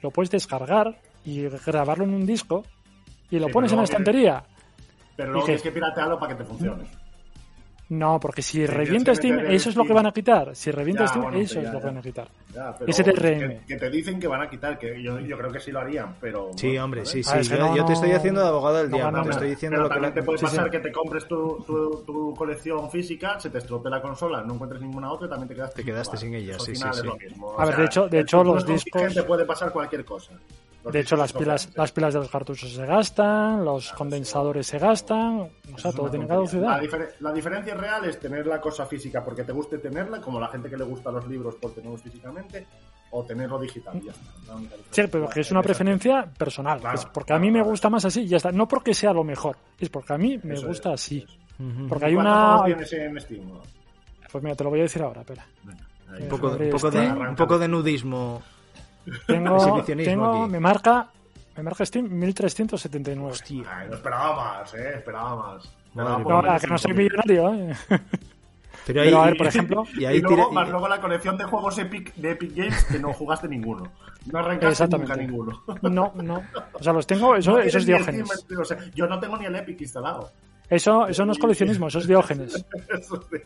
[0.00, 2.64] lo puedes descargar y grabarlo en un disco
[3.28, 4.44] y lo Sí, pones en la luego estantería.
[5.16, 6.84] Pero luego tienes que piratearlo para que te funcione.
[7.88, 10.56] No, porque si tienes revienta que Steam, eso es lo que van a quitar.
[10.56, 11.80] Si revienta Ya, Steam, bueno, eso ya, es lo ya.
[11.80, 12.28] que van a quitar.
[12.86, 13.38] Ese TRM.
[13.38, 15.80] Que, que te dicen que van a quitar, que yo, yo creo que sí lo
[15.80, 16.52] harían, pero...
[16.56, 17.50] Sí, bueno, hombre, sí, Ah, sí.
[17.50, 19.30] que Yo, no, yo te estoy no- haciendo de abogado del no diablo, gana te
[19.32, 20.50] estoy diciendo Pero lo que también la- te puede sí, sí.
[20.56, 24.54] pasar que te compres tu, tu, tu colección física, se te estropee la consola, no
[24.54, 27.06] encuentres ninguna otra y también te quedaste, Te quedaste sin ella, eso sí, sí, sí.
[27.06, 27.54] lo mismo.
[27.60, 30.32] A ver, de hecho- de hecho, los discos- puede pasar cualquier cosa.
[30.84, 34.78] Los De hecho, las pilas, las pilas de los cartuchos se gastan, los condensadores se
[34.78, 36.62] gastan, o sea, todo tiene caducidad.
[36.62, 40.40] La, difer- la diferencia real es tener la cosa física porque te guste tenerla, como
[40.40, 42.66] la gente que le gusta los libros por tenerlos físicamente,
[43.12, 44.00] o tenerlo digital.
[44.02, 44.54] Ya está,
[44.90, 46.80] Sí, pero que es una preferencia personal.
[46.80, 48.50] Claro, es porque a mí claro, me gusta más así, ya está.
[48.50, 51.26] No porque sea lo mejor, es porque a mí me Eso gusta es, así.
[51.88, 52.64] Porque hay ¿Cuántos una.
[52.64, 53.42] tienes en Steam?
[54.32, 55.46] Pues mira, te lo voy a decir ahora, espera.
[55.62, 56.22] Venga, ahí.
[56.22, 57.28] Un poco, Sobre un poco de, Steam.
[57.28, 58.42] un poco de nudismo.
[59.26, 60.52] Tengo, tengo aquí.
[60.52, 61.08] me marca,
[61.56, 63.30] me marca Steam 1379.
[63.32, 63.64] Hostia.
[63.70, 65.64] Ay, no esperaba más, eh, esperaba más.
[65.64, 66.96] Esperaba No, lo menos a que no soy 5.000.
[66.96, 67.76] millonario, ¿eh?
[68.84, 71.44] Pero ahí, Pero a ver, por ejemplo, y luego, tira- más luego la colección de
[71.44, 73.92] juegos Epic, de Epic Games que no jugaste ninguno.
[74.26, 75.62] No arrancaste nunca ninguno.
[75.82, 76.42] No, no.
[76.72, 78.40] O sea, los tengo, eso, No eso es tienes ni el Diógenes.
[78.40, 80.30] Steam, o sea, yo no tengo ni el Epic instalado.
[80.68, 82.64] Eso, eso no es coleccionismo, eso es Diógenes.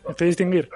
[0.09, 0.71] Hay que distinguir.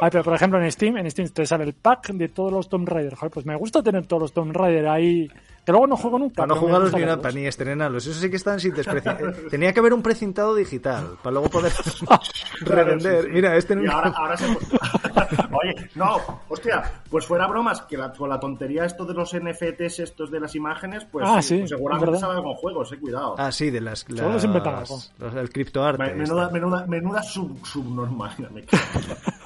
[0.00, 2.68] Ay, pero por ejemplo en Steam, en Steam te sale el pack de todos los
[2.68, 3.14] Tomb Raider.
[3.14, 5.28] Joder, pues me gusta tener todos los Tomb Raider ahí.
[5.68, 6.36] Que luego no juego nunca.
[6.36, 8.06] Para no pero me jugarlos gusta ni, para ni estrenarlos.
[8.06, 9.10] Eso sí que están sin desprecio.
[9.12, 11.70] Eh, Tenía que haber un precintado digital para luego poder
[12.60, 13.20] revender.
[13.20, 13.32] sí, sí.
[13.34, 14.46] Mira, este Y no- ahora, ahora se...
[15.52, 16.16] Oye, no,
[16.48, 20.40] hostia, pues fuera bromas, que la, con la tontería esto de los NFTs estos de
[20.40, 23.34] las imágenes, pues, Ah, pues sí, es seguramente con juegos, eh, cuidado.
[23.36, 24.08] Ah, sí, de las.
[24.08, 26.02] Las los- el criptoarte.
[26.02, 26.54] Me- menuda, este.
[26.54, 28.30] menuda, menuda sub, subnormal.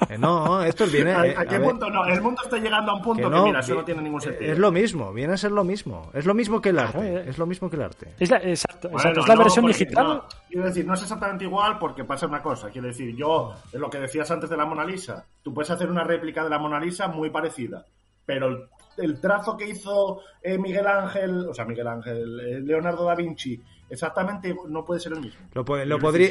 [0.09, 1.11] Eh, no, esto viene.
[1.11, 1.89] ¿A, eh, a qué a ver, punto?
[1.89, 4.21] No, el mundo está llegando a un punto que, no, mira, eso no tiene ningún
[4.21, 4.51] sentido.
[4.53, 6.11] Es lo mismo, viene a ser lo mismo.
[6.13, 6.99] Es lo mismo que el arte.
[6.99, 7.25] Claro, eh.
[7.27, 8.13] Es lo mismo que el arte.
[8.19, 10.07] Es la, exacto, Bueno, exacto, es la no, versión porque- digital.
[10.07, 12.69] no, quiero decir, no es exactamente igual porque pasa una cosa.
[12.69, 15.89] Quiero decir, yo, es lo que decías antes de la Mona Lisa, tú puedes hacer
[15.89, 17.85] una réplica de la Mona Lisa muy parecida,
[18.25, 23.05] pero el, el trazo que hizo eh, Miguel Ángel, o sea, Miguel Ángel, eh, Leonardo
[23.05, 23.59] da Vinci,
[23.93, 25.39] exactamente no puede ser el mismo.
[25.53, 26.29] Lo, lo podría.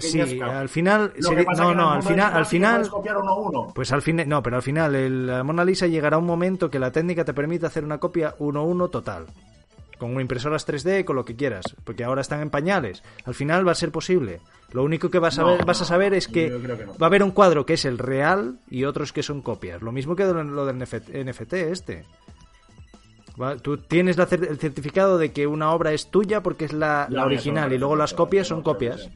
[0.00, 1.12] sí, al final.
[1.18, 2.34] Sería- no, no, al final.
[2.34, 3.72] Al final copiar uno a uno.
[3.74, 6.78] Pues al final, no, pero al final el, la Mona Lisa llegará un momento que
[6.78, 9.26] la técnica te permite hacer una copia 1-1 total.
[9.98, 11.64] Con impresoras 3D, con lo que quieras.
[11.84, 13.02] Porque ahora están en pañales.
[13.24, 14.40] Al final va a ser posible.
[14.72, 16.58] Lo único que vas a, No, ver, vas a saber es que, no.
[16.98, 19.80] va a haber un cuadro que es el real y otros que son copias.
[19.80, 22.04] Lo mismo que lo lo del NFT este.
[23.40, 26.72] Va- Tú tienes la cer- el certificado de que una obra es tuya porque es
[26.72, 29.08] la, la original y luego las copias son copias.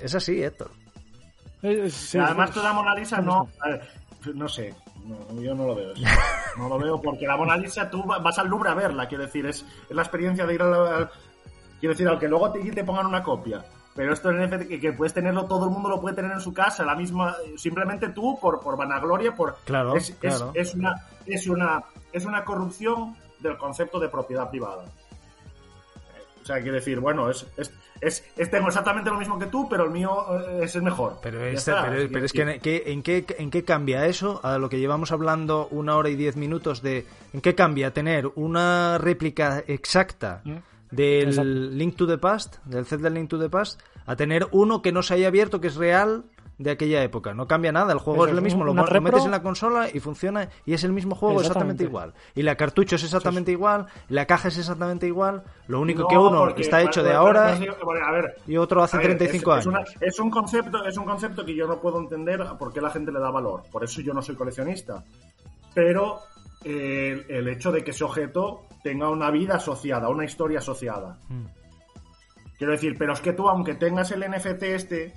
[0.00, 0.70] Es así, Héctor.
[1.62, 3.48] Eh, sí, además sí, tú la Mona Lisa no...
[3.60, 3.82] a ver,
[4.34, 4.74] no sé,
[5.06, 5.92] no, yo no lo veo.
[5.92, 6.02] eso.
[6.58, 9.24] No lo veo porque la Mona Lisa tú va- vas al Louvre a verla, quiero
[9.24, 10.96] decir, es, es la experiencia de ir a la...
[10.96, 11.10] al-
[11.80, 13.62] Quiero decir, aunque luego te, te pongan una copia.
[13.94, 16.40] Pero esto en NFT que, que puedes tenerlo, todo el mundo lo puede tener en
[16.40, 20.50] su casa, la misma, simplemente tú por, por vanagloria, por Claro, es, es- claro.
[20.54, 20.94] es una
[21.26, 21.82] es una
[22.14, 24.84] es una corrupción del concepto de propiedad privada.
[26.42, 27.72] O sea, quiero decir, bueno, es, es,
[28.02, 30.10] es, es- tengo exactamente lo mismo que tú, pero el mío
[30.40, 31.18] eh, es el mejor.
[31.22, 31.90] Pero, esta- está.
[32.10, 35.10] pero, es que, ¿en qué, en, qué, ¿en qué cambia eso a lo que llevamos
[35.10, 37.06] hablando una hora y diez minutos de...
[37.32, 40.56] ¿En qué cambia tener una réplica exacta Mm.
[40.90, 41.50] del Exacto.
[41.50, 45.02] Link to the Past, del Zelda Link to the Past, a tener uno que no
[45.02, 46.24] se haya abierto, que es real,
[46.58, 47.34] de aquella época.
[47.34, 49.42] No cambia nada, el juego Eso es lo es mismo, lo, repro- metes en la
[49.42, 52.14] consola y funciona y es el mismo juego exactamente, Exactamente.
[52.14, 52.32] igual.
[52.36, 56.16] Y la cartucho es exactamente igual, la caja es exactamente igual, lo único No, que
[56.18, 59.60] uno está hecho de ahora bueno, a ver, y otro hace a ver, 35 es,
[59.60, 59.94] es una- años.
[60.00, 63.10] es un concepto, es un concepto que yo no puedo entender por qué la gente
[63.10, 63.62] le da valor.
[63.72, 65.02] Por eso yo no soy coleccionista.
[65.74, 66.20] Pero
[66.64, 71.18] el hecho de que ese objeto tenga una vida asociada, una historia asociada.
[71.28, 71.44] Mm.
[72.56, 75.12] Quiero decir, pero es que tú, aunque tengas el NFT este,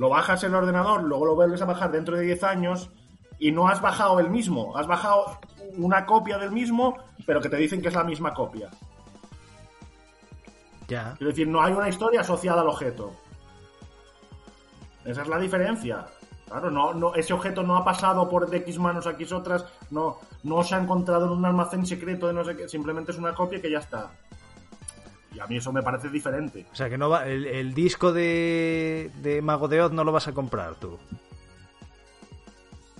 [0.00, 2.90] lo bajas en el ordenador, luego lo vuelves a bajar dentro de 10 años
[3.38, 5.38] y no has bajado el mismo, has bajado
[5.76, 6.96] una copia del mismo,
[7.26, 8.70] pero que te dicen que es la misma copia.
[10.88, 11.12] Ya.
[11.18, 13.12] Quiero decir, no hay una historia asociada al objeto.
[15.04, 16.06] Esa es la diferencia.
[16.46, 19.66] Claro, no, no, ese objeto no ha pasado por de X manos a X otras,
[19.90, 23.18] no, no se ha encontrado en un almacén secreto de no sé qué, simplemente es
[23.18, 24.10] una copia que ya está.
[25.34, 26.66] Y a mí eso me parece diferente.
[26.72, 30.12] O sea que no va, el, el disco de, de Mago de Oz no lo
[30.12, 30.98] vas a comprar tú.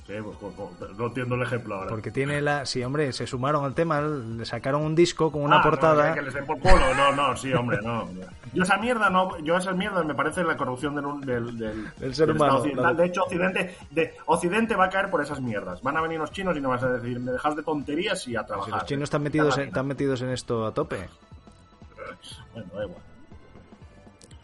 [0.07, 1.89] Sí, pues, pues, pues, no entiendo el ejemplo ahora.
[1.89, 2.67] Porque tiene la.
[2.67, 6.15] Sí, hombre, se sumaron al tema, le sacaron un disco con una Ah, no, portada.
[6.15, 6.95] que les den por culo.
[6.97, 8.09] No, no, sí, hombre, no.
[8.53, 12.15] Yo esa mierda, no, yo esa mierda me parece la corrupción del, del, del, Del
[12.17, 12.83] ser humano, occidental.
[12.87, 12.97] claro.
[12.97, 15.81] De hecho, Occidente, de, Occidente va a caer por esas mierdas.
[15.81, 18.35] Van a venir los chinos y no vas a decir, me dejas de tonterías y
[18.35, 18.75] a Si trabajar.
[18.75, 21.09] los chinos están metidos, en, están metidos en esto a tope.
[22.55, 23.03] Bueno, da igual.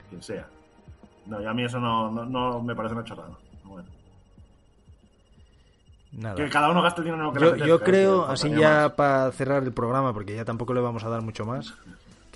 [0.09, 0.49] Quien sea.
[1.27, 3.37] No, y a mí eso no, no, no me parece una chorrada.
[3.65, 3.89] Bueno.
[6.13, 6.35] Nada.
[6.37, 7.81] Que cada uno gaste el dinero en lo que le Yo, apetezca, yo ¿eh?
[7.85, 11.45] creo, así ya para cerrar el programa, porque ya tampoco le vamos a dar mucho
[11.45, 11.75] más,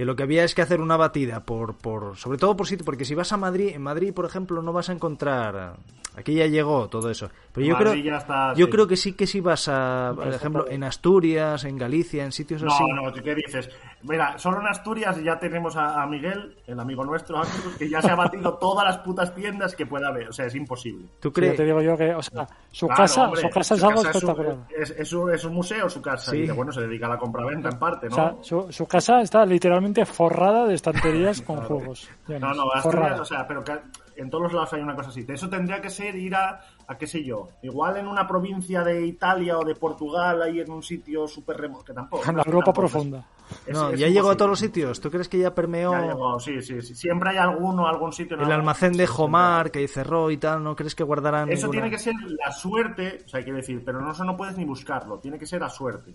[0.01, 2.87] que lo que había es que hacer una batida, por, por sobre todo por sitio,
[2.87, 5.75] porque si vas a Madrid, en Madrid, por ejemplo, no vas a encontrar...
[6.17, 7.31] Aquí ya llegó todo eso.
[7.53, 8.73] Pero yo Madrid creo, ya está, yo sí.
[8.73, 12.65] creo que sí que si vas a, por ejemplo, en Asturias, en Galicia, en sitios
[12.65, 12.83] así...
[12.97, 13.71] No, no, ¿qué dices?
[14.03, 17.41] Mira, solo en Asturias ya tenemos a, a Miguel, el amigo nuestro,
[17.79, 20.29] que ya se ha batido todas las putas tiendas que pueda haber.
[20.31, 21.07] O sea, es imposible.
[21.21, 21.57] ¿Tú Sí, crees?
[21.57, 24.03] te digo yo que, o sea, su Claro, casa, hombre, su casa es su algo
[24.03, 24.67] casa es un- espectacular.
[24.77, 26.33] Es, es un, es un museo su casa.
[26.33, 26.39] Sí.
[26.39, 28.15] Y bueno, se dedica a la compraventa en parte, ¿no?
[28.15, 32.09] O sea, su, su casa está literalmente forrada de estanterías con juegos.
[32.29, 33.21] No, no, forrada.
[33.21, 33.73] o sea, pero que
[34.17, 35.25] en todos los lados hay una cosa así.
[35.29, 39.07] Eso tendría que ser ir a, a qué sé yo, igual en una provincia de
[39.07, 42.23] Italia o de Portugal, ahí en un sitio súper remoto, que tampoco.
[42.25, 43.25] En no la Europa tampoco profunda.
[43.67, 45.01] es- No, es ya llegó a todos los sitios.
[45.01, 46.95] ¿Tú crees que ya permeó Ya llegó, sí, sí, sí.
[46.95, 48.35] Siempre hay alguno, algún sitio.
[48.37, 50.63] en el algún- almacén de Jomar que cerró y tal?
[50.63, 52.15] ¿No crees que guardarán Eso ninguna- tiene que ser
[52.45, 55.39] la suerte, o sea, hay que decir, pero no, eso no puedes ni buscarlo, tiene
[55.39, 56.13] que ser a suerte.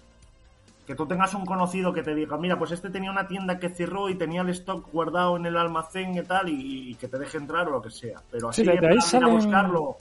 [0.85, 3.69] Que tú tengas un conocido que te diga, mira, pues este tenía una tienda que
[3.69, 7.17] cerró y tenía el stock guardado en el almacén y tal, y, y que te
[7.17, 8.21] deje entrar o lo que sea.
[8.31, 9.97] Pero así, Sí, de- ahí a salen- buscarlo.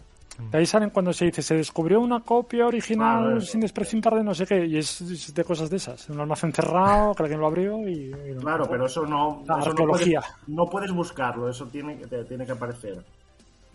[0.51, 3.47] De ahí salen cuando se dice, se descubrió una copia original Claro, eso.
[3.53, 6.11] sin desprecintar de no sé qué, y es, es de cosas de esas.
[6.11, 8.11] Un almacén cerrado, que alguien lo abrió y...
[8.41, 10.21] Claro, pero eso no, La eso no, arqueología.
[10.21, 13.03] puedes, no puedes buscarlo, eso tiene que, te tiene que aparecer.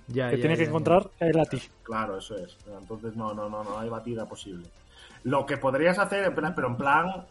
[0.09, 1.61] Ya, Que ya, tiene que ya, encontrar él a ti.
[1.83, 2.57] Claro, eso es.
[2.77, 4.67] Entonces no, no, no, no hay batida posible.
[5.23, 7.25] Lo que podrías hacer, en plan- pero en plan,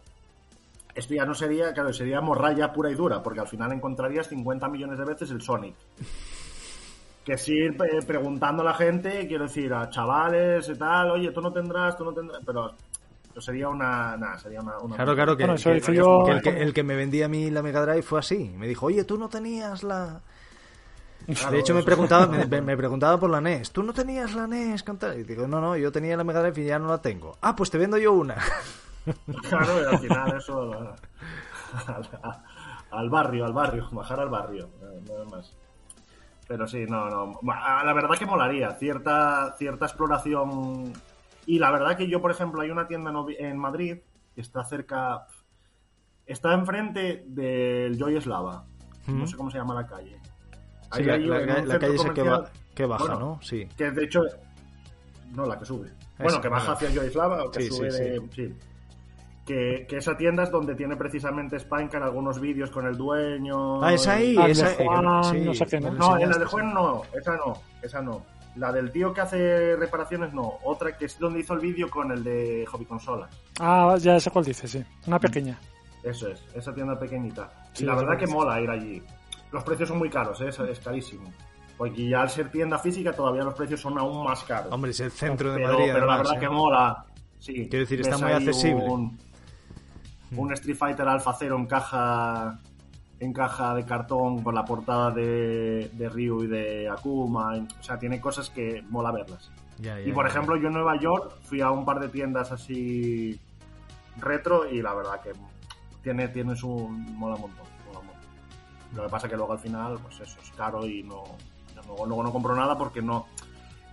[0.95, 4.69] esto ya no sería, claro, sería morralla pura y dura, porque al final encontrarías 50
[4.69, 5.75] millones de veces el Sonic.
[7.25, 11.31] Que sí, ir eh, preguntando a la gente, quiero decir, a chavales y tal, oye,
[11.31, 12.73] tú no tendrás, tú no tendrás, pero
[13.39, 15.81] sería una, nada, sería una, una- Claro, claro, que, Bueno, que-
[16.33, 18.51] el, que, el que me vendía a mí la Mega Drive fue así.
[18.57, 20.21] Me dijo, oye, tú no tenías la...
[21.35, 23.71] Claro, de hecho, me preguntaba, me, preguntaba por la NES.
[23.71, 24.83] ¿Tú no tenías la NES?
[24.83, 25.19] con tal?".
[25.19, 27.37] Y digo, no, no, yo tenía la Mega Drive y ya no la tengo.
[27.43, 28.37] Ah, pues te vendo yo una.
[29.49, 30.71] Claro, y al final eso
[32.91, 34.69] al, barrio, al barrio, bajar al barrio,
[35.07, 35.57] no es más.
[36.47, 37.41] Pero sí, no, no.
[37.43, 40.93] La verdad que molaría, cierta, cierta exploración.
[41.47, 43.99] Y la verdad que yo, por ejemplo, hay una tienda en Madrid
[44.35, 45.27] que está cerca.
[46.27, 48.65] Está enfrente del Joy Slava.
[49.07, 50.21] No sé cómo se llama la calle.
[50.93, 53.39] Sí, Ahí la, hay la- calle esa que, baja, Bueno, ¿no?
[53.43, 53.67] Sí.
[53.77, 54.23] que de hecho.
[55.35, 55.91] No, la que sube.
[56.17, 58.23] Bueno, Esa, que baja hacia Joyslava o que Sí, sube sí, de.
[58.35, 58.55] sí.
[59.45, 63.83] Que, que esa tienda es donde tiene precisamente Spinecar algunos vídeos con el dueño.
[63.83, 64.75] Ah, es ahí, Ah, el esa...
[64.75, 66.19] Juan, sí, no sé qué, ¿no?
[66.19, 68.25] en la de Juan no, esa no, esa no.
[68.57, 70.59] La del tío que hace reparaciones no.
[70.65, 73.31] Otra que es donde hizo el vídeo con el de Hobby Consolas.
[73.61, 74.85] Ah, ya sé cuál dice, sí.
[75.07, 75.59] Una pequeña.
[76.03, 77.51] Eso es, esa tienda pequeñita.
[77.73, 79.03] Sí, y la verdad que mola ir allí.
[79.53, 80.49] Los precios son muy caros, ¿eh?
[80.49, 81.33] es, es carísimo.
[81.77, 84.73] Porque ya al ser tienda física todavía los precios son aún más caros.
[84.73, 85.91] Hombre, es el centro de pero, Madrid.
[85.95, 86.41] pero la verdad ¿eh?
[86.41, 87.05] que mola.
[87.39, 87.53] Sí.
[87.69, 88.85] Quiero decir, está muy accesible.
[88.85, 89.19] Un,
[90.37, 92.59] un Street Fighter Alpha Zero en caja,
[93.21, 97.55] en caja de cartón con la portada de, de Ryu y de Akuma.
[97.79, 99.51] O sea, tiene cosas que mola verlas.
[99.79, 100.31] Ya, ya, Y por ya.
[100.33, 103.41] ejemplo, yo en Nueva York fui a un par de tiendas así
[104.17, 105.31] retro y la verdad que
[106.03, 106.69] tiene, tiene su.
[106.89, 107.68] mola un montón.
[108.95, 111.25] Lo que pasa que luego al final, pues eso, es caro y no.
[111.87, 113.27] Luego, luego no compro nada porque no.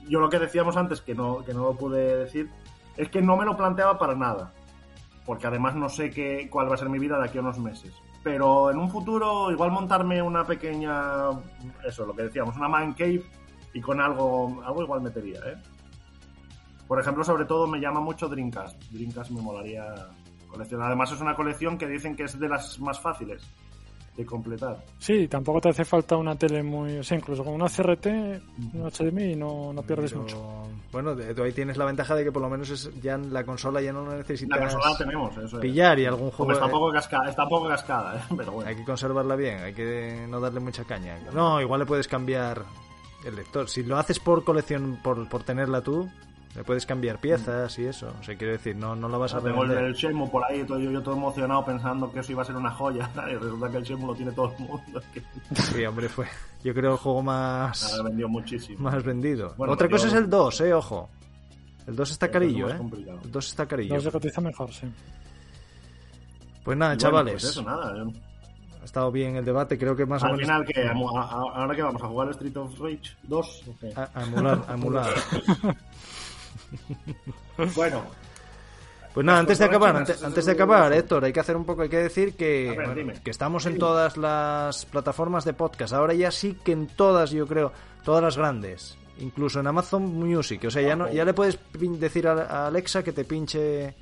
[0.07, 2.49] Yo lo que decíamos antes, que no, que no lo pude decir,
[2.95, 4.53] es que no me lo planteaba para nada.
[5.26, 7.57] Porque además no sé qué, cuál va a ser mi vida de aquí a unos
[7.57, 7.93] meses.
[8.23, 11.30] Pero en un futuro, igual montarme una pequeña.
[11.85, 13.23] Eso, lo que decíamos, una man cave
[13.73, 14.63] y con algo.
[14.63, 15.57] Algo igual metería, ¿eh?
[16.88, 18.81] Por ejemplo, sobre todo me llama mucho Dreamcast.
[18.91, 19.84] Dreamcast me molaría
[20.47, 20.88] coleccionar.
[20.88, 23.47] Además, es una colección que dicen que es de las más fáciles
[24.15, 24.83] de completar.
[24.97, 26.97] Sí, tampoco te hace falta una tele muy.
[26.99, 28.05] O sea, incluso con una CRT,
[28.73, 30.63] un HDMI, no, no pierdes Pero, mucho.
[30.91, 33.81] Bueno, tú ahí tienes la ventaja de que por lo menos es, ya la consola
[33.81, 35.61] ya no La necesitas consola la tenemos, eso es.
[35.61, 36.53] pillar y algún juego.
[36.53, 38.33] está un poco cascada, está un poco cascada, ¿eh?
[38.37, 38.69] pero bueno.
[38.69, 41.19] Hay que conservarla bien, hay que no darle mucha caña.
[41.33, 42.63] No, igual le puedes cambiar
[43.25, 43.67] el lector.
[43.67, 46.09] Si lo haces por colección, por, por tenerla tú,
[46.56, 48.14] le puedes cambiar piezas y eso.
[48.19, 50.64] O sea, quiero decir, no, no la vas a Tengo el, el Shenmue por ahí,
[50.64, 53.10] todo, yo, yo todo emocionado pensando que eso iba a ser una joya.
[53.30, 55.02] Y resulta que el Shenmue lo tiene todo el mundo.
[55.53, 56.27] Sí, hombre, fue.
[56.64, 58.80] Yo creo el juego más, ha vendido muchísimo.
[58.90, 59.53] más vendido.
[59.57, 61.10] Bueno, Otra yo- cosa es el 2, eh, ojo.
[61.88, 62.80] El 2 está El dos carillo, eh.
[63.23, 63.95] El 2 está carillo.
[63.95, 64.88] No se cotiza mejor, sí.
[66.64, 67.34] Pues nada, Y bueno, chavales.
[67.34, 67.94] pues eso, nada.
[67.95, 68.11] yo-
[68.82, 70.45] Ha estado bien el debate, creo que más o Al menos.
[70.48, 73.64] final, que ¿Ahora que vamos a jugar Street of Rage 2?
[73.68, 73.94] ¿o qué?
[73.95, 75.14] A, a emular, a emular.
[77.75, 78.03] Bueno,
[79.13, 80.91] Pues nada, antes de acabar, antes, de acabar.
[80.91, 83.77] Héctor, hay que hacer un poco, hay que decir que, ver, bueno, que estamos en
[83.77, 85.93] todas las plataformas de podcast.
[85.93, 87.71] Ahora ya sí que en todas, yo creo,
[88.03, 90.65] todas las grandes, incluso en Amazon Music.
[90.67, 91.57] O sea, ya no, ya le puedes
[91.99, 93.95] decir a, a Alexa que te pinche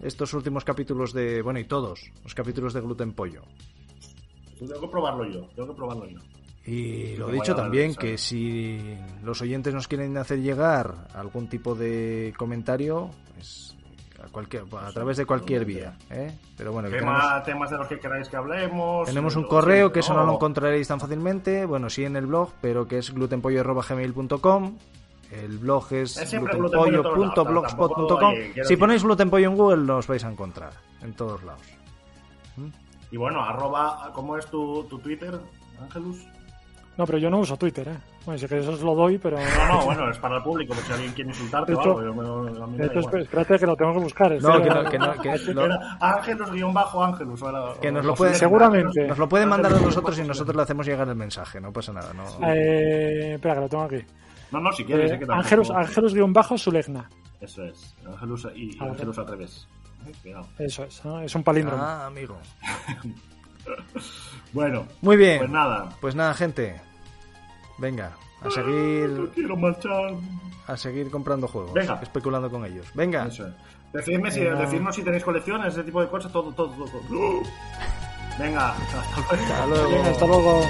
[0.00, 3.42] estos últimos capítulos de, bueno, y todos los capítulos de Gluten Pollo.
[4.58, 5.46] tengo que probarlo yo.
[5.54, 6.18] Tengo que probarlo yo.
[6.64, 12.32] Y lo dicho también, que si los oyentes nos quieren hacer llegar algún tipo de
[12.36, 13.76] comentario, pues
[14.22, 15.96] a, cualquier, a través de cualquier vía.
[16.10, 16.32] ¿eh?
[16.56, 19.08] Pero bueno, tenemos, Tema, temas de los que queráis que hablemos.
[19.08, 22.52] tenemos un correo que eso no lo encontraréis tan fácilmente, bueno, sí en el blog,
[22.60, 24.78] pero que es glutenpollo.gmail.com.
[25.32, 28.34] El blog es glutenpollo.blogspot.com.
[28.62, 31.66] Si ponéis glutenpollo en Google, los vais a encontrar en todos lados.
[33.10, 35.40] Y bueno, arroba, ¿cómo es tu, tu Twitter,
[35.80, 36.24] Ángelus?
[37.02, 37.98] No, pero yo no uso Twitter, ¿eh?
[38.24, 39.36] Bueno, sí que eso os lo doy, pero.
[39.36, 42.00] No, no, bueno, es para el público, si alguien quiere insultarte o algo.
[42.00, 43.22] yo me- a mí me De da hecho, igual.
[43.22, 44.30] espérate que lo tengo que buscar.
[44.40, 47.42] No, que no- que no- que lo- Era Ángelus guion bajo Ángelus.
[47.42, 49.04] o era- Que nos lo puede- Seguramente.
[49.08, 51.92] Nos lo pueden mandar a nosotros y nosotros le hacemos llegar el mensaje, no pasa
[51.92, 52.12] nada.
[52.12, 54.04] No, Eh, espera, que lo tengo aquí.
[54.52, 55.10] No, no, si quieres.
[55.10, 57.10] Eh, eh, que tampoco- Ángelus, bajo Sulegna.
[57.40, 57.96] Eso es.
[58.06, 59.66] Ángelus y, Ángelus al revés.
[60.06, 60.46] Eh, cuidado.
[60.56, 61.20] Eso es, ¿no?
[61.20, 61.82] es un palíndromo.
[61.82, 62.38] Ah, amigo.
[64.52, 65.38] Bueno, Muy bien.
[65.38, 65.88] pues nada.
[66.00, 66.80] Pues nada, gente.
[67.82, 70.14] Venga, a No seguir quiero marchar.
[70.68, 71.98] a seguir comprando juegos, Venga.
[72.00, 72.86] especulando con ellos.
[72.94, 73.26] Venga.
[73.26, 73.54] Eso es.
[73.92, 74.60] Decidme si, Venga.
[74.60, 76.86] decidnos si tenéis colecciones, ese tipo de cosas, todo, todo, todo.
[76.86, 77.42] todo.
[78.38, 78.72] Venga.
[79.30, 79.90] Hasta luego.
[79.90, 80.60] Venga, hasta luego.